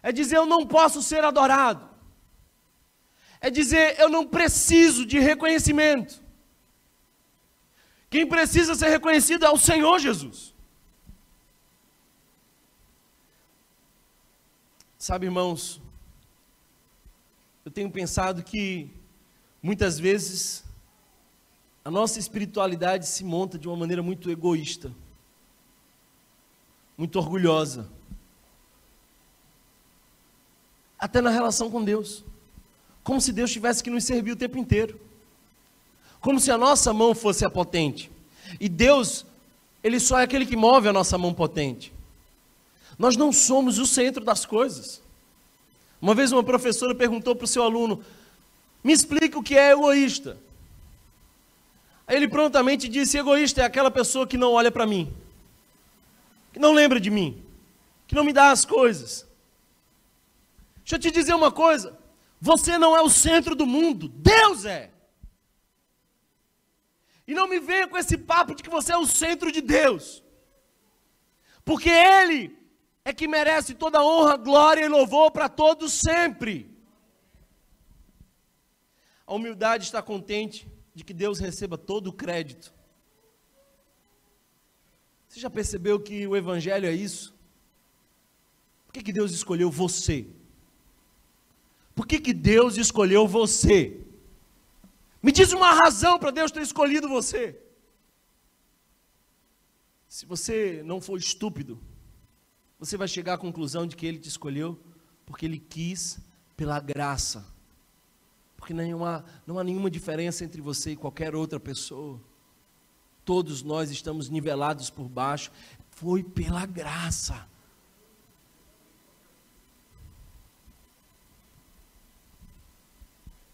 É 0.01 0.11
dizer 0.11 0.37
eu 0.37 0.45
não 0.45 0.65
posso 0.65 1.01
ser 1.01 1.23
adorado. 1.23 1.89
É 3.39 3.49
dizer 3.49 3.99
eu 3.99 4.09
não 4.09 4.25
preciso 4.25 5.05
de 5.05 5.19
reconhecimento. 5.19 6.21
Quem 8.09 8.27
precisa 8.27 8.75
ser 8.75 8.89
reconhecido 8.89 9.45
é 9.45 9.49
o 9.49 9.57
Senhor 9.57 9.99
Jesus. 9.99 10.53
Sabe, 14.97 15.25
irmãos, 15.25 15.81
eu 17.65 17.71
tenho 17.71 17.91
pensado 17.91 18.43
que 18.43 18.89
muitas 19.61 19.99
vezes 19.99 20.63
a 21.83 21.91
nossa 21.91 22.19
espiritualidade 22.19 23.05
se 23.07 23.23
monta 23.23 23.57
de 23.57 23.67
uma 23.67 23.75
maneira 23.75 24.01
muito 24.01 24.29
egoísta, 24.29 24.93
muito 26.97 27.17
orgulhosa, 27.17 27.87
até 30.99 31.21
na 31.21 31.29
relação 31.29 31.69
com 31.69 31.83
Deus, 31.83 32.23
como 33.03 33.19
se 33.19 33.33
Deus 33.33 33.51
tivesse 33.51 33.83
que 33.83 33.89
nos 33.89 34.03
servir 34.03 34.31
o 34.31 34.35
tempo 34.35 34.57
inteiro 34.57 34.99
como 36.23 36.39
se 36.39 36.49
a 36.49 36.57
nossa 36.57 36.93
mão 36.93 37.13
fosse 37.13 37.43
a 37.43 37.49
potente. 37.49 38.09
E 38.57 38.69
Deus, 38.69 39.25
Ele 39.83 39.99
só 39.99 40.19
é 40.19 40.23
aquele 40.23 40.45
que 40.45 40.55
move 40.55 40.87
a 40.87 40.93
nossa 40.93 41.17
mão 41.17 41.33
potente. 41.33 41.91
Nós 42.97 43.17
não 43.17 43.33
somos 43.33 43.77
o 43.77 43.85
centro 43.85 44.23
das 44.23 44.45
coisas. 44.45 45.01
Uma 46.01 46.15
vez 46.15 46.31
uma 46.31 46.41
professora 46.41 46.95
perguntou 46.95 47.35
para 47.35 47.43
o 47.43 47.47
seu 47.47 47.61
aluno: 47.61 48.01
Me 48.81 48.93
explica 48.93 49.37
o 49.37 49.43
que 49.43 49.57
é 49.57 49.71
egoísta. 49.71 50.37
Ele 52.07 52.29
prontamente 52.29 52.87
disse: 52.87 53.17
Egoísta 53.17 53.61
é 53.61 53.65
aquela 53.65 53.91
pessoa 53.91 54.25
que 54.25 54.37
não 54.37 54.53
olha 54.53 54.71
para 54.71 54.87
mim, 54.87 55.11
que 56.53 56.59
não 56.59 56.71
lembra 56.71 56.99
de 56.99 57.09
mim, 57.09 57.43
que 58.07 58.15
não 58.15 58.23
me 58.23 58.31
dá 58.31 58.51
as 58.51 58.63
coisas. 58.63 59.27
Deixa 60.77 60.95
eu 60.95 60.99
te 60.99 61.11
dizer 61.11 61.33
uma 61.33 61.51
coisa: 61.51 61.99
você 62.39 62.77
não 62.77 62.95
é 62.95 63.01
o 63.01 63.09
centro 63.09 63.55
do 63.55 63.65
mundo, 63.65 64.07
Deus 64.07 64.63
é. 64.63 64.91
E 67.25 67.33
não 67.33 67.47
me 67.47 67.59
venha 67.59 67.87
com 67.87 67.97
esse 67.97 68.17
papo 68.17 68.53
de 68.53 68.61
que 68.61 68.69
você 68.69 68.91
é 68.91 68.97
o 68.97 69.05
centro 69.05 69.51
de 69.51 69.61
Deus. 69.61 70.21
Porque 71.65 71.89
Ele 71.89 72.55
é 73.03 73.13
que 73.13 73.27
merece 73.27 73.73
toda 73.73 74.03
honra, 74.03 74.37
glória 74.37 74.85
e 74.85 74.89
louvor 74.89 75.31
para 75.31 75.49
todos 75.49 75.93
sempre. 75.93 76.69
A 79.25 79.33
humildade 79.33 79.85
está 79.85 80.01
contente 80.01 80.67
de 80.93 81.03
que 81.03 81.13
Deus 81.13 81.39
receba 81.39 81.77
todo 81.77 82.07
o 82.07 82.13
crédito. 82.13 82.73
Você 85.33 85.39
já 85.39 85.49
percebeu 85.49 85.99
que 85.99 86.27
o 86.27 86.35
Evangelho 86.35 86.85
é 86.85 86.93
isso? 86.93 87.33
Por 88.85 88.93
que, 88.93 89.01
que 89.01 89.11
Deus 89.11 89.31
escolheu 89.31 89.71
você? 89.71 90.27
Por 91.95 92.05
que, 92.05 92.19
que 92.19 92.31
Deus 92.31 92.77
escolheu 92.77 93.27
você? 93.27 93.99
Me 95.23 95.31
diz 95.31 95.51
uma 95.51 95.71
razão 95.71 96.19
para 96.19 96.29
Deus 96.29 96.51
ter 96.51 96.61
escolhido 96.61 97.09
você. 97.09 97.59
Se 100.07 100.23
você 100.27 100.83
não 100.85 101.01
for 101.01 101.17
estúpido, 101.17 101.81
você 102.77 102.95
vai 102.95 103.07
chegar 103.07 103.33
à 103.33 103.37
conclusão 103.39 103.87
de 103.87 103.95
que 103.95 104.05
Ele 104.05 104.19
te 104.19 104.29
escolheu 104.29 104.79
porque 105.25 105.47
Ele 105.47 105.57
quis 105.57 106.19
pela 106.55 106.79
graça. 106.79 107.43
Porque 108.55 108.71
não 108.71 109.03
há, 109.03 109.23
não 109.47 109.57
há 109.57 109.63
nenhuma 109.63 109.89
diferença 109.89 110.45
entre 110.45 110.61
você 110.61 110.91
e 110.91 110.95
qualquer 110.95 111.33
outra 111.33 111.59
pessoa. 111.59 112.21
Todos 113.25 113.63
nós 113.63 113.91
estamos 113.91 114.29
nivelados 114.29 114.89
por 114.89 115.07
baixo. 115.07 115.51
Foi 115.91 116.23
pela 116.23 116.65
graça. 116.65 117.47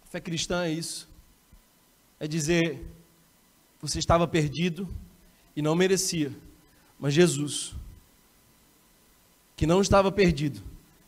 A 0.03 0.07
fé 0.07 0.19
cristã 0.19 0.65
é 0.65 0.71
isso 0.71 1.09
é 2.19 2.27
dizer: 2.27 2.85
você 3.81 3.97
estava 3.97 4.27
perdido 4.27 4.87
e 5.55 5.61
não 5.61 5.75
merecia, 5.75 6.31
mas 6.99 7.13
Jesus, 7.13 7.73
que 9.55 9.65
não 9.65 9.81
estava 9.81 10.11
perdido 10.11 10.61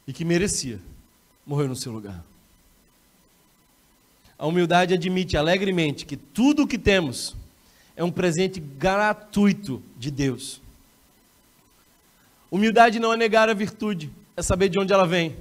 e 0.07 0.13
que 0.13 0.23
merecia, 0.23 0.79
morreu 1.45 1.67
no 1.67 1.75
seu 1.75 1.91
lugar. 1.91 2.23
A 4.37 4.47
humildade 4.47 4.93
admite 4.93 5.37
alegremente 5.37 6.05
que 6.05 6.17
tudo 6.17 6.63
o 6.63 6.67
que 6.67 6.77
temos 6.77 7.35
é 8.01 8.03
um 8.03 8.11
presente 8.11 8.59
gratuito 8.59 9.79
de 9.95 10.09
Deus. 10.09 10.59
Humildade 12.49 12.99
não 12.99 13.13
é 13.13 13.15
negar 13.15 13.47
a 13.47 13.53
virtude, 13.53 14.11
é 14.35 14.41
saber 14.41 14.69
de 14.69 14.79
onde 14.79 14.91
ela 14.91 15.05
vem. 15.05 15.37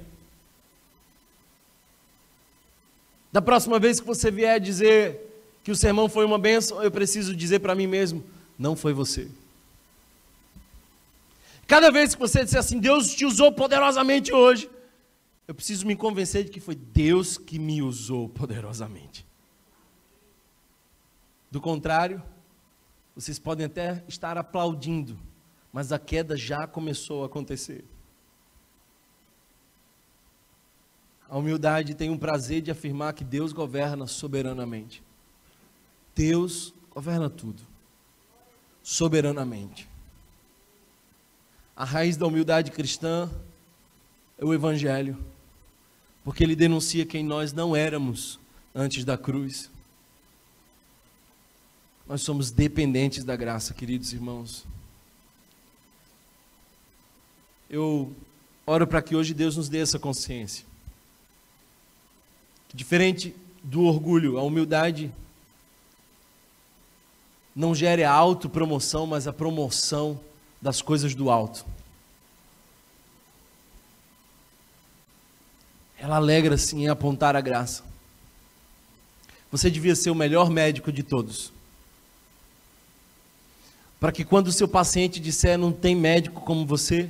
Da 3.31 3.41
próxima 3.41 3.79
vez 3.79 3.99
que 3.99 4.05
você 4.05 4.29
vier 4.29 4.59
dizer 4.59 5.43
que 5.63 5.71
o 5.71 5.75
sermão 5.75 6.07
foi 6.07 6.23
uma 6.23 6.37
benção, 6.37 6.83
eu 6.83 6.91
preciso 6.91 7.35
dizer 7.35 7.61
para 7.61 7.73
mim 7.73 7.87
mesmo: 7.87 8.23
não 8.59 8.75
foi 8.75 8.93
você. 8.93 9.27
Cada 11.65 11.89
vez 11.89 12.13
que 12.13 12.21
você 12.21 12.43
disser 12.43 12.59
assim, 12.59 12.79
Deus 12.79 13.11
te 13.15 13.25
usou 13.25 13.51
poderosamente 13.51 14.31
hoje, 14.31 14.69
eu 15.47 15.55
preciso 15.55 15.87
me 15.87 15.95
convencer 15.95 16.43
de 16.43 16.51
que 16.51 16.59
foi 16.59 16.75
Deus 16.75 17.39
que 17.39 17.57
me 17.57 17.81
usou 17.81 18.29
poderosamente. 18.29 19.25
Do 21.49 21.59
contrário, 21.59 22.21
vocês 23.21 23.37
podem 23.37 23.67
até 23.67 24.03
estar 24.07 24.35
aplaudindo, 24.35 25.15
mas 25.71 25.91
a 25.91 25.99
queda 25.99 26.35
já 26.35 26.65
começou 26.65 27.21
a 27.21 27.27
acontecer. 27.27 27.85
A 31.29 31.37
humildade 31.37 31.93
tem 31.93 32.09
um 32.09 32.17
prazer 32.17 32.61
de 32.61 32.71
afirmar 32.71 33.13
que 33.13 33.23
Deus 33.23 33.53
governa 33.53 34.07
soberanamente. 34.07 35.03
Deus 36.15 36.73
governa 36.89 37.29
tudo, 37.29 37.61
soberanamente. 38.81 39.87
A 41.75 41.85
raiz 41.85 42.17
da 42.17 42.25
humildade 42.25 42.71
cristã 42.71 43.29
é 44.37 44.43
o 44.43 44.51
Evangelho, 44.51 45.15
porque 46.23 46.43
ele 46.43 46.55
denuncia 46.55 47.05
quem 47.05 47.23
nós 47.23 47.53
não 47.53 47.75
éramos 47.75 48.39
antes 48.73 49.05
da 49.05 49.15
cruz. 49.15 49.69
Nós 52.11 52.23
somos 52.23 52.51
dependentes 52.51 53.23
da 53.23 53.37
graça, 53.37 53.73
queridos 53.73 54.11
irmãos. 54.11 54.65
Eu 57.69 58.13
oro 58.67 58.85
para 58.85 59.01
que 59.01 59.15
hoje 59.15 59.33
Deus 59.33 59.55
nos 59.55 59.69
dê 59.69 59.77
essa 59.77 59.97
consciência. 59.97 60.65
Diferente 62.73 63.33
do 63.63 63.83
orgulho, 63.83 64.37
a 64.37 64.43
humildade 64.43 65.09
não 67.55 67.73
gere 67.73 68.03
a 68.03 68.11
autopromoção, 68.11 69.07
mas 69.07 69.25
a 69.25 69.31
promoção 69.31 70.19
das 70.61 70.81
coisas 70.81 71.15
do 71.15 71.29
alto. 71.29 71.65
Ela 75.97 76.17
alegra-se 76.17 76.75
em 76.75 76.89
apontar 76.89 77.37
a 77.37 77.41
graça. 77.41 77.85
Você 79.49 79.71
devia 79.71 79.95
ser 79.95 80.09
o 80.09 80.15
melhor 80.15 80.49
médico 80.49 80.91
de 80.91 81.03
todos. 81.03 81.53
Para 84.01 84.11
que 84.11 84.25
quando 84.25 84.47
o 84.47 84.51
seu 84.51 84.67
paciente 84.67 85.19
disser 85.19 85.59
não 85.59 85.71
tem 85.71 85.95
médico 85.95 86.41
como 86.41 86.65
você, 86.65 87.07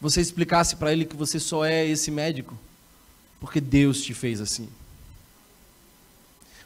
você 0.00 0.22
explicasse 0.22 0.74
para 0.76 0.90
ele 0.90 1.04
que 1.04 1.14
você 1.14 1.38
só 1.38 1.66
é 1.66 1.86
esse 1.86 2.10
médico, 2.10 2.58
porque 3.38 3.60
Deus 3.60 4.02
te 4.02 4.14
fez 4.14 4.40
assim. 4.40 4.70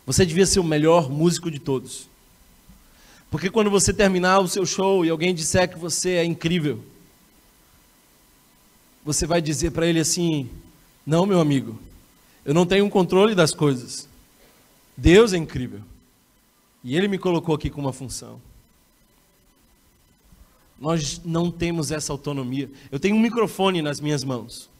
Você 0.06 0.24
devia 0.24 0.46
ser 0.46 0.60
o 0.60 0.64
melhor 0.64 1.10
músico 1.10 1.50
de 1.50 1.58
todos. 1.58 2.08
Porque 3.32 3.50
quando 3.50 3.68
você 3.68 3.92
terminar 3.92 4.38
o 4.38 4.46
seu 4.46 4.64
show 4.64 5.04
e 5.04 5.10
alguém 5.10 5.34
disser 5.34 5.68
que 5.68 5.76
você 5.76 6.10
é 6.10 6.24
incrível, 6.24 6.80
você 9.04 9.26
vai 9.26 9.42
dizer 9.42 9.72
para 9.72 9.88
ele 9.88 9.98
assim: 9.98 10.48
Não, 11.04 11.26
meu 11.26 11.40
amigo, 11.40 11.76
eu 12.44 12.54
não 12.54 12.64
tenho 12.64 12.88
controle 12.88 13.34
das 13.34 13.52
coisas. 13.52 14.08
Deus 14.96 15.32
é 15.32 15.36
incrível. 15.36 15.80
E 16.86 16.96
Ele 16.96 17.08
me 17.08 17.18
colocou 17.18 17.52
aqui 17.52 17.68
com 17.68 17.80
uma 17.80 17.92
função. 17.92 18.40
Nós 20.78 21.20
não 21.24 21.50
temos 21.50 21.90
essa 21.90 22.12
autonomia. 22.12 22.70
Eu 22.92 23.00
tenho 23.00 23.16
um 23.16 23.18
microfone 23.18 23.82
nas 23.82 23.98
minhas 23.98 24.22
mãos. 24.22 24.70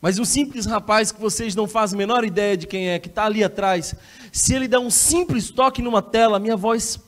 Mas 0.00 0.18
o 0.18 0.24
simples 0.24 0.66
rapaz 0.66 1.12
que 1.12 1.20
vocês 1.20 1.54
não 1.54 1.68
fazem 1.68 1.96
a 1.96 1.98
menor 1.98 2.24
ideia 2.24 2.56
de 2.56 2.66
quem 2.66 2.88
é, 2.88 2.98
que 2.98 3.06
está 3.06 3.24
ali 3.24 3.44
atrás, 3.44 3.94
se 4.32 4.52
ele 4.52 4.66
der 4.66 4.80
um 4.80 4.90
simples 4.90 5.48
toque 5.48 5.80
numa 5.80 6.02
tela, 6.02 6.40
minha 6.40 6.56
voz 6.56 6.98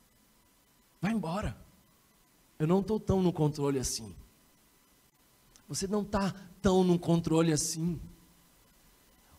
vai 0.98 1.12
embora. 1.12 1.54
Eu 2.58 2.66
não 2.66 2.80
estou 2.80 2.98
tão 2.98 3.22
no 3.22 3.34
controle 3.34 3.78
assim. 3.78 4.14
Você 5.68 5.86
não 5.86 6.00
está 6.00 6.34
tão 6.62 6.82
no 6.82 6.98
controle 6.98 7.52
assim. 7.52 8.00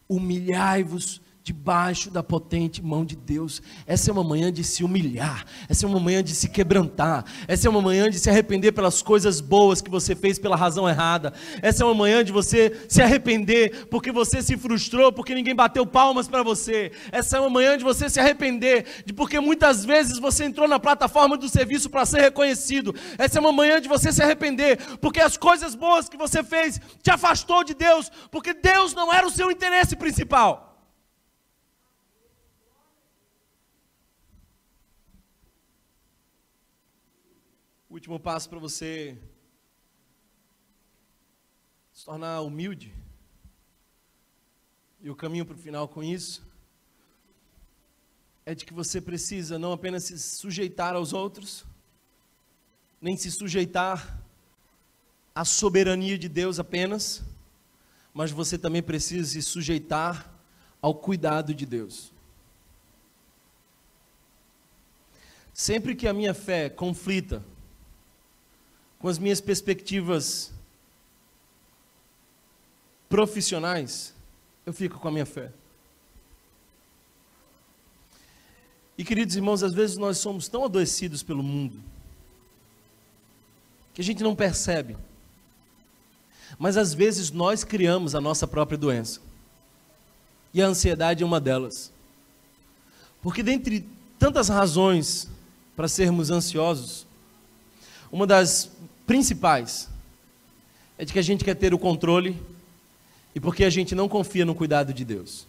Humilhai-vos 0.07 1.19
debaixo 1.47 2.11
da 2.11 2.21
potente 2.21 2.83
mão 2.83 3.05
de 3.05 3.15
Deus. 3.15 3.61
Essa 3.85 4.11
é 4.11 4.13
uma 4.13 4.23
manhã 4.23 4.51
de 4.51 4.65
se 4.65 4.83
humilhar, 4.83 5.45
essa 5.69 5.85
é 5.85 5.87
uma 5.87 5.99
manhã 5.99 6.21
de 6.21 6.35
se 6.35 6.49
quebrantar, 6.49 7.23
essa 7.47 7.69
é 7.69 7.69
uma 7.69 7.81
manhã 7.81 8.09
de 8.09 8.19
se 8.19 8.29
arrepender 8.29 8.73
pelas 8.73 9.01
coisas 9.01 9.39
boas 9.39 9.81
que 9.81 9.89
você 9.89 10.13
fez 10.13 10.37
pela 10.37 10.57
razão 10.57 10.89
errada. 10.89 11.31
Essa 11.61 11.83
é 11.83 11.85
uma 11.85 11.93
manhã 11.93 12.21
de 12.21 12.33
você 12.33 12.85
se 12.89 13.01
arrepender 13.01 13.87
porque 13.89 14.11
você 14.11 14.41
se 14.41 14.57
frustrou, 14.57 15.09
porque 15.09 15.33
ninguém 15.33 15.55
bateu 15.55 15.85
palmas 15.85 16.27
para 16.27 16.43
você. 16.43 16.91
Essa 17.13 17.37
é 17.37 17.39
uma 17.39 17.49
manhã 17.49 17.77
de 17.77 17.83
você 17.85 18.09
se 18.09 18.19
arrepender 18.19 18.85
de 19.05 19.13
porque 19.13 19.39
muitas 19.39 19.85
vezes 19.85 20.19
você 20.19 20.43
entrou 20.43 20.67
na 20.67 20.81
plataforma 20.81 21.37
do 21.37 21.47
serviço 21.47 21.89
para 21.89 22.05
ser 22.05 22.19
reconhecido. 22.19 22.93
Essa 23.17 23.39
é 23.39 23.39
uma 23.39 23.53
manhã 23.53 23.79
de 23.79 23.87
você 23.87 24.11
se 24.11 24.21
arrepender 24.21 24.97
porque 24.99 25.21
as 25.21 25.37
coisas 25.37 25.75
boas 25.75 26.09
que 26.09 26.17
você 26.17 26.43
fez 26.43 26.81
te 27.01 27.09
afastou 27.09 27.63
de 27.63 27.73
Deus, 27.73 28.11
porque 28.29 28.53
Deus 28.53 28.93
não 28.93 29.13
era 29.13 29.25
o 29.25 29.31
seu 29.31 29.49
interesse 29.49 29.95
principal. 29.95 30.66
Último 37.97 38.19
passo 38.19 38.47
para 38.47 38.59
você 38.59 39.17
se 41.91 42.05
tornar 42.05 42.41
humilde. 42.41 42.93
E 45.01 45.09
o 45.09 45.15
caminho 45.15 45.43
para 45.47 45.55
o 45.55 45.57
final 45.57 45.87
com 45.87 46.03
isso 46.03 46.45
é 48.45 48.53
de 48.53 48.65
que 48.65 48.73
você 48.73 49.01
precisa 49.01 49.57
não 49.57 49.71
apenas 49.71 50.03
se 50.03 50.19
sujeitar 50.19 50.93
aos 50.93 51.11
outros, 51.11 51.65
nem 53.01 53.17
se 53.17 53.31
sujeitar 53.31 54.21
à 55.33 55.43
soberania 55.43 56.19
de 56.19 56.29
Deus 56.29 56.59
apenas, 56.59 57.23
mas 58.13 58.29
você 58.29 58.59
também 58.59 58.83
precisa 58.83 59.27
se 59.27 59.41
sujeitar 59.41 60.31
ao 60.79 60.93
cuidado 60.93 61.51
de 61.51 61.65
Deus. 61.65 62.13
Sempre 65.51 65.95
que 65.95 66.07
a 66.07 66.13
minha 66.13 66.35
fé 66.35 66.69
conflita 66.69 67.43
com 68.99 69.07
as 69.07 69.19
minhas 69.19 69.39
perspectivas 69.39 70.51
profissionais, 73.09 74.13
eu 74.65 74.73
fico 74.73 74.99
com 74.99 75.07
a 75.07 75.11
minha 75.11 75.25
fé. 75.25 75.51
E 78.97 79.03
queridos 79.03 79.35
irmãos, 79.35 79.61
às 79.61 79.73
vezes 79.73 79.97
nós 79.97 80.17
somos 80.17 80.47
tão 80.47 80.65
adoecidos 80.65 81.21
pelo 81.21 81.43
mundo 81.43 81.79
que 83.93 84.01
a 84.01 84.03
gente 84.03 84.21
não 84.21 84.35
percebe. 84.35 84.95
Mas 86.59 86.77
às 86.77 86.93
vezes 86.93 87.31
nós 87.31 87.63
criamos 87.63 88.13
a 88.13 88.21
nossa 88.21 88.47
própria 88.47 88.77
doença. 88.77 89.19
E 90.53 90.61
a 90.61 90.67
ansiedade 90.67 91.23
é 91.23 91.25
uma 91.25 91.39
delas. 91.39 91.91
Porque 93.23 93.41
dentre 93.41 93.87
tantas 94.19 94.49
razões 94.49 95.27
para 95.75 95.87
sermos 95.87 96.29
ansiosos, 96.29 97.07
uma 98.11 98.27
das 98.27 98.71
principais 99.07 99.89
é 100.97 101.05
de 101.05 101.13
que 101.13 101.19
a 101.19 101.23
gente 101.23 101.45
quer 101.45 101.55
ter 101.55 101.73
o 101.73 101.79
controle 101.79 102.39
e 103.33 103.39
porque 103.39 103.63
a 103.63 103.69
gente 103.69 103.95
não 103.95 104.09
confia 104.09 104.45
no 104.45 104.53
cuidado 104.53 104.93
de 104.93 105.05
Deus. 105.05 105.47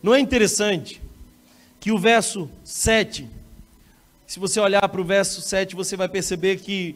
Não 0.00 0.14
é 0.14 0.20
interessante 0.20 1.02
que 1.80 1.90
o 1.90 1.98
verso 1.98 2.48
7, 2.64 3.28
se 4.26 4.38
você 4.38 4.60
olhar 4.60 4.88
para 4.88 5.00
o 5.00 5.04
verso 5.04 5.40
7, 5.40 5.74
você 5.74 5.96
vai 5.96 6.08
perceber 6.08 6.58
que 6.58 6.94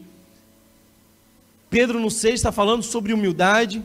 Pedro 1.69 1.99
no 1.99 2.09
6 2.09 2.35
está 2.35 2.51
falando 2.51 2.81
sobre 2.81 3.11
humildade, 3.11 3.83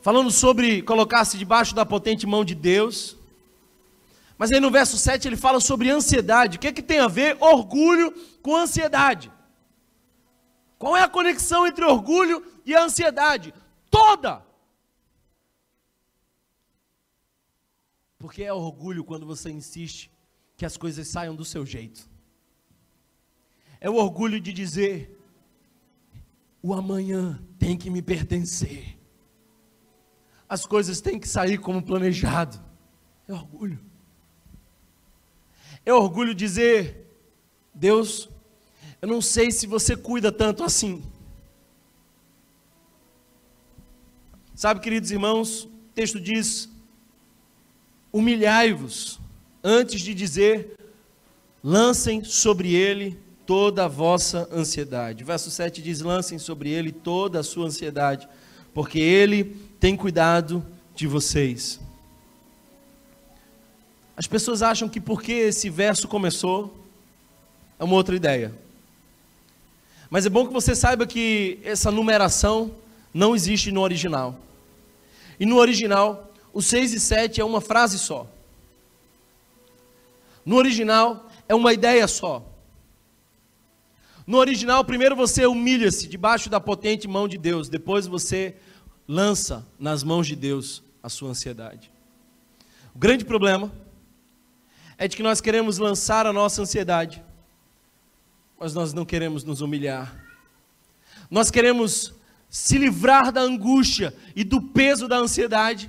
falando 0.00 0.30
sobre 0.30 0.80
colocar-se 0.80 1.36
debaixo 1.36 1.74
da 1.74 1.84
potente 1.84 2.26
mão 2.26 2.42
de 2.42 2.54
Deus. 2.54 3.17
Mas 4.38 4.52
aí 4.52 4.60
no 4.60 4.70
verso 4.70 4.96
7 4.96 5.26
ele 5.26 5.36
fala 5.36 5.58
sobre 5.58 5.90
ansiedade. 5.90 6.56
O 6.56 6.60
que, 6.60 6.68
é 6.68 6.72
que 6.72 6.82
tem 6.82 7.00
a 7.00 7.08
ver 7.08 7.36
orgulho 7.40 8.12
com 8.40 8.56
ansiedade? 8.56 9.32
Qual 10.78 10.96
é 10.96 11.02
a 11.02 11.08
conexão 11.08 11.66
entre 11.66 11.84
orgulho 11.84 12.46
e 12.64 12.72
a 12.72 12.84
ansiedade? 12.84 13.52
Toda! 13.90 14.46
Porque 18.16 18.44
é 18.44 18.52
orgulho 18.52 19.02
quando 19.02 19.26
você 19.26 19.50
insiste 19.50 20.10
que 20.56 20.64
as 20.64 20.76
coisas 20.76 21.08
saiam 21.08 21.34
do 21.34 21.44
seu 21.44 21.66
jeito. 21.66 22.08
É 23.80 23.90
o 23.90 23.94
orgulho 23.94 24.40
de 24.40 24.52
dizer: 24.52 25.18
o 26.62 26.72
amanhã 26.72 27.42
tem 27.58 27.76
que 27.76 27.90
me 27.90 28.02
pertencer. 28.02 28.96
As 30.48 30.64
coisas 30.64 31.00
têm 31.00 31.18
que 31.18 31.28
sair 31.28 31.58
como 31.58 31.82
planejado. 31.82 32.60
É 33.26 33.32
orgulho. 33.32 33.87
É 35.88 35.92
orgulho 35.94 36.34
dizer: 36.34 37.08
Deus, 37.72 38.28
eu 39.00 39.08
não 39.08 39.22
sei 39.22 39.50
se 39.50 39.66
você 39.66 39.96
cuida 39.96 40.30
tanto 40.30 40.62
assim. 40.62 41.02
Sabe, 44.54 44.80
queridos 44.80 45.10
irmãos, 45.10 45.64
o 45.64 45.70
texto 45.94 46.20
diz: 46.20 46.68
humilhai-vos 48.12 49.18
antes 49.64 50.02
de 50.02 50.12
dizer, 50.12 50.76
lancem 51.64 52.22
sobre 52.22 52.74
ele 52.74 53.18
toda 53.46 53.86
a 53.86 53.88
vossa 53.88 54.46
ansiedade. 54.52 55.24
Verso 55.24 55.50
7 55.50 55.80
diz: 55.80 56.02
lancem 56.02 56.38
sobre 56.38 56.68
ele 56.68 56.92
toda 56.92 57.40
a 57.40 57.42
sua 57.42 57.64
ansiedade, 57.64 58.28
porque 58.74 58.98
ele 58.98 59.56
tem 59.80 59.96
cuidado 59.96 60.62
de 60.94 61.06
vocês. 61.06 61.80
As 64.18 64.26
pessoas 64.26 64.62
acham 64.62 64.88
que 64.88 65.00
porque 65.00 65.30
esse 65.30 65.70
verso 65.70 66.08
começou, 66.08 66.76
é 67.78 67.84
uma 67.84 67.94
outra 67.94 68.16
ideia. 68.16 68.52
Mas 70.10 70.26
é 70.26 70.28
bom 70.28 70.44
que 70.44 70.52
você 70.52 70.74
saiba 70.74 71.06
que 71.06 71.60
essa 71.62 71.92
numeração 71.92 72.74
não 73.14 73.36
existe 73.36 73.70
no 73.70 73.80
original. 73.80 74.36
E 75.38 75.46
no 75.46 75.56
original, 75.56 76.32
o 76.52 76.60
6 76.60 76.94
e 76.94 76.98
7 76.98 77.40
é 77.40 77.44
uma 77.44 77.60
frase 77.60 77.96
só. 77.96 78.26
No 80.44 80.56
original, 80.56 81.30
é 81.48 81.54
uma 81.54 81.72
ideia 81.72 82.08
só. 82.08 82.44
No 84.26 84.38
original, 84.38 84.84
primeiro 84.84 85.14
você 85.14 85.46
humilha-se 85.46 86.08
debaixo 86.08 86.50
da 86.50 86.58
potente 86.58 87.06
mão 87.06 87.28
de 87.28 87.38
Deus, 87.38 87.68
depois 87.68 88.08
você 88.08 88.56
lança 89.06 89.64
nas 89.78 90.02
mãos 90.02 90.26
de 90.26 90.34
Deus 90.34 90.82
a 91.00 91.08
sua 91.08 91.30
ansiedade. 91.30 91.88
O 92.92 92.98
grande 92.98 93.24
problema 93.24 93.70
é 94.98 95.06
de 95.06 95.16
que 95.16 95.22
nós 95.22 95.40
queremos 95.40 95.78
lançar 95.78 96.26
a 96.26 96.32
nossa 96.32 96.60
ansiedade, 96.60 97.22
mas 98.58 98.74
nós 98.74 98.92
não 98.92 99.06
queremos 99.06 99.44
nos 99.44 99.60
humilhar. 99.60 100.12
Nós 101.30 101.52
queremos 101.52 102.12
se 102.50 102.76
livrar 102.76 103.30
da 103.30 103.40
angústia 103.40 104.12
e 104.34 104.42
do 104.42 104.60
peso 104.60 105.06
da 105.06 105.16
ansiedade, 105.16 105.88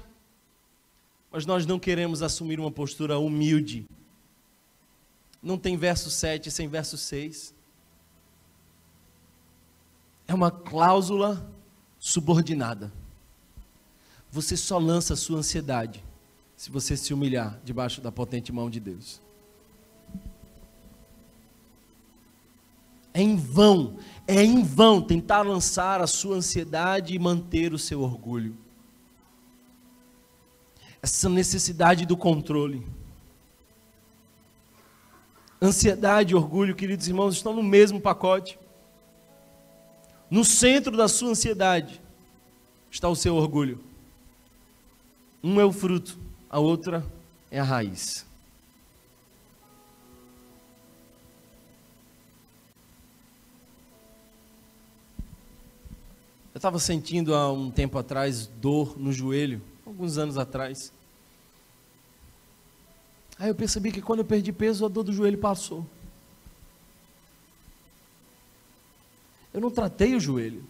mas 1.31 1.43
nós 1.45 1.65
não 1.65 1.79
queremos 1.79 2.21
assumir 2.21 2.59
uma 2.59 2.71
postura 2.71 3.17
humilde. 3.17 3.87
Não 5.41 5.57
tem 5.57 5.75
verso 5.75 6.11
7 6.11 6.51
sem 6.51 6.67
verso 6.67 6.95
6. 6.95 7.55
É 10.27 10.33
uma 10.35 10.51
cláusula 10.51 11.51
subordinada. 11.97 12.91
Você 14.29 14.55
só 14.55 14.77
lança 14.77 15.15
a 15.15 15.17
sua 15.17 15.39
ansiedade 15.39 16.03
se 16.59 16.69
você 16.69 16.97
se 16.97 17.13
humilhar 17.13 17.57
debaixo 17.63 18.01
da 18.01 18.11
potente 18.11 18.51
mão 18.51 18.69
de 18.69 18.81
Deus. 18.81 19.21
É 23.13 23.21
em 23.21 23.37
vão, 23.37 23.97
é 24.27 24.43
em 24.43 24.61
vão 24.61 25.01
tentar 25.01 25.43
lançar 25.43 26.01
a 26.01 26.05
sua 26.05 26.35
ansiedade 26.35 27.15
e 27.15 27.17
manter 27.17 27.71
o 27.71 27.79
seu 27.79 28.01
orgulho. 28.01 28.57
Essa 31.01 31.29
necessidade 31.29 32.05
do 32.05 32.17
controle. 32.17 32.85
Ansiedade 35.61 36.33
e 36.33 36.35
orgulho, 36.35 36.75
queridos 36.75 37.07
irmãos, 37.07 37.35
estão 37.35 37.53
no 37.53 37.63
mesmo 37.63 38.01
pacote. 38.01 38.59
No 40.29 40.43
centro 40.43 40.97
da 40.97 41.07
sua 41.07 41.29
ansiedade 41.29 42.01
está 42.91 43.07
o 43.07 43.15
seu 43.15 43.37
orgulho. 43.37 43.81
Um 45.41 45.57
é 45.61 45.63
o 45.63 45.71
fruto, 45.71 46.19
a 46.49 46.59
outra 46.59 47.05
é 47.51 47.59
a 47.59 47.63
raiz. 47.63 48.25
Eu 56.53 56.57
estava 56.57 56.79
sentindo 56.79 57.35
há 57.35 57.51
um 57.51 57.69
tempo 57.69 57.97
atrás 57.97 58.47
dor 58.47 58.99
no 58.99 59.13
joelho, 59.13 59.61
alguns 59.85 60.17
anos 60.17 60.37
atrás. 60.37 60.91
Aí 63.37 63.49
eu 63.49 63.55
percebi 63.55 63.91
que 63.91 64.01
quando 64.01 64.19
eu 64.19 64.25
perdi 64.25 64.51
peso, 64.51 64.85
a 64.85 64.89
dor 64.89 65.03
do 65.03 65.13
joelho 65.13 65.37
passou. 65.37 65.85
Eu 69.53 69.61
não 69.61 69.71
tratei 69.71 70.15
o 70.15 70.19
joelho, 70.19 70.63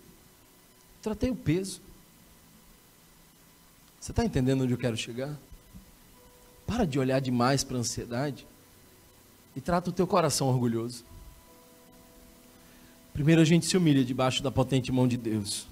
tratei 1.01 1.32
o 1.32 1.36
peso. 1.36 1.82
Você 3.99 4.11
está 4.11 4.23
entendendo 4.23 4.63
onde 4.63 4.73
eu 4.73 4.77
quero 4.77 4.95
chegar? 4.95 5.38
Para 6.70 6.86
de 6.86 6.99
olhar 6.99 7.20
demais 7.20 7.63
para 7.63 7.78
a 7.78 7.80
ansiedade 7.80 8.45
e 9.55 9.59
trata 9.59 9.89
o 9.89 9.93
teu 9.93 10.05
coração 10.05 10.47
orgulhoso. 10.47 11.03
Primeiro 13.11 13.41
a 13.41 13.43
gente 13.43 13.65
se 13.65 13.76
humilha 13.76 14.05
debaixo 14.05 14.43
da 14.43 14.51
potente 14.51 14.91
mão 14.91 15.07
de 15.07 15.17
Deus. 15.17 15.65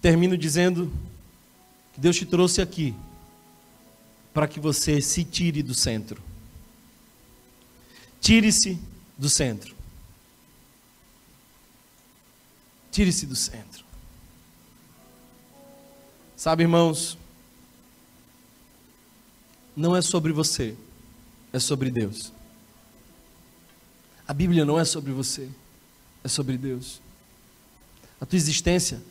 termino 0.00 0.38
dizendo 0.38 0.92
que 1.92 2.00
Deus 2.00 2.14
te 2.14 2.24
trouxe 2.24 2.60
aqui 2.62 2.94
para 4.32 4.46
que 4.46 4.60
você 4.60 5.00
se 5.00 5.24
tire 5.24 5.60
do 5.62 5.74
centro. 5.74 6.22
Tire-se 8.20 8.78
do 9.18 9.28
centro. 9.28 9.74
Tire-se 12.92 13.26
do 13.26 13.34
centro. 13.34 13.84
Sabe, 16.36 16.62
irmãos, 16.62 17.18
não 19.76 19.94
é 19.96 20.02
sobre 20.02 20.32
você, 20.32 20.76
é 21.52 21.58
sobre 21.58 21.90
Deus. 21.90 22.32
A 24.26 24.32
Bíblia 24.32 24.64
não 24.64 24.78
é 24.78 24.84
sobre 24.84 25.12
você, 25.12 25.48
é 26.22 26.28
sobre 26.28 26.56
Deus. 26.56 27.00
A 28.20 28.26
tua 28.26 28.36
existência 28.36 29.02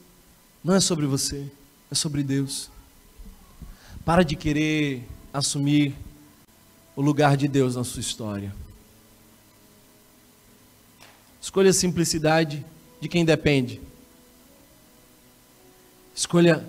não 0.64 0.74
é 0.74 0.80
sobre 0.80 1.06
você, 1.06 1.52
é 1.92 1.96
sobre 1.96 2.24
Deus. 2.24 2.70
Para 4.06 4.24
de 4.24 4.36
querer 4.36 5.08
assumir 5.32 5.96
o 6.96 7.02
lugar 7.02 7.38
de 7.38 7.48
Deus 7.48 7.76
na 7.76 7.84
sua 7.84 8.02
história. 8.02 8.56
Escolha 11.42 11.72
a 11.72 11.74
simplicidade 11.74 12.66
de 13.02 13.10
quem 13.10 13.26
depende. 13.26 13.82
Escolha 16.16 16.66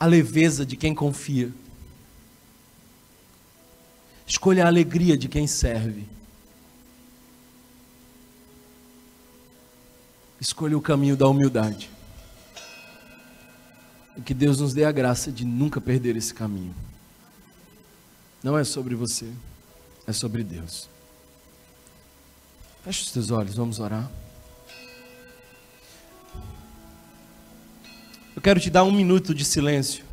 a 0.00 0.06
leveza 0.06 0.64
de 0.64 0.76
quem 0.76 0.94
confia. 0.94 1.52
Escolha 4.26 4.64
a 4.64 4.68
alegria 4.68 5.16
de 5.16 5.28
quem 5.28 5.46
serve. 5.46 6.06
Escolha 10.40 10.76
o 10.76 10.80
caminho 10.80 11.16
da 11.16 11.26
humildade. 11.28 11.90
E 14.16 14.20
que 14.20 14.34
Deus 14.34 14.60
nos 14.60 14.72
dê 14.72 14.84
a 14.84 14.92
graça 14.92 15.30
de 15.30 15.44
nunca 15.44 15.80
perder 15.80 16.16
esse 16.16 16.32
caminho. 16.32 16.74
Não 18.42 18.58
é 18.58 18.64
sobre 18.64 18.94
você, 18.94 19.30
é 20.06 20.12
sobre 20.12 20.44
Deus. 20.44 20.88
Feche 22.84 23.04
os 23.04 23.10
teus 23.10 23.30
olhos, 23.30 23.54
vamos 23.54 23.80
orar. 23.80 24.10
Eu 28.36 28.42
quero 28.42 28.60
te 28.60 28.68
dar 28.68 28.84
um 28.84 28.92
minuto 28.92 29.34
de 29.34 29.44
silêncio 29.44 30.04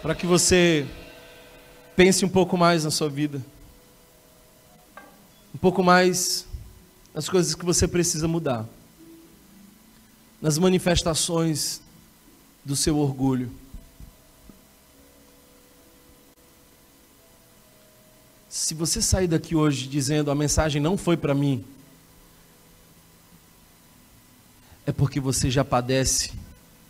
para 0.00 0.14
que 0.14 0.24
você 0.24 0.86
pense 1.96 2.26
um 2.26 2.28
pouco 2.28 2.58
mais 2.58 2.84
na 2.84 2.90
sua 2.90 3.08
vida, 3.08 3.42
um 5.54 5.58
pouco 5.58 5.82
mais 5.82 6.46
nas 7.14 7.26
coisas 7.26 7.54
que 7.54 7.64
você 7.64 7.88
precisa 7.88 8.28
mudar, 8.28 8.66
nas 10.40 10.58
manifestações 10.58 11.80
do 12.62 12.76
seu 12.76 12.98
orgulho. 12.98 13.50
Se 18.46 18.74
você 18.74 19.00
sair 19.00 19.26
daqui 19.26 19.56
hoje 19.56 19.88
dizendo 19.88 20.30
a 20.30 20.34
mensagem 20.34 20.80
não 20.82 20.98
foi 20.98 21.16
para 21.16 21.34
mim, 21.34 21.64
é 24.84 24.92
porque 24.92 25.18
você 25.18 25.50
já 25.50 25.64
padece 25.64 26.32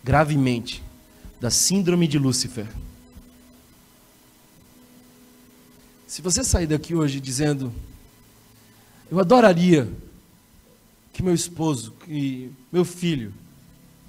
gravemente 0.03 0.83
da 1.39 1.49
síndrome 1.49 2.07
de 2.07 2.19
Lúcifer. 2.19 2.67
Se 6.07 6.21
você 6.21 6.41
sair 6.41 6.67
daqui 6.67 6.95
hoje 6.95 7.19
dizendo, 7.19 7.73
eu 9.11 9.19
adoraria 9.19 9.91
que 11.11 11.21
meu 11.21 11.33
esposo, 11.33 11.91
que 12.05 12.49
meu 12.71 12.85
filho, 12.85 13.33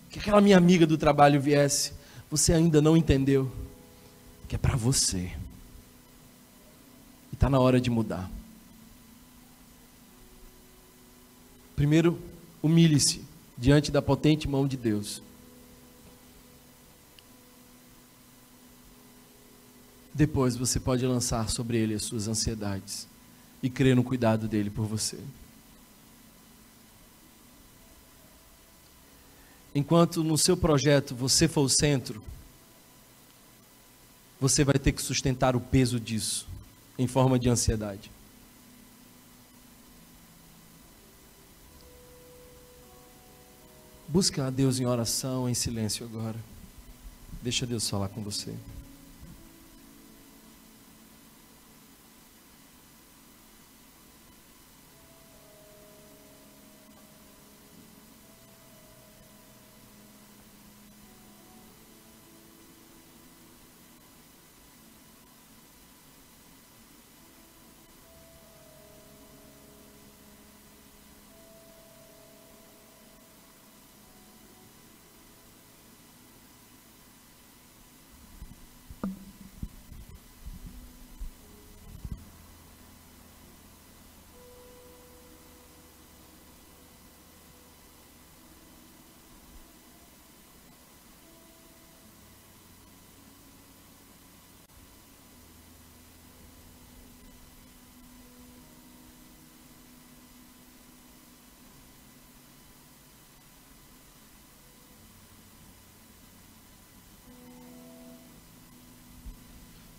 que 0.08 0.20
aquela 0.20 0.40
minha 0.40 0.56
amiga 0.56 0.86
do 0.86 0.96
trabalho 0.96 1.40
viesse, 1.40 1.92
você 2.30 2.52
ainda 2.52 2.80
não 2.80 2.96
entendeu 2.96 3.50
que 4.46 4.54
é 4.54 4.58
para 4.58 4.76
você. 4.76 5.32
E 7.32 7.34
está 7.34 7.50
na 7.50 7.58
hora 7.58 7.80
de 7.80 7.90
mudar. 7.90 8.30
Primeiro, 11.74 12.16
humilhe-se 12.62 13.24
diante 13.56 13.90
da 13.90 14.00
potente 14.00 14.48
mão 14.48 14.68
de 14.68 14.76
Deus. 14.76 15.20
Depois 20.18 20.56
você 20.56 20.80
pode 20.80 21.06
lançar 21.06 21.48
sobre 21.48 21.78
ele 21.78 21.94
as 21.94 22.02
suas 22.02 22.26
ansiedades 22.26 23.06
e 23.62 23.70
crer 23.70 23.94
no 23.94 24.02
cuidado 24.02 24.48
dele 24.48 24.68
por 24.68 24.84
você. 24.84 25.16
Enquanto 29.72 30.24
no 30.24 30.36
seu 30.36 30.56
projeto 30.56 31.14
você 31.14 31.46
for 31.46 31.60
o 31.60 31.68
centro, 31.68 32.20
você 34.40 34.64
vai 34.64 34.74
ter 34.74 34.90
que 34.90 35.00
sustentar 35.00 35.54
o 35.54 35.60
peso 35.60 36.00
disso 36.00 36.48
em 36.98 37.06
forma 37.06 37.38
de 37.38 37.48
ansiedade. 37.48 38.10
Busca 44.08 44.48
a 44.48 44.50
Deus 44.50 44.80
em 44.80 44.84
oração, 44.84 45.48
em 45.48 45.54
silêncio 45.54 46.04
agora. 46.04 46.40
Deixa 47.40 47.64
Deus 47.64 47.88
falar 47.88 48.08
com 48.08 48.20
você. 48.20 48.52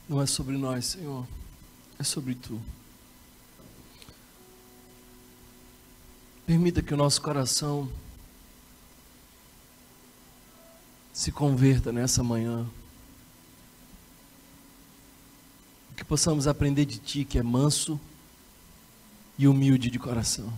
Não 0.10 0.20
é 0.20 0.26
sobre 0.26 0.58
nós, 0.58 0.86
Senhor, 0.86 1.28
é 2.00 2.04
sobre 2.04 2.34
Tu. 2.34 2.60
Permita 6.48 6.82
que 6.82 6.92
o 6.92 6.98
nosso 6.98 7.22
coração 7.22 7.88
se 11.14 11.32
converta 11.32 11.92
nessa 11.92 12.24
manhã. 12.24 12.66
Que 15.96 16.04
possamos 16.04 16.48
aprender 16.48 16.86
de 16.86 16.98
Ti, 16.98 17.24
que 17.24 17.38
é 17.38 17.44
manso 17.44 18.02
e 19.38 19.48
humilde 19.48 19.92
de 19.92 20.00
coração. 20.00 20.52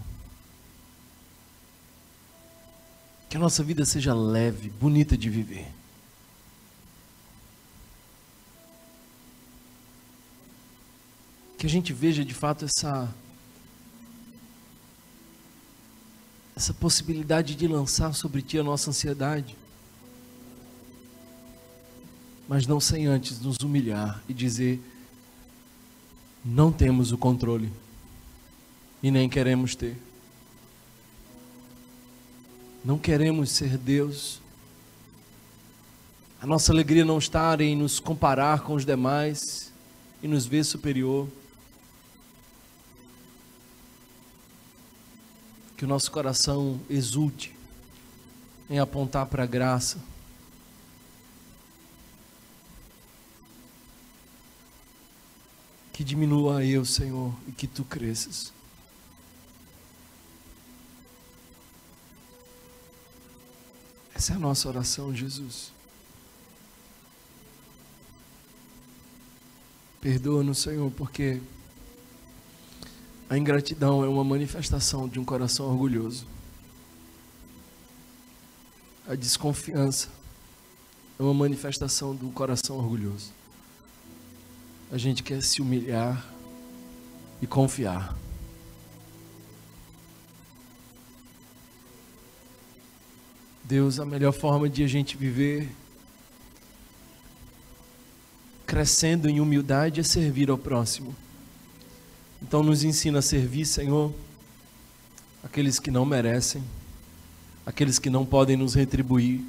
Que 3.29 3.35
a 3.35 3.39
nossa 3.39 3.61
vida 3.61 3.83
seja 3.83 4.13
leve, 4.13 4.69
bonita 4.69 5.17
de 5.17 5.29
viver. 5.29 5.80
Que 11.61 11.67
a 11.67 11.69
gente 11.69 11.93
veja 11.93 12.25
de 12.25 12.33
fato 12.33 12.65
essa 12.65 13.07
essa 16.55 16.73
possibilidade 16.73 17.53
de 17.53 17.67
lançar 17.67 18.15
sobre 18.15 18.41
ti 18.41 18.57
a 18.57 18.63
nossa 18.63 18.89
ansiedade. 18.89 19.55
mas 22.47 22.65
não 22.65 22.79
sem 22.79 23.05
antes 23.05 23.39
nos 23.39 23.57
humilhar 23.59 24.23
e 24.27 24.33
dizer: 24.33 24.81
não 26.43 26.71
temos 26.71 27.11
o 27.11 27.17
controle 27.17 27.71
e 29.03 29.11
nem 29.11 29.29
queremos 29.29 29.75
ter. 29.75 29.95
Não 32.83 32.97
queremos 32.97 33.51
ser 33.51 33.77
Deus. 33.77 34.41
A 36.41 36.47
nossa 36.47 36.71
alegria 36.71 37.05
não 37.05 37.19
está 37.19 37.55
em 37.61 37.75
nos 37.75 37.99
comparar 37.99 38.63
com 38.63 38.73
os 38.73 38.83
demais 38.83 39.71
e 40.23 40.27
nos 40.27 40.47
ver 40.47 40.65
superior. 40.65 41.29
Que 45.81 45.85
o 45.85 45.87
nosso 45.87 46.11
coração 46.11 46.79
exulte 46.87 47.57
em 48.69 48.77
apontar 48.77 49.25
para 49.25 49.41
a 49.41 49.47
graça. 49.47 49.97
Que 55.91 56.03
diminua 56.03 56.63
eu, 56.63 56.85
Senhor, 56.85 57.33
e 57.47 57.51
que 57.51 57.65
tu 57.65 57.83
cresças. 57.83 58.53
Essa 64.13 64.33
é 64.33 64.35
a 64.35 64.39
nossa 64.39 64.69
oração, 64.69 65.15
Jesus. 65.15 65.71
Perdoa-nos, 69.99 70.59
Senhor, 70.59 70.91
porque 70.91 71.41
a 73.31 73.37
ingratidão 73.37 74.03
é 74.03 74.09
uma 74.09 74.25
manifestação 74.25 75.07
de 75.07 75.17
um 75.17 75.23
coração 75.23 75.65
orgulhoso. 75.67 76.27
A 79.07 79.15
desconfiança 79.15 80.09
é 81.17 81.23
uma 81.23 81.33
manifestação 81.33 82.13
do 82.13 82.29
coração 82.31 82.75
orgulhoso. 82.75 83.31
A 84.91 84.97
gente 84.97 85.23
quer 85.23 85.41
se 85.41 85.61
humilhar 85.61 86.27
e 87.41 87.47
confiar. 87.47 88.13
Deus, 93.63 93.97
a 93.97 94.05
melhor 94.05 94.33
forma 94.33 94.67
de 94.67 94.83
a 94.83 94.87
gente 94.87 95.15
viver 95.15 95.73
crescendo 98.67 99.29
em 99.29 99.39
humildade 99.39 100.01
é 100.01 100.03
servir 100.03 100.49
ao 100.49 100.57
próximo. 100.57 101.15
Então 102.41 102.63
nos 102.63 102.83
ensina 102.83 103.19
a 103.19 103.21
servir, 103.21 103.65
Senhor, 103.65 104.13
aqueles 105.43 105.79
que 105.79 105.91
não 105.91 106.05
merecem, 106.05 106.63
aqueles 107.65 107.99
que 107.99 108.09
não 108.09 108.25
podem 108.25 108.57
nos 108.57 108.73
retribuir, 108.73 109.41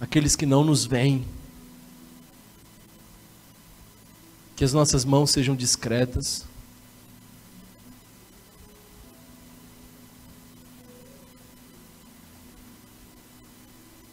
aqueles 0.00 0.36
que 0.36 0.46
não 0.46 0.62
nos 0.64 0.84
veem. 0.84 1.24
Que 4.54 4.64
as 4.64 4.72
nossas 4.72 5.04
mãos 5.04 5.30
sejam 5.30 5.56
discretas. 5.56 6.44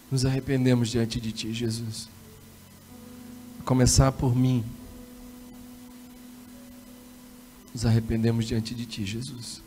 Nos 0.10 0.26
arrependemos 0.26 0.90
diante 0.90 1.22
de 1.22 1.32
Ti, 1.32 1.54
Jesus. 1.54 2.10
A 3.60 3.64
começar 3.64 4.12
por 4.12 4.36
mim. 4.36 4.64
Nos 7.80 7.86
arrependemos 7.86 8.46
diante 8.46 8.76
de 8.76 8.86
Ti, 8.86 9.06
Jesus. 9.06 9.62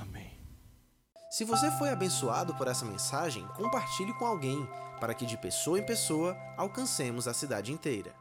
Amém. 0.00 0.30
Se 1.28 1.42
você 1.42 1.72
foi 1.72 1.88
abençoado 1.88 2.54
por 2.54 2.68
essa 2.68 2.84
mensagem, 2.84 3.44
compartilhe 3.56 4.14
com 4.14 4.24
alguém, 4.24 4.64
para 5.00 5.12
que 5.12 5.26
de 5.26 5.36
pessoa 5.36 5.76
em 5.76 5.84
pessoa 5.84 6.36
alcancemos 6.56 7.26
a 7.26 7.34
cidade 7.34 7.72
inteira. 7.72 8.14